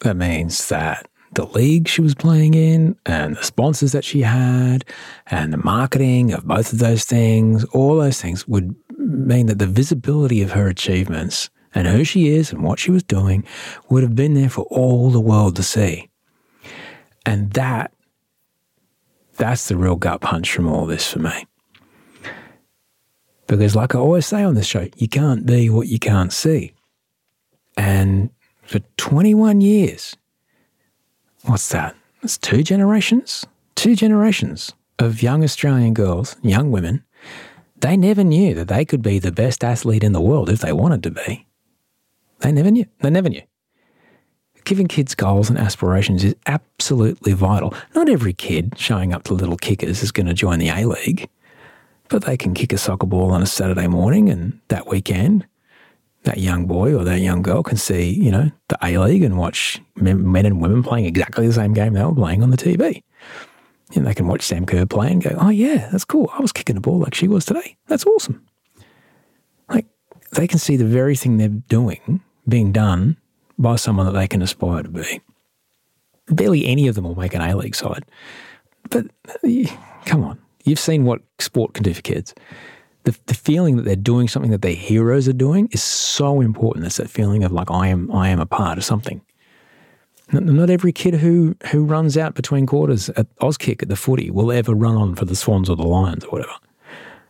that 0.00 0.16
means 0.16 0.68
that 0.68 1.08
the 1.32 1.46
league 1.46 1.88
she 1.88 2.00
was 2.00 2.14
playing 2.14 2.54
in 2.54 2.96
and 3.06 3.36
the 3.36 3.42
sponsors 3.42 3.92
that 3.92 4.04
she 4.04 4.22
had 4.22 4.84
and 5.26 5.52
the 5.52 5.58
marketing 5.58 6.32
of 6.32 6.44
both 6.44 6.72
of 6.72 6.78
those 6.78 7.04
things, 7.04 7.64
all 7.64 7.96
those 7.96 8.20
things 8.20 8.46
would 8.48 8.74
mean 8.98 9.46
that 9.46 9.58
the 9.58 9.66
visibility 9.66 10.42
of 10.42 10.52
her 10.52 10.68
achievements 10.68 11.50
and 11.74 11.86
who 11.86 12.04
she 12.04 12.28
is 12.28 12.52
and 12.52 12.62
what 12.62 12.78
she 12.78 12.90
was 12.90 13.02
doing 13.02 13.44
would 13.88 14.02
have 14.02 14.16
been 14.16 14.34
there 14.34 14.50
for 14.50 14.62
all 14.64 15.10
the 15.10 15.20
world 15.20 15.56
to 15.56 15.62
see. 15.62 16.08
And 17.24 17.52
that, 17.52 17.92
that's 19.36 19.68
the 19.68 19.76
real 19.76 19.96
gut 19.96 20.20
punch 20.20 20.52
from 20.52 20.68
all 20.68 20.86
this 20.86 21.10
for 21.12 21.18
me. 21.20 21.46
Because, 23.46 23.74
like 23.74 23.94
I 23.94 23.98
always 23.98 24.26
say 24.26 24.42
on 24.42 24.54
this 24.54 24.66
show, 24.66 24.88
you 24.96 25.08
can't 25.08 25.44
be 25.44 25.68
what 25.68 25.88
you 25.88 25.98
can't 25.98 26.32
see. 26.32 26.72
And 27.76 28.30
for 28.62 28.78
21 28.96 29.60
years, 29.60 30.16
what's 31.42 31.68
that? 31.70 31.96
It's 32.22 32.38
two 32.38 32.62
generations? 32.62 33.46
Two 33.74 33.96
generations 33.96 34.72
of 34.98 35.22
young 35.22 35.42
Australian 35.42 35.94
girls, 35.94 36.36
young 36.42 36.70
women. 36.70 37.02
They 37.78 37.96
never 37.96 38.22
knew 38.22 38.54
that 38.54 38.68
they 38.68 38.84
could 38.84 39.02
be 39.02 39.18
the 39.18 39.32
best 39.32 39.64
athlete 39.64 40.04
in 40.04 40.12
the 40.12 40.20
world 40.20 40.50
if 40.50 40.60
they 40.60 40.72
wanted 40.72 41.02
to 41.04 41.10
be. 41.10 41.46
They 42.40 42.52
never 42.52 42.70
knew. 42.70 42.86
They 43.00 43.10
never 43.10 43.28
knew. 43.28 43.42
Giving 44.64 44.88
kids 44.88 45.14
goals 45.14 45.48
and 45.48 45.58
aspirations 45.58 46.22
is 46.22 46.34
absolutely 46.46 47.32
vital. 47.32 47.74
Not 47.94 48.08
every 48.08 48.32
kid 48.32 48.74
showing 48.76 49.12
up 49.12 49.24
to 49.24 49.34
Little 49.34 49.56
Kickers 49.56 50.02
is 50.02 50.12
going 50.12 50.26
to 50.26 50.34
join 50.34 50.58
the 50.58 50.68
A 50.68 50.84
League. 50.86 51.28
but 52.08 52.24
they 52.24 52.36
can 52.36 52.52
kick 52.54 52.72
a 52.72 52.78
soccer 52.78 53.06
ball 53.06 53.30
on 53.30 53.40
a 53.40 53.46
Saturday 53.46 53.86
morning 53.86 54.28
and 54.28 54.60
that 54.68 54.86
weekend 54.88 55.46
that 56.24 56.38
young 56.38 56.66
boy 56.66 56.94
or 56.94 57.04
that 57.04 57.20
young 57.20 57.40
girl 57.40 57.62
can 57.62 57.78
see, 57.78 58.10
you 58.10 58.30
know, 58.30 58.50
the 58.68 58.78
A 58.82 58.98
League 58.98 59.22
and 59.22 59.38
watch 59.38 59.80
men 59.96 60.44
and 60.44 60.60
women 60.60 60.82
playing 60.82 61.06
exactly 61.06 61.46
the 61.46 61.52
same 61.52 61.72
game 61.72 61.94
they 61.94 62.04
were 62.04 62.14
playing 62.14 62.42
on 62.42 62.50
the 62.50 62.56
TV. 62.56 63.02
And 63.94 64.06
they 64.06 64.14
can 64.14 64.26
watch 64.26 64.42
Sam 64.42 64.66
Kerr 64.66 64.86
play 64.86 65.10
and 65.10 65.22
go, 65.22 65.34
oh, 65.40 65.48
yeah, 65.48 65.88
that's 65.90 66.04
cool. 66.04 66.30
I 66.32 66.40
was 66.40 66.52
kicking 66.52 66.76
a 66.76 66.80
ball 66.80 66.98
like 66.98 67.14
she 67.14 67.26
was 67.26 67.44
today. 67.44 67.76
That's 67.86 68.04
awesome. 68.04 68.44
Like, 69.68 69.86
they 70.32 70.46
can 70.46 70.58
see 70.58 70.76
the 70.76 70.84
very 70.84 71.16
thing 71.16 71.38
they're 71.38 71.48
doing 71.48 72.20
being 72.50 72.72
done 72.72 73.16
by 73.58 73.76
someone 73.76 74.06
that 74.06 74.12
they 74.12 74.28
can 74.28 74.42
aspire 74.42 74.82
to 74.82 74.88
be. 74.88 75.20
Barely 76.28 76.66
any 76.66 76.86
of 76.86 76.94
them 76.94 77.04
will 77.04 77.18
make 77.18 77.34
an 77.34 77.40
A 77.40 77.56
League 77.56 77.74
side. 77.74 78.04
But 78.90 79.06
uh, 79.28 79.76
come 80.04 80.24
on, 80.24 80.38
you've 80.64 80.78
seen 80.78 81.04
what 81.04 81.22
sport 81.38 81.74
can 81.74 81.82
do 81.82 81.94
for 81.94 82.02
kids 82.02 82.34
the, 83.04 83.18
the 83.26 83.34
feeling 83.34 83.76
that 83.76 83.84
they're 83.84 83.96
doing 83.96 84.28
something 84.28 84.50
that 84.50 84.62
their 84.62 84.74
heroes 84.74 85.28
are 85.28 85.32
doing 85.34 85.68
is 85.72 85.82
so 85.82 86.40
important. 86.40 86.86
It's 86.86 86.98
that 86.98 87.10
feeling 87.10 87.44
of 87.44 87.52
like 87.52 87.70
I 87.70 87.88
am 87.88 88.10
I 88.12 88.28
am 88.28 88.40
a 88.40 88.46
part 88.46 88.78
of 88.78 88.84
something. 88.84 89.22
Not, 90.32 90.44
not 90.44 90.70
every 90.70 90.92
kid 90.92 91.14
who 91.14 91.56
who 91.70 91.84
runs 91.84 92.16
out 92.16 92.34
between 92.34 92.66
quarters 92.66 93.08
at 93.10 93.34
Auskick 93.38 93.82
at 93.82 93.88
the 93.88 93.96
footy 93.96 94.30
will 94.30 94.52
ever 94.52 94.74
run 94.74 94.96
on 94.96 95.14
for 95.14 95.24
the 95.24 95.36
Swans 95.36 95.70
or 95.70 95.76
the 95.76 95.86
Lions 95.86 96.24
or 96.24 96.30
whatever. 96.30 96.52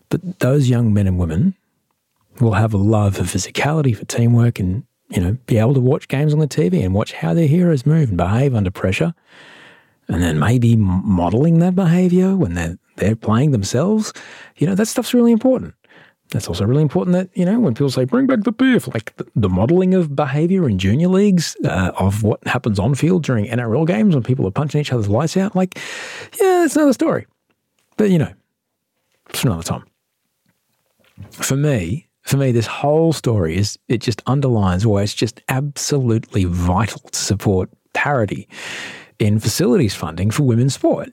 But 0.09 0.41
those 0.41 0.69
young 0.69 0.93
men 0.93 1.07
and 1.07 1.19
women 1.19 1.55
will 2.41 2.55
have 2.55 2.75
a 2.75 2.79
love 2.79 3.17
for 3.17 3.23
physicality, 3.23 3.97
for 3.97 4.05
teamwork, 4.07 4.59
and 4.59 4.85
you 5.11 5.21
know 5.21 5.37
be 5.47 5.59
able 5.59 5.75
to 5.75 5.81
watch 5.81 6.09
games 6.09 6.33
on 6.33 6.39
the 6.39 6.49
TV 6.49 6.85
and 6.85 6.95
watch 6.95 7.13
how 7.13 7.35
their 7.35 7.47
heroes 7.47 7.85
move 7.87 8.09
and 8.09 8.17
behave 8.17 8.55
under 8.55 8.71
pressure, 8.71 9.15
and 10.09 10.23
then 10.23 10.39
maybe 10.39 10.77
modeling 10.77 11.59
that 11.59 11.75
behavior 11.75 12.37
when 12.37 12.55
they're 12.55 12.79
they're 12.97 13.17
playing 13.17 13.51
themselves, 13.51 14.13
you 14.57 14.67
know, 14.67 14.75
that 14.75 14.87
stuff's 14.87 15.15
really 15.15 15.33
important. 15.33 15.75
That's 16.31 16.47
also 16.47 16.65
really 16.65 16.83
important 16.83 17.15
that, 17.15 17.29
you 17.37 17.45
know, 17.45 17.59
when 17.59 17.75
people 17.75 17.91
say, 17.91 18.05
bring 18.05 18.27
back 18.27 18.45
the 18.45 18.53
PIF, 18.53 18.93
like 18.95 19.17
the, 19.17 19.27
the 19.35 19.49
modeling 19.49 19.95
of 19.95 20.15
behavior 20.15 20.69
in 20.69 20.79
junior 20.79 21.09
leagues, 21.09 21.57
uh, 21.65 21.91
of 21.99 22.23
what 22.23 22.47
happens 22.47 22.79
on 22.79 22.95
field 22.95 23.25
during 23.25 23.47
NRL 23.47 23.85
games 23.87 24.15
when 24.15 24.23
people 24.23 24.47
are 24.47 24.53
punching 24.53 24.81
each 24.81 24.93
other's 24.93 25.09
lights 25.09 25.37
out, 25.37 25.57
like, 25.57 25.77
yeah, 26.41 26.61
that's 26.61 26.77
another 26.77 26.93
story. 26.93 27.27
But, 27.97 28.11
you 28.11 28.19
know, 28.19 28.33
it's 29.31 29.43
another 29.43 29.65
time. 29.65 29.85
For 31.31 31.57
me, 31.57 32.09
for 32.31 32.37
me, 32.37 32.53
this 32.53 32.67
whole 32.67 33.13
story 33.13 33.57
is, 33.57 33.79
it 33.89 33.99
just 33.99 34.23
underlines 34.27 34.87
why 34.87 35.03
it's 35.03 35.15
just 35.15 35.41
absolutely 35.49 36.45
vital 36.45 37.01
to 37.01 37.19
support 37.19 37.71
parity 37.93 38.49
in 39.19 39.39
facilities 39.39 39.95
funding 39.95 40.31
for 40.31 40.45
women's 40.45 40.75
sport 40.75 41.13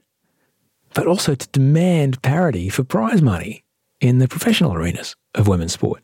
but 0.97 1.05
also 1.05 1.35
to 1.35 1.47
demand 1.49 2.19
parity 2.23 2.69
for 2.69 2.83
prize 2.83 3.21
money 3.21 3.63
in 4.01 4.17
the 4.17 4.27
professional 4.27 4.73
arenas 4.73 5.15
of 5.35 5.47
women's 5.47 5.73
sport. 5.73 6.03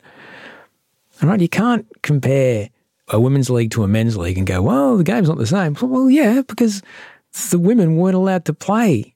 Right, 1.20 1.40
you 1.40 1.48
can't 1.48 1.84
compare 2.02 2.70
a 3.08 3.20
women's 3.20 3.50
league 3.50 3.72
to 3.72 3.82
a 3.82 3.88
men's 3.88 4.16
league 4.16 4.38
and 4.38 4.46
go, 4.46 4.62
well, 4.62 4.96
the 4.96 5.02
game's 5.02 5.28
not 5.28 5.38
the 5.38 5.48
same. 5.48 5.76
Well, 5.80 6.08
yeah, 6.08 6.42
because 6.46 6.80
the 7.50 7.58
women 7.58 7.96
weren't 7.96 8.14
allowed 8.14 8.44
to 8.44 8.54
play 8.54 9.13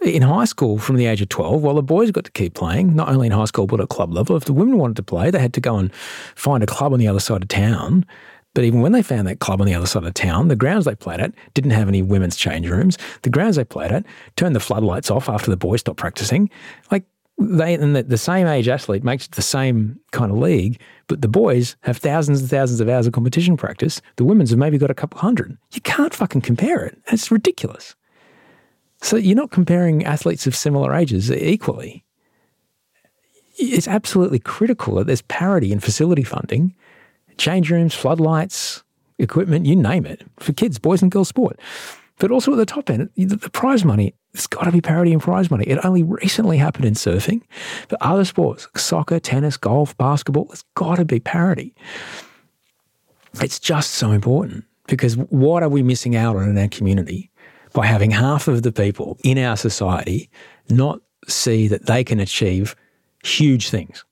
in 0.00 0.22
high 0.22 0.46
school 0.46 0.78
from 0.78 0.96
the 0.96 1.06
age 1.06 1.20
of 1.20 1.28
12 1.28 1.62
while 1.62 1.74
the 1.74 1.82
boys 1.82 2.10
got 2.10 2.24
to 2.24 2.30
keep 2.30 2.54
playing, 2.54 2.96
not 2.96 3.08
only 3.08 3.26
in 3.26 3.32
high 3.32 3.44
school, 3.44 3.66
but 3.66 3.80
at 3.80 3.88
club 3.88 4.12
level. 4.12 4.36
If 4.36 4.46
the 4.46 4.52
women 4.52 4.78
wanted 4.78 4.96
to 4.96 5.02
play, 5.02 5.30
they 5.30 5.38
had 5.38 5.52
to 5.54 5.60
go 5.60 5.76
and 5.76 5.94
find 6.34 6.62
a 6.62 6.66
club 6.66 6.92
on 6.92 6.98
the 6.98 7.08
other 7.08 7.20
side 7.20 7.42
of 7.42 7.48
town 7.48 8.06
but 8.54 8.64
even 8.64 8.82
when 8.82 8.92
they 8.92 9.02
found 9.02 9.26
that 9.26 9.40
club 9.40 9.60
on 9.60 9.66
the 9.66 9.74
other 9.74 9.86
side 9.86 10.04
of 10.04 10.14
town, 10.14 10.48
the 10.48 10.56
grounds 10.56 10.84
they 10.84 10.94
played 10.94 11.20
at 11.20 11.32
didn't 11.54 11.70
have 11.70 11.88
any 11.88 12.02
women's 12.02 12.36
change 12.36 12.68
rooms. 12.68 12.98
The 13.22 13.30
grounds 13.30 13.56
they 13.56 13.64
played 13.64 13.92
at 13.92 14.04
turned 14.36 14.54
the 14.54 14.60
floodlights 14.60 15.10
off 15.10 15.28
after 15.28 15.50
the 15.50 15.56
boys 15.56 15.80
stopped 15.80 15.98
practicing. 15.98 16.50
Like 16.90 17.04
they 17.38 17.74
and 17.74 17.96
the, 17.96 18.02
the 18.02 18.18
same 18.18 18.46
age 18.46 18.68
athlete 18.68 19.04
makes 19.04 19.26
the 19.28 19.42
same 19.42 19.98
kind 20.10 20.30
of 20.30 20.38
league, 20.38 20.80
but 21.08 21.22
the 21.22 21.28
boys 21.28 21.76
have 21.80 21.96
thousands 21.96 22.40
and 22.40 22.50
thousands 22.50 22.80
of 22.80 22.88
hours 22.88 23.06
of 23.06 23.14
competition 23.14 23.56
practice. 23.56 24.02
The 24.16 24.24
women's 24.24 24.50
have 24.50 24.58
maybe 24.58 24.78
got 24.78 24.90
a 24.90 24.94
couple 24.94 25.18
hundred. 25.20 25.56
You 25.72 25.80
can't 25.80 26.14
fucking 26.14 26.42
compare 26.42 26.84
it. 26.84 26.98
It's 27.06 27.30
ridiculous. 27.30 27.96
So 29.02 29.16
you're 29.16 29.36
not 29.36 29.50
comparing 29.50 30.04
athletes 30.04 30.46
of 30.46 30.54
similar 30.54 30.94
ages 30.94 31.30
equally. 31.30 32.04
It's 33.58 33.88
absolutely 33.88 34.38
critical 34.38 34.94
that 34.94 35.06
there's 35.06 35.22
parity 35.22 35.72
in 35.72 35.80
facility 35.80 36.22
funding 36.22 36.74
change 37.38 37.70
rooms, 37.70 37.94
floodlights, 37.94 38.84
equipment, 39.18 39.66
you 39.66 39.74
name 39.74 40.06
it, 40.06 40.22
for 40.38 40.52
kids, 40.52 40.78
boys 40.78 41.02
and 41.02 41.10
girls 41.10 41.28
sport. 41.28 41.58
But 42.18 42.30
also 42.30 42.52
at 42.52 42.56
the 42.56 42.66
top 42.66 42.90
end, 42.90 43.08
the, 43.16 43.36
prize 43.50 43.84
money, 43.84 44.14
there's 44.32 44.46
got 44.46 44.64
to 44.64 44.70
be 44.72 44.80
parity 44.80 45.12
in 45.12 45.18
prize 45.18 45.50
money. 45.50 45.64
It 45.64 45.84
only 45.84 46.02
recently 46.02 46.58
happened 46.58 46.84
in 46.84 46.94
surfing, 46.94 47.42
but 47.88 48.00
other 48.00 48.24
sports, 48.24 48.68
soccer, 48.76 49.18
tennis, 49.18 49.56
golf, 49.56 49.96
basketball, 49.96 50.44
there's 50.44 50.64
got 50.74 50.96
to 50.96 51.04
be 51.04 51.18
parity. 51.18 51.74
It's 53.40 53.58
just 53.58 53.92
so 53.92 54.12
important 54.12 54.64
because 54.86 55.16
what 55.16 55.62
are 55.62 55.68
we 55.68 55.82
missing 55.82 56.14
out 56.14 56.36
on 56.36 56.48
in 56.48 56.58
our 56.58 56.68
community 56.68 57.31
by 57.72 57.86
having 57.86 58.10
half 58.10 58.48
of 58.48 58.62
the 58.62 58.72
people 58.72 59.18
in 59.24 59.38
our 59.38 59.56
society 59.56 60.30
not 60.68 61.00
see 61.28 61.68
that 61.68 61.86
they 61.86 62.04
can 62.04 62.20
achieve 62.20 62.76
huge 63.22 63.70
things? 63.70 64.04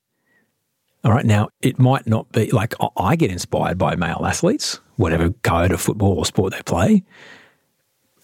All 1.02 1.12
right. 1.12 1.24
Now, 1.24 1.48
it 1.62 1.78
might 1.78 2.06
not 2.06 2.30
be 2.32 2.50
like 2.50 2.74
I 2.96 3.16
get 3.16 3.30
inspired 3.30 3.78
by 3.78 3.96
male 3.96 4.24
athletes, 4.26 4.80
whatever 4.96 5.30
code 5.30 5.72
of 5.72 5.80
football 5.80 6.18
or 6.18 6.26
sport 6.26 6.52
they 6.52 6.62
play. 6.62 7.02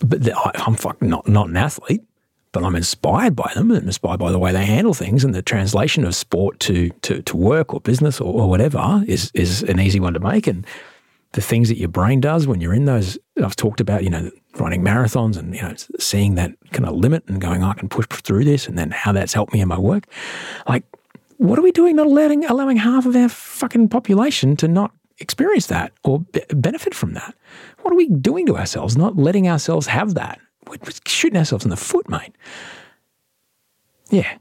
But 0.00 0.28
I'm 0.66 0.74
fucking 0.74 1.08
not, 1.08 1.26
not 1.26 1.48
an 1.48 1.56
athlete, 1.56 2.02
but 2.52 2.62
I'm 2.64 2.76
inspired 2.76 3.34
by 3.34 3.50
them 3.54 3.70
and 3.70 3.86
inspired 3.86 4.18
by 4.18 4.30
the 4.30 4.38
way 4.38 4.52
they 4.52 4.66
handle 4.66 4.92
things. 4.92 5.24
And 5.24 5.34
the 5.34 5.40
translation 5.40 6.04
of 6.04 6.14
sport 6.14 6.60
to, 6.60 6.90
to, 7.00 7.22
to 7.22 7.36
work 7.36 7.72
or 7.72 7.80
business 7.80 8.20
or, 8.20 8.42
or 8.42 8.50
whatever 8.50 9.02
is, 9.06 9.30
is 9.32 9.62
an 9.62 9.80
easy 9.80 10.00
one 10.00 10.12
to 10.12 10.20
make. 10.20 10.46
And 10.46 10.66
the 11.36 11.42
things 11.42 11.68
that 11.68 11.76
your 11.76 11.90
brain 11.90 12.18
does 12.18 12.46
when 12.46 12.62
you're 12.62 12.72
in 12.72 12.86
those, 12.86 13.18
I've 13.44 13.54
talked 13.54 13.82
about, 13.82 14.02
you 14.02 14.08
know, 14.08 14.30
running 14.58 14.82
marathons 14.82 15.36
and, 15.36 15.54
you 15.54 15.60
know, 15.60 15.74
seeing 15.98 16.34
that 16.36 16.52
kind 16.72 16.86
of 16.86 16.94
limit 16.94 17.24
and 17.28 17.42
going, 17.42 17.62
oh, 17.62 17.68
I 17.68 17.74
can 17.74 17.90
push 17.90 18.06
through 18.06 18.44
this 18.44 18.66
and 18.66 18.78
then 18.78 18.90
how 18.90 19.12
that's 19.12 19.34
helped 19.34 19.52
me 19.52 19.60
in 19.60 19.68
my 19.68 19.78
work. 19.78 20.06
Like, 20.66 20.84
what 21.36 21.58
are 21.58 21.62
we 21.62 21.72
doing 21.72 21.96
not 21.96 22.06
allowing, 22.06 22.46
allowing 22.46 22.78
half 22.78 23.04
of 23.04 23.14
our 23.14 23.28
fucking 23.28 23.90
population 23.90 24.56
to 24.56 24.66
not 24.66 24.92
experience 25.18 25.66
that 25.66 25.92
or 26.04 26.20
be- 26.20 26.40
benefit 26.48 26.94
from 26.94 27.12
that? 27.12 27.34
What 27.82 27.92
are 27.92 27.96
we 27.96 28.08
doing 28.08 28.46
to 28.46 28.56
ourselves, 28.56 28.96
not 28.96 29.18
letting 29.18 29.46
ourselves 29.46 29.88
have 29.88 30.14
that? 30.14 30.40
We're 30.66 30.78
shooting 31.06 31.36
ourselves 31.36 31.66
in 31.66 31.70
the 31.70 31.76
foot, 31.76 32.08
mate. 32.08 32.34
Yeah. 34.08 34.38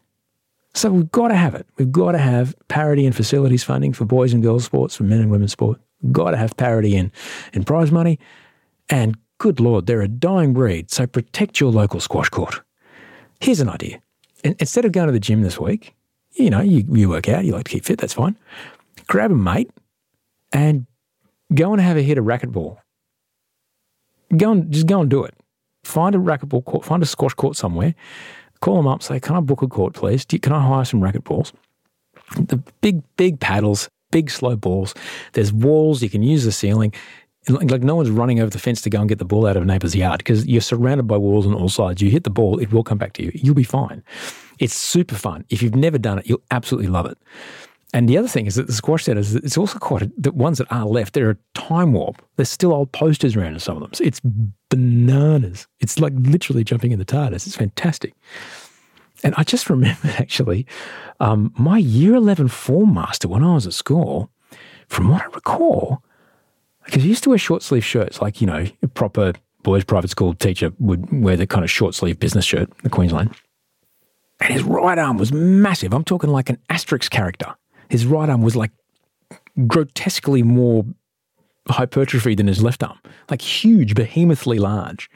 So 0.73 0.89
we've 0.91 1.11
got 1.11 1.27
to 1.27 1.35
have 1.35 1.55
it. 1.55 1.67
We've 1.75 1.91
got 1.91 2.13
to 2.13 2.19
have 2.19 2.55
parity 2.69 3.05
and 3.05 3.13
facilities 3.13 3.65
funding 3.65 3.91
for 3.91 4.05
boys 4.05 4.31
and 4.31 4.41
girls 4.41 4.63
sports, 4.63 4.95
for 4.95 5.03
men 5.03 5.19
and 5.19 5.29
women's 5.29 5.51
sport. 5.51 5.81
Got 6.11 6.31
to 6.31 6.37
have 6.37 6.55
parity 6.57 6.95
in, 6.95 7.11
in 7.53 7.63
prize 7.63 7.91
money. 7.91 8.19
And 8.89 9.17
good 9.37 9.59
Lord, 9.59 9.85
they're 9.85 10.01
a 10.01 10.07
dying 10.07 10.53
breed. 10.53 10.91
So 10.91 11.07
protect 11.07 11.59
your 11.59 11.71
local 11.71 11.99
squash 11.99 12.29
court. 12.29 12.61
Here's 13.39 13.59
an 13.59 13.69
idea. 13.69 13.99
Instead 14.43 14.85
of 14.85 14.91
going 14.91 15.07
to 15.07 15.13
the 15.13 15.19
gym 15.19 15.41
this 15.41 15.59
week, 15.59 15.95
you 16.33 16.49
know, 16.49 16.61
you, 16.61 16.85
you 16.91 17.09
work 17.09 17.27
out, 17.29 17.45
you 17.45 17.53
like 17.53 17.65
to 17.65 17.71
keep 17.71 17.85
fit, 17.85 17.99
that's 17.99 18.13
fine. 18.13 18.37
Grab 19.07 19.31
a 19.31 19.35
mate 19.35 19.71
and 20.51 20.85
go 21.53 21.71
and 21.71 21.81
have 21.81 21.97
a 21.97 22.01
hit 22.01 22.17
of 22.17 22.25
racquetball. 22.25 22.77
Go 24.35 24.51
and 24.51 24.71
just 24.71 24.87
go 24.87 25.01
and 25.01 25.09
do 25.09 25.23
it. 25.23 25.33
Find 25.83 26.15
a 26.15 26.17
racquetball 26.17 26.65
court, 26.65 26.85
find 26.85 27.01
a 27.03 27.05
squash 27.05 27.33
court 27.33 27.55
somewhere. 27.55 27.95
Call 28.61 28.77
them 28.77 28.87
up, 28.87 29.03
say, 29.03 29.19
"Can 29.19 29.35
I 29.35 29.39
book 29.39 29.61
a 29.61 29.67
court, 29.67 29.93
please? 29.93 30.25
Can 30.25 30.51
I 30.51 30.65
hire 30.65 30.85
some 30.85 31.01
racquetballs?" 31.01 31.51
The 32.37 32.57
big, 32.81 33.03
big 33.17 33.39
paddles, 33.39 33.89
big 34.15 34.31
slow 34.31 34.55
balls. 34.55 34.93
There's 35.33 35.51
walls. 35.51 36.01
You 36.01 36.09
can 36.09 36.23
use 36.23 36.45
the 36.45 36.53
ceiling. 36.53 36.93
Like 37.49 37.83
no 37.83 37.95
one's 37.95 38.09
running 38.09 38.39
over 38.39 38.49
the 38.49 38.59
fence 38.59 38.81
to 38.83 38.89
go 38.89 39.01
and 39.01 39.09
get 39.09 39.19
the 39.19 39.25
ball 39.25 39.45
out 39.45 39.57
of 39.57 39.63
a 39.63 39.65
neighbour's 39.65 39.93
yard 39.93 40.19
because 40.19 40.47
you're 40.47 40.61
surrounded 40.61 41.03
by 41.03 41.17
walls 41.17 41.45
on 41.45 41.53
all 41.53 41.67
sides. 41.67 42.01
You 42.01 42.09
hit 42.09 42.23
the 42.23 42.29
ball, 42.29 42.57
it 42.59 42.71
will 42.71 42.81
come 42.81 42.97
back 42.97 43.11
to 43.13 43.23
you. 43.23 43.31
You'll 43.35 43.55
be 43.55 43.65
fine. 43.65 44.01
It's 44.57 44.73
super 44.73 45.15
fun. 45.15 45.43
If 45.49 45.61
you've 45.61 45.75
never 45.75 45.97
done 45.97 46.17
it, 46.19 46.27
you'll 46.27 46.41
absolutely 46.49 46.89
love 46.89 47.07
it. 47.07 47.17
And 47.93 48.07
the 48.07 48.17
other 48.17 48.29
thing 48.29 48.45
is 48.45 48.55
that 48.55 48.67
the 48.67 48.73
squash 48.73 49.03
centers, 49.03 49.35
it's 49.35 49.57
also 49.57 49.79
quite, 49.79 50.09
the 50.21 50.31
ones 50.31 50.59
that 50.59 50.71
are 50.71 50.85
left, 50.85 51.13
they're 51.13 51.31
a 51.31 51.37
time 51.55 51.91
warp. 51.91 52.21
There's 52.37 52.49
still 52.49 52.71
old 52.71 52.93
posters 52.93 53.35
around 53.35 53.53
in 53.53 53.59
some 53.59 53.75
of 53.75 53.83
them. 53.83 53.93
So 53.93 54.05
it's 54.05 54.21
bananas. 54.69 55.67
It's 55.81 55.99
like 55.99 56.13
literally 56.15 56.63
jumping 56.63 56.93
in 56.93 56.99
the 56.99 57.05
TARDIS. 57.05 57.45
It's 57.47 57.57
fantastic. 57.57 58.13
And 59.23 59.33
I 59.37 59.43
just 59.43 59.69
remembered 59.69 60.11
actually, 60.19 60.65
um, 61.19 61.53
my 61.57 61.77
year 61.77 62.15
11 62.15 62.49
form 62.49 62.93
master 62.93 63.27
when 63.27 63.43
I 63.43 63.53
was 63.53 63.67
at 63.67 63.73
school, 63.73 64.29
from 64.87 65.09
what 65.09 65.21
I 65.21 65.25
recall, 65.27 66.03
because 66.85 67.03
he 67.03 67.09
used 67.09 67.23
to 67.23 67.29
wear 67.29 67.37
short 67.37 67.63
sleeve 67.63 67.83
shirts, 67.83 68.21
like, 68.21 68.41
you 68.41 68.47
know, 68.47 68.67
a 68.83 68.87
proper 68.87 69.33
boys' 69.63 69.83
private 69.83 70.09
school 70.09 70.33
teacher 70.33 70.71
would 70.79 71.23
wear 71.23 71.35
the 71.35 71.47
kind 71.47 71.63
of 71.63 71.71
short 71.71 71.95
sleeve 71.95 72.19
business 72.19 72.45
shirt, 72.45 72.69
the 72.83 72.89
Queensland. 72.89 73.33
And 74.39 74.53
his 74.53 74.63
right 74.63 74.97
arm 74.97 75.17
was 75.17 75.31
massive. 75.31 75.93
I'm 75.93 76.03
talking 76.03 76.29
like 76.29 76.49
an 76.49 76.59
Asterix 76.69 77.09
character. 77.09 77.55
His 77.89 78.05
right 78.05 78.29
arm 78.29 78.41
was 78.41 78.55
like 78.55 78.71
grotesquely 79.65 80.43
more 80.43 80.85
hypertrophy 81.67 82.35
than 82.35 82.47
his 82.47 82.61
left 82.61 82.83
arm, 82.83 82.99
like 83.29 83.41
huge, 83.41 83.95
behemothly 83.95 84.59
large. 84.59 85.09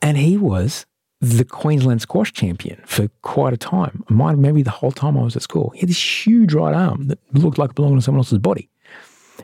And 0.00 0.16
he 0.16 0.36
was 0.36 0.86
the 1.22 1.44
Queensland 1.44 2.02
squash 2.02 2.32
champion 2.32 2.82
for 2.84 3.08
quite 3.22 3.52
a 3.52 3.56
time. 3.56 4.04
Might 4.08 4.36
maybe 4.38 4.62
the 4.62 4.70
whole 4.70 4.90
time 4.90 5.16
I 5.16 5.22
was 5.22 5.36
at 5.36 5.42
school. 5.42 5.70
He 5.70 5.80
had 5.80 5.88
this 5.88 6.26
huge 6.26 6.52
right 6.52 6.74
arm 6.74 7.06
that 7.06 7.20
looked 7.32 7.58
like 7.58 7.70
it 7.70 7.76
belonged 7.76 7.98
to 7.98 8.02
someone 8.02 8.18
else's 8.18 8.40
body. 8.40 8.68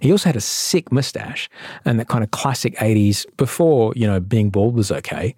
He 0.00 0.10
also 0.10 0.28
had 0.28 0.34
a 0.34 0.40
sick 0.40 0.90
mustache 0.90 1.48
and 1.84 2.00
that 2.00 2.08
kind 2.08 2.24
of 2.24 2.32
classic 2.32 2.74
80s 2.76 3.26
before, 3.36 3.92
you 3.94 4.08
know, 4.08 4.18
being 4.18 4.50
bald 4.50 4.74
was 4.74 4.90
okay. 4.90 5.36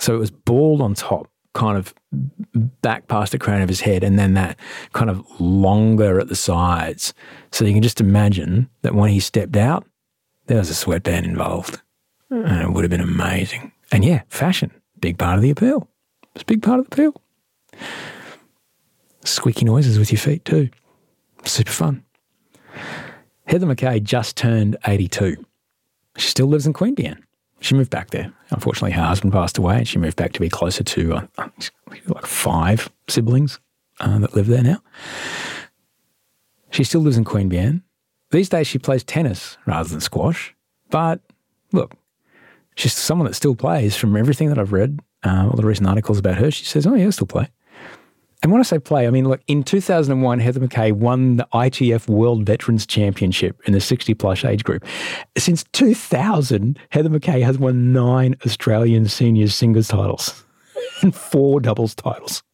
So 0.00 0.14
it 0.16 0.18
was 0.18 0.32
bald 0.32 0.82
on 0.82 0.94
top, 0.94 1.30
kind 1.54 1.78
of 1.78 1.94
back 2.82 3.06
past 3.06 3.30
the 3.30 3.38
crown 3.38 3.62
of 3.62 3.68
his 3.68 3.80
head, 3.80 4.02
and 4.02 4.18
then 4.18 4.34
that 4.34 4.58
kind 4.94 5.10
of 5.10 5.24
longer 5.40 6.18
at 6.18 6.28
the 6.28 6.36
sides. 6.36 7.14
So 7.52 7.64
you 7.64 7.72
can 7.72 7.82
just 7.82 8.00
imagine 8.00 8.68
that 8.82 8.94
when 8.94 9.10
he 9.10 9.20
stepped 9.20 9.56
out, 9.56 9.86
there 10.46 10.58
was 10.58 10.70
a 10.70 10.74
sweatband 10.74 11.24
involved. 11.24 11.80
And 12.30 12.62
it 12.62 12.72
would 12.72 12.84
have 12.84 12.90
been 12.90 13.00
amazing. 13.00 13.72
And 13.90 14.04
yeah, 14.04 14.22
fashion, 14.28 14.70
big 15.00 15.18
part 15.18 15.36
of 15.36 15.42
the 15.42 15.50
appeal. 15.50 15.88
It's 16.34 16.42
a 16.42 16.46
big 16.46 16.62
part 16.62 16.80
of 16.80 16.88
the 16.88 16.94
appeal. 16.94 17.22
Squeaky 19.24 19.64
noises 19.64 19.98
with 19.98 20.12
your 20.12 20.18
feet 20.18 20.44
too. 20.44 20.70
Super 21.44 21.72
fun. 21.72 22.04
Heather 23.46 23.66
McKay 23.66 24.02
just 24.02 24.36
turned 24.36 24.76
82. 24.86 25.36
She 26.16 26.28
still 26.28 26.46
lives 26.46 26.66
in 26.66 26.72
Queen 26.72 26.94
Queanbeyan. 26.94 27.22
She 27.60 27.74
moved 27.74 27.90
back 27.90 28.10
there. 28.10 28.32
Unfortunately, 28.50 28.92
her 28.92 29.04
husband 29.04 29.32
passed 29.32 29.58
away 29.58 29.78
and 29.78 29.88
she 29.88 29.98
moved 29.98 30.16
back 30.16 30.32
to 30.32 30.40
be 30.40 30.48
closer 30.48 30.84
to 30.84 31.14
uh, 31.14 31.26
like 32.06 32.26
five 32.26 32.90
siblings 33.08 33.58
uh, 34.00 34.18
that 34.18 34.34
live 34.34 34.46
there 34.46 34.62
now. 34.62 34.80
She 36.70 36.84
still 36.84 37.00
lives 37.00 37.16
in 37.16 37.24
Queen 37.24 37.50
Queanbeyan. 37.50 37.82
These 38.30 38.50
days, 38.50 38.66
she 38.66 38.78
plays 38.78 39.02
tennis 39.02 39.56
rather 39.66 39.88
than 39.88 40.00
squash. 40.00 40.54
But 40.90 41.20
look, 41.72 41.94
she's 42.78 42.94
someone 42.94 43.26
that 43.26 43.34
still 43.34 43.56
plays 43.56 43.96
from 43.96 44.16
everything 44.16 44.48
that 44.48 44.58
I've 44.58 44.72
read, 44.72 45.00
uh, 45.24 45.48
all 45.50 45.56
the 45.56 45.66
recent 45.66 45.88
articles 45.88 46.18
about 46.18 46.36
her. 46.36 46.50
She 46.50 46.64
says, 46.64 46.86
Oh, 46.86 46.94
yeah, 46.94 47.06
I 47.06 47.10
still 47.10 47.26
play. 47.26 47.48
And 48.40 48.52
when 48.52 48.60
I 48.60 48.62
say 48.62 48.78
play, 48.78 49.08
I 49.08 49.10
mean, 49.10 49.28
look, 49.28 49.40
in 49.48 49.64
2001, 49.64 50.38
Heather 50.38 50.60
McKay 50.60 50.92
won 50.92 51.38
the 51.38 51.48
ITF 51.52 52.08
World 52.08 52.46
Veterans 52.46 52.86
Championship 52.86 53.60
in 53.66 53.72
the 53.72 53.80
60 53.80 54.14
plus 54.14 54.44
age 54.44 54.62
group. 54.62 54.84
Since 55.36 55.64
2000, 55.72 56.78
Heather 56.90 57.08
McKay 57.08 57.42
has 57.42 57.58
won 57.58 57.92
nine 57.92 58.36
Australian 58.46 59.08
seniors 59.08 59.56
singles 59.56 59.88
titles 59.88 60.44
and 61.02 61.12
four 61.12 61.60
doubles 61.60 61.96
titles. 61.96 62.44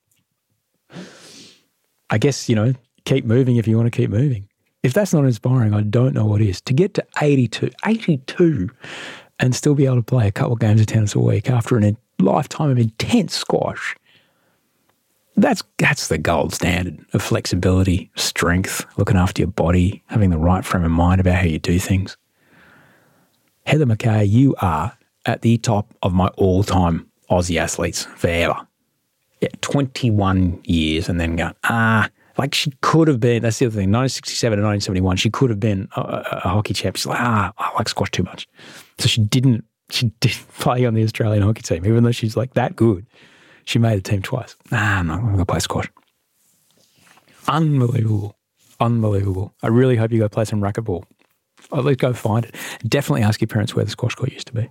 I 2.09 2.17
guess, 2.17 2.49
you 2.49 2.57
know, 2.57 2.73
keep 3.05 3.27
moving 3.27 3.57
if 3.57 3.69
you 3.69 3.77
want 3.77 3.93
to 3.93 3.97
keep 3.97 4.09
moving. 4.09 4.49
If 4.85 4.93
that's 4.93 5.13
not 5.13 5.25
inspiring, 5.25 5.75
I 5.75 5.81
don't 5.81 6.15
know 6.15 6.27
what 6.27 6.41
is. 6.41 6.61
To 6.61 6.73
get 6.73 6.95
to 6.95 7.07
82, 7.21 7.71
82, 7.85 8.71
and 9.41 9.53
still 9.53 9.75
be 9.75 9.87
able 9.87 9.97
to 9.97 10.03
play 10.03 10.29
a 10.29 10.33
couple 10.33 10.53
of 10.53 10.61
games 10.61 10.81
of 10.81 10.87
tennis 10.87 11.17
a 11.17 11.19
week 11.19 11.51
after 11.51 11.77
a 11.77 11.97
lifetime 12.21 12.71
of 12.71 12.79
intense 12.79 13.35
squash 13.35 13.97
that's 15.37 15.63
that's 15.79 16.09
the 16.09 16.19
gold 16.19 16.55
standard 16.55 17.05
of 17.13 17.23
flexibility, 17.23 18.11
strength, 18.15 18.85
looking 18.97 19.17
after 19.17 19.43
your 19.43 19.51
body, 19.51 20.03
having 20.07 20.31
the 20.31 20.39
right 20.39 20.65
frame 20.65 20.85
of 20.85 20.91
mind 20.91 21.21
about 21.21 21.37
how 21.37 21.47
you 21.47 21.59
do 21.59 21.79
things. 21.79 22.17
Heather 23.67 23.87
McKay, 23.87 24.29
you 24.29 24.55
are 24.61 24.97
at 25.27 25.43
the 25.43 25.59
top 25.59 25.95
of 26.03 26.13
my 26.13 26.29
all-time 26.37 27.11
Aussie 27.31 27.57
athletes 27.57 28.05
forever. 28.05 28.67
Yeah, 29.41 29.49
21 29.63 30.61
years 30.65 31.09
and 31.09 31.19
then 31.19 31.37
going, 31.37 31.55
ah, 31.65 32.09
like 32.39 32.55
she 32.55 32.73
could 32.81 33.09
have 33.09 33.21
been, 33.21 33.43
that's 33.43 33.59
the 33.59 33.67
other 33.67 33.75
thing, 33.75 33.91
1967 33.91 34.59
and 34.59 34.67
1971, 34.67 35.17
she 35.17 35.31
could 35.31 35.51
have 35.51 35.61
been 35.61 35.89
a, 35.97 36.01
a, 36.01 36.41
a 36.45 36.49
hockey 36.49 36.75
champ. 36.75 36.97
She's 36.97 37.07
like, 37.07 37.21
ah, 37.21 37.53
I 37.59 37.75
like 37.77 37.89
squash 37.89 38.11
too 38.11 38.23
much. 38.23 38.49
So 38.99 39.09
she 39.09 39.23
didn't, 39.23 39.65
she 39.91 40.07
didn't 40.21 40.49
play 40.59 40.85
on 40.85 40.95
the 40.95 41.03
Australian 41.05 41.43
hockey 41.43 41.63
team, 41.63 41.87
even 41.87 42.05
though 42.05 42.13
she's 42.13 42.37
like 42.37 42.55
that 42.55 42.77
good. 42.77 43.07
She 43.67 43.79
made 43.79 43.97
the 43.97 44.03
team 44.03 44.23
twice. 44.23 44.57
Nah, 44.71 44.99
I'm 44.99 45.07
not 45.07 45.23
going 45.23 45.39
to 45.39 45.47
play 45.47 45.59
squash. 45.59 45.91
Unbelievable. 47.49 48.37
Unbelievable. 48.81 49.55
I 49.63 49.69
really 49.69 49.97
hope 49.97 50.13
you 50.13 50.19
go 50.19 50.29
play 50.29 50.45
some 50.45 50.61
racquetball. 50.61 51.05
at 51.73 51.85
least 51.85 52.01
go 52.01 52.13
find 52.13 52.45
it. 52.45 52.55
Definitely 52.87 53.23
ask 53.23 53.41
your 53.41 53.49
parents 53.49 53.75
where 53.75 53.85
the 53.85 53.91
squash 53.91 54.15
court 54.15 54.33
used 54.33 54.49
to 54.49 54.53
be. 54.53 54.71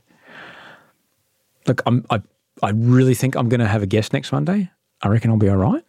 Look, 1.65 1.81
I'm, 1.85 2.05
I, 2.09 2.21
I 2.61 2.71
really 2.71 3.15
think 3.15 3.35
I'm 3.35 3.49
going 3.49 3.61
to 3.61 3.67
have 3.67 3.81
a 3.81 3.87
guest 3.87 4.13
next 4.13 4.31
Monday. 4.31 4.69
I 5.01 5.07
reckon 5.07 5.31
I'll 5.31 5.37
be 5.37 5.49
all 5.49 5.57
right. 5.57 5.83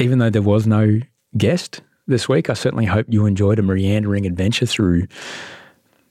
Even 0.00 0.18
though 0.18 0.30
there 0.30 0.42
was 0.42 0.66
no 0.66 1.00
guest 1.36 1.82
this 2.06 2.28
week, 2.28 2.50
I 2.50 2.54
certainly 2.54 2.86
hope 2.86 3.06
you 3.08 3.26
enjoyed 3.26 3.58
a 3.58 3.62
meandering 3.62 4.26
adventure 4.26 4.66
through 4.66 5.06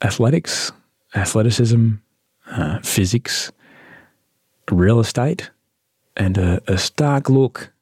athletics, 0.00 0.72
athleticism, 1.14 1.94
uh, 2.50 2.78
physics, 2.80 3.52
real 4.70 5.00
estate 5.00 5.50
and 6.16 6.38
a, 6.38 6.60
a 6.68 6.78
stark 6.78 7.28
look 7.28 7.72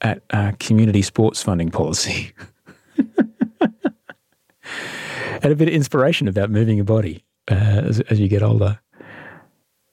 at 0.00 0.22
uh, 0.30 0.52
community 0.58 1.02
sports 1.02 1.42
funding 1.42 1.70
policy. 1.70 2.32
and 3.58 5.44
a 5.44 5.54
bit 5.54 5.68
of 5.68 5.74
inspiration 5.74 6.28
about 6.28 6.50
moving 6.50 6.76
your 6.76 6.84
body 6.84 7.24
uh, 7.50 7.54
as, 7.54 8.00
as, 8.00 8.18
you 8.20 8.28
get 8.28 8.42
older. 8.42 8.78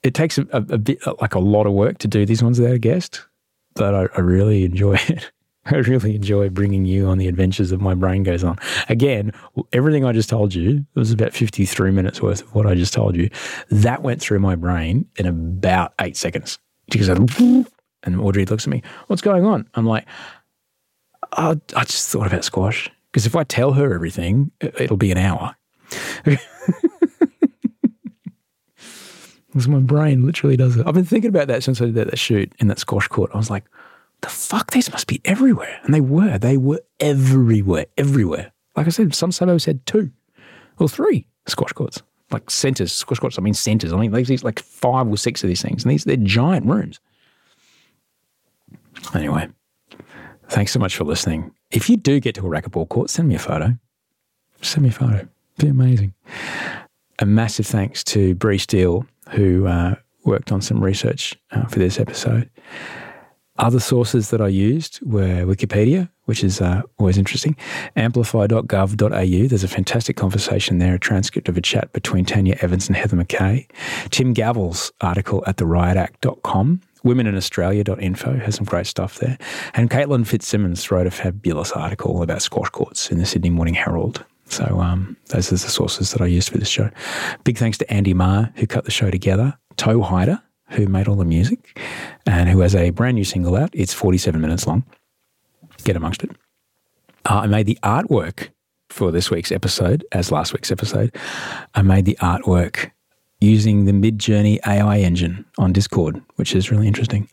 It 0.02 0.14
takes 0.14 0.38
a, 0.38 0.46
a, 0.52 0.78
bit, 0.78 0.98
like 1.20 1.34
a 1.34 1.40
lot 1.40 1.66
of 1.66 1.72
work 1.72 1.98
to 1.98 2.08
do 2.08 2.24
these 2.24 2.42
ones 2.42 2.60
without 2.60 2.74
a 2.74 2.78
guest, 2.78 3.24
but 3.74 3.94
I, 3.94 4.08
I 4.16 4.20
really 4.20 4.64
enjoy 4.64 4.94
it. 5.08 5.30
I 5.72 5.76
really 5.76 6.14
enjoy 6.16 6.48
bringing 6.48 6.84
you 6.84 7.06
on 7.06 7.18
the 7.18 7.28
adventures 7.28 7.70
that 7.70 7.80
my 7.80 7.94
brain 7.94 8.22
goes 8.22 8.44
on. 8.44 8.58
Again, 8.88 9.32
everything 9.72 10.04
I 10.04 10.12
just 10.12 10.28
told 10.28 10.54
you 10.54 10.86
was 10.94 11.12
about 11.12 11.32
53 11.32 11.90
minutes 11.90 12.22
worth 12.22 12.42
of 12.42 12.54
what 12.54 12.66
I 12.66 12.74
just 12.74 12.92
told 12.92 13.16
you. 13.16 13.30
That 13.70 14.02
went 14.02 14.20
through 14.20 14.40
my 14.40 14.54
brain 14.54 15.06
in 15.16 15.26
about 15.26 15.94
eight 16.00 16.16
seconds. 16.16 16.58
Because 16.90 17.08
and 18.02 18.20
Audrey 18.20 18.46
looks 18.46 18.64
at 18.64 18.70
me, 18.70 18.82
what's 19.08 19.22
going 19.22 19.44
on? 19.44 19.68
I'm 19.74 19.86
like, 19.86 20.06
oh, 21.36 21.60
I 21.76 21.84
just 21.84 22.08
thought 22.08 22.26
about 22.26 22.44
squash. 22.44 22.90
Because 23.12 23.26
if 23.26 23.36
I 23.36 23.44
tell 23.44 23.72
her 23.72 23.94
everything, 23.94 24.50
it'll 24.60 24.96
be 24.96 25.12
an 25.12 25.18
hour. 25.18 25.54
Because 29.58 29.66
my 29.66 29.80
brain 29.80 30.24
literally 30.24 30.56
does 30.56 30.76
it. 30.76 30.86
I've 30.86 30.94
been 30.94 31.04
thinking 31.04 31.30
about 31.30 31.48
that 31.48 31.64
since 31.64 31.80
I 31.80 31.86
did 31.86 31.94
that 31.94 32.16
shoot 32.18 32.52
in 32.58 32.68
that 32.68 32.78
squash 32.78 33.08
court. 33.08 33.30
I 33.34 33.38
was 33.38 33.50
like, 33.50 33.64
the 34.20 34.28
fuck, 34.28 34.72
these 34.72 34.90
must 34.90 35.06
be 35.06 35.20
everywhere. 35.24 35.80
And 35.84 35.94
they 35.94 36.00
were. 36.00 36.38
They 36.38 36.56
were 36.56 36.80
everywhere, 37.00 37.86
everywhere. 37.96 38.52
Like 38.76 38.86
I 38.86 38.90
said, 38.90 39.14
some 39.14 39.32
suburbs 39.32 39.64
had 39.64 39.84
two 39.86 40.10
or 40.78 40.88
three 40.88 41.26
squash 41.46 41.72
courts, 41.72 42.02
like 42.30 42.50
centres, 42.50 42.92
squash 42.92 43.18
courts. 43.18 43.38
I 43.38 43.42
mean, 43.42 43.54
centres. 43.54 43.92
I 43.92 43.96
mean, 43.96 44.12
these 44.12 44.44
like 44.44 44.60
five 44.60 45.08
or 45.08 45.16
six 45.16 45.42
of 45.42 45.48
these 45.48 45.62
things. 45.62 45.84
And 45.84 45.92
these, 45.92 46.04
they're 46.04 46.16
giant 46.16 46.66
rooms. 46.66 47.00
Anyway, 49.14 49.48
thanks 50.48 50.72
so 50.72 50.78
much 50.78 50.96
for 50.96 51.04
listening. 51.04 51.52
If 51.70 51.88
you 51.88 51.96
do 51.96 52.20
get 52.20 52.34
to 52.36 52.40
a 52.46 52.50
racquetball 52.50 52.88
court, 52.88 53.10
send 53.10 53.28
me 53.28 53.34
a 53.34 53.38
photo. 53.38 53.76
Send 54.62 54.82
me 54.82 54.88
a 54.88 54.92
photo. 54.92 55.16
It'd 55.16 55.30
be 55.58 55.68
amazing. 55.68 56.14
A 57.20 57.26
massive 57.26 57.66
thanks 57.66 58.02
to 58.04 58.34
Bree 58.34 58.58
Steele, 58.58 59.06
who 59.30 59.66
uh, 59.66 59.96
worked 60.24 60.52
on 60.52 60.60
some 60.60 60.82
research 60.82 61.36
uh, 61.52 61.66
for 61.66 61.78
this 61.78 61.98
episode. 61.98 62.50
Other 63.58 63.80
sources 63.80 64.30
that 64.30 64.40
I 64.40 64.48
used 64.48 65.00
were 65.02 65.44
Wikipedia, 65.44 66.08
which 66.26 66.44
is 66.44 66.60
uh, 66.60 66.82
always 66.98 67.18
interesting, 67.18 67.56
amplify.gov.au. 67.96 69.48
There's 69.48 69.64
a 69.64 69.68
fantastic 69.68 70.16
conversation 70.16 70.78
there, 70.78 70.94
a 70.94 70.98
transcript 70.98 71.48
of 71.48 71.56
a 71.56 71.60
chat 71.60 71.92
between 71.92 72.24
Tanya 72.24 72.56
Evans 72.60 72.86
and 72.86 72.96
Heather 72.96 73.16
McKay. 73.16 73.68
Tim 74.10 74.32
Gavel's 74.32 74.92
article 75.00 75.42
at 75.46 75.56
theriotact.com. 75.56 76.82
Womeninaustralia.info 77.04 78.38
has 78.38 78.56
some 78.56 78.64
great 78.64 78.86
stuff 78.86 79.18
there. 79.18 79.38
And 79.74 79.90
Caitlin 79.90 80.26
Fitzsimmons 80.26 80.90
wrote 80.90 81.06
a 81.06 81.10
fabulous 81.10 81.72
article 81.72 82.22
about 82.22 82.42
squash 82.42 82.68
courts 82.70 83.10
in 83.10 83.18
the 83.18 83.26
Sydney 83.26 83.50
Morning 83.50 83.74
Herald. 83.74 84.24
So 84.46 84.80
um, 84.80 85.16
those 85.26 85.48
are 85.48 85.56
the 85.56 85.58
sources 85.58 86.12
that 86.12 86.20
I 86.20 86.26
used 86.26 86.50
for 86.50 86.58
this 86.58 86.68
show. 86.68 86.90
Big 87.44 87.58
thanks 87.58 87.78
to 87.78 87.92
Andy 87.92 88.14
Marr, 88.14 88.52
who 88.56 88.66
cut 88.66 88.84
the 88.84 88.90
show 88.90 89.10
together, 89.10 89.58
Toehider, 89.76 90.42
who 90.70 90.86
made 90.86 91.08
all 91.08 91.16
the 91.16 91.24
music 91.24 91.78
and 92.28 92.48
who 92.50 92.60
has 92.60 92.74
a 92.74 92.90
brand 92.90 93.14
new 93.14 93.24
single 93.24 93.56
out. 93.56 93.70
It's 93.72 93.94
47 93.94 94.40
minutes 94.40 94.66
long. 94.66 94.84
Get 95.84 95.96
amongst 95.96 96.22
it. 96.22 96.30
Uh, 97.24 97.40
I 97.40 97.46
made 97.46 97.66
the 97.66 97.78
artwork 97.82 98.50
for 98.90 99.10
this 99.10 99.30
week's 99.30 99.50
episode, 99.50 100.04
as 100.12 100.30
last 100.30 100.52
week's 100.52 100.70
episode. 100.70 101.14
I 101.74 101.82
made 101.82 102.04
the 102.04 102.18
artwork 102.20 102.90
using 103.40 103.86
the 103.86 103.92
Midjourney 103.92 104.58
AI 104.66 104.98
engine 104.98 105.46
on 105.56 105.72
Discord, 105.72 106.20
which 106.36 106.54
is 106.54 106.70
really 106.70 106.86
interesting. 106.86 107.28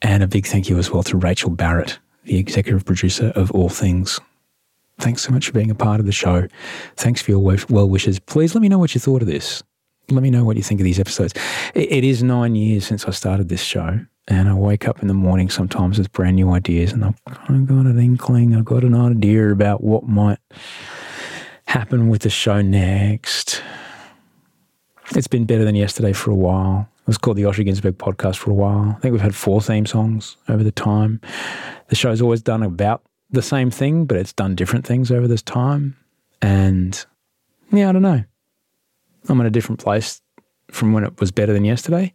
And 0.00 0.22
a 0.22 0.26
big 0.26 0.46
thank 0.46 0.68
you 0.68 0.76
as 0.78 0.90
well 0.90 1.04
to 1.04 1.16
Rachel 1.16 1.50
Barrett, 1.50 1.98
the 2.24 2.38
executive 2.38 2.84
producer 2.84 3.32
of 3.36 3.52
All 3.52 3.68
Things. 3.68 4.18
Thanks 4.98 5.22
so 5.22 5.30
much 5.30 5.46
for 5.46 5.52
being 5.52 5.70
a 5.70 5.74
part 5.74 6.00
of 6.00 6.06
the 6.06 6.12
show. 6.12 6.48
Thanks 6.96 7.22
for 7.22 7.30
your 7.30 7.58
well 7.68 7.88
wishes. 7.88 8.18
Please 8.18 8.54
let 8.54 8.62
me 8.62 8.68
know 8.68 8.78
what 8.78 8.94
you 8.94 9.00
thought 9.00 9.22
of 9.22 9.28
this 9.28 9.62
let 10.10 10.22
me 10.22 10.30
know 10.30 10.44
what 10.44 10.56
you 10.56 10.62
think 10.62 10.80
of 10.80 10.84
these 10.84 11.00
episodes. 11.00 11.32
It, 11.74 11.92
it 11.92 12.04
is 12.04 12.22
nine 12.22 12.54
years 12.54 12.86
since 12.86 13.04
I 13.04 13.10
started 13.10 13.48
this 13.48 13.62
show, 13.62 14.00
and 14.28 14.48
I 14.48 14.54
wake 14.54 14.86
up 14.86 15.02
in 15.02 15.08
the 15.08 15.14
morning 15.14 15.50
sometimes 15.50 15.98
with 15.98 16.12
brand 16.12 16.36
new 16.36 16.52
ideas, 16.52 16.92
and 16.92 17.04
I've 17.04 17.24
kind 17.24 17.62
of 17.62 17.66
got 17.66 17.86
an 17.86 17.98
inkling, 17.98 18.54
I've 18.54 18.64
got 18.64 18.84
an 18.84 18.94
idea 18.94 19.50
about 19.50 19.82
what 19.82 20.04
might 20.04 20.38
happen 21.66 22.08
with 22.08 22.22
the 22.22 22.30
show 22.30 22.62
next. 22.62 23.62
It's 25.14 25.26
been 25.26 25.44
better 25.44 25.64
than 25.64 25.74
yesterday 25.74 26.12
for 26.12 26.30
a 26.30 26.34
while. 26.34 26.88
It 27.00 27.06
was 27.06 27.18
called 27.18 27.36
the 27.36 27.42
Osher 27.42 27.66
Günsberg 27.66 27.92
podcast 27.92 28.36
for 28.36 28.50
a 28.50 28.54
while. 28.54 28.94
I 28.96 29.00
think 29.00 29.12
we've 29.12 29.20
had 29.20 29.34
four 29.34 29.60
theme 29.60 29.86
songs 29.86 30.36
over 30.48 30.62
the 30.62 30.70
time. 30.70 31.20
The 31.88 31.96
show's 31.96 32.22
always 32.22 32.42
done 32.42 32.62
about 32.62 33.02
the 33.30 33.42
same 33.42 33.70
thing, 33.70 34.04
but 34.04 34.16
it's 34.16 34.32
done 34.32 34.54
different 34.54 34.86
things 34.86 35.10
over 35.10 35.26
this 35.26 35.42
time. 35.42 35.96
And 36.40 37.04
yeah, 37.72 37.88
I 37.88 37.92
don't 37.92 38.02
know. 38.02 38.24
I'm 39.28 39.40
in 39.40 39.46
a 39.46 39.50
different 39.50 39.80
place 39.80 40.20
from 40.70 40.92
when 40.92 41.04
it 41.04 41.20
was 41.20 41.32
better 41.32 41.52
than 41.52 41.64
yesterday. 41.64 42.14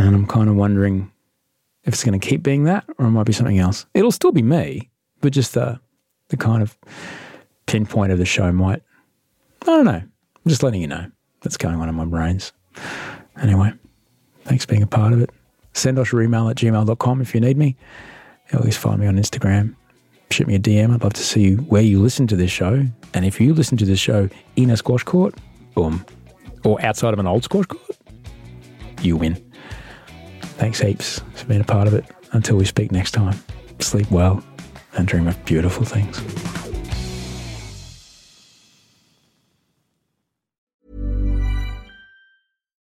And 0.00 0.14
I'm 0.14 0.26
kind 0.26 0.48
of 0.48 0.56
wondering 0.56 1.12
if 1.84 1.92
it's 1.92 2.04
going 2.04 2.18
to 2.18 2.26
keep 2.26 2.42
being 2.42 2.64
that 2.64 2.84
or 2.98 3.06
it 3.06 3.10
might 3.10 3.26
be 3.26 3.32
something 3.32 3.58
else. 3.58 3.84
It'll 3.92 4.10
still 4.10 4.32
be 4.32 4.42
me, 4.42 4.90
but 5.20 5.32
just 5.32 5.54
the, 5.54 5.78
the 6.28 6.36
kind 6.36 6.62
of 6.62 6.78
pinpoint 7.66 8.10
of 8.10 8.18
the 8.18 8.24
show 8.24 8.50
might, 8.50 8.82
I 9.62 9.66
don't 9.66 9.84
know. 9.84 9.92
I'm 9.92 10.48
just 10.48 10.62
letting 10.62 10.80
you 10.80 10.86
know 10.86 11.10
what's 11.42 11.56
going 11.56 11.76
on 11.76 11.88
in 11.88 11.94
my 11.94 12.06
brains. 12.06 12.52
Anyway, 13.40 13.72
thanks 14.44 14.64
for 14.64 14.70
being 14.70 14.82
a 14.82 14.86
part 14.86 15.12
of 15.12 15.20
it. 15.20 15.30
Send 15.74 15.98
us 15.98 16.12
your 16.12 16.22
email 16.22 16.48
at 16.48 16.56
gmail.com 16.56 17.20
if 17.20 17.34
you 17.34 17.40
need 17.40 17.58
me. 17.58 17.76
Always 18.54 18.76
find 18.76 19.00
me 19.00 19.06
on 19.06 19.16
Instagram. 19.16 19.76
Shoot 20.30 20.46
me 20.46 20.54
a 20.54 20.58
DM. 20.58 20.94
I'd 20.94 21.02
love 21.02 21.12
to 21.12 21.22
see 21.22 21.54
where 21.54 21.82
you 21.82 22.00
listen 22.00 22.26
to 22.28 22.36
this 22.36 22.50
show. 22.50 22.86
And 23.14 23.24
if 23.24 23.40
you 23.40 23.52
listen 23.52 23.76
to 23.78 23.84
this 23.84 24.00
show 24.00 24.28
in 24.56 24.70
a 24.70 24.76
squash 24.76 25.04
court, 25.04 25.34
boom, 25.74 26.04
or 26.64 26.80
outside 26.82 27.12
of 27.12 27.18
an 27.18 27.26
old 27.26 27.44
squash 27.44 27.66
court, 27.66 27.98
you 29.02 29.16
win. 29.16 29.49
Thanks 30.60 30.78
heaps 30.78 31.22
for 31.36 31.46
being 31.46 31.62
a 31.62 31.64
part 31.64 31.88
of 31.88 31.94
it. 31.94 32.04
Until 32.32 32.58
we 32.58 32.66
speak 32.66 32.92
next 32.92 33.12
time, 33.12 33.32
sleep 33.78 34.10
well 34.10 34.44
and 34.92 35.08
dream 35.08 35.26
of 35.26 35.42
beautiful 35.46 35.86
things. 35.86 36.20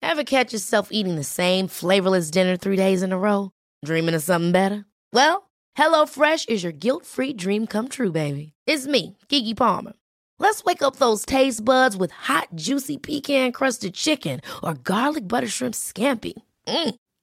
Ever 0.00 0.24
catch 0.24 0.54
yourself 0.54 0.88
eating 0.90 1.16
the 1.16 1.22
same 1.22 1.68
flavorless 1.68 2.30
dinner 2.30 2.56
three 2.56 2.76
days 2.76 3.02
in 3.02 3.12
a 3.12 3.18
row? 3.18 3.50
Dreaming 3.84 4.14
of 4.14 4.22
something 4.22 4.52
better? 4.52 4.86
Well, 5.12 5.50
HelloFresh 5.76 6.48
is 6.48 6.62
your 6.62 6.72
guilt 6.72 7.04
free 7.04 7.34
dream 7.34 7.66
come 7.66 7.88
true, 7.88 8.10
baby. 8.10 8.54
It's 8.66 8.86
me, 8.86 9.18
Keke 9.28 9.54
Palmer. 9.54 9.92
Let's 10.38 10.64
wake 10.64 10.82
up 10.82 10.96
those 10.96 11.26
taste 11.26 11.62
buds 11.62 11.94
with 11.94 12.10
hot, 12.10 12.48
juicy 12.54 12.96
pecan 12.96 13.52
crusted 13.52 13.92
chicken 13.92 14.40
or 14.62 14.72
garlic 14.72 15.28
butter 15.28 15.46
shrimp 15.46 15.74
scampi. 15.74 16.32
Mm. 16.66 16.94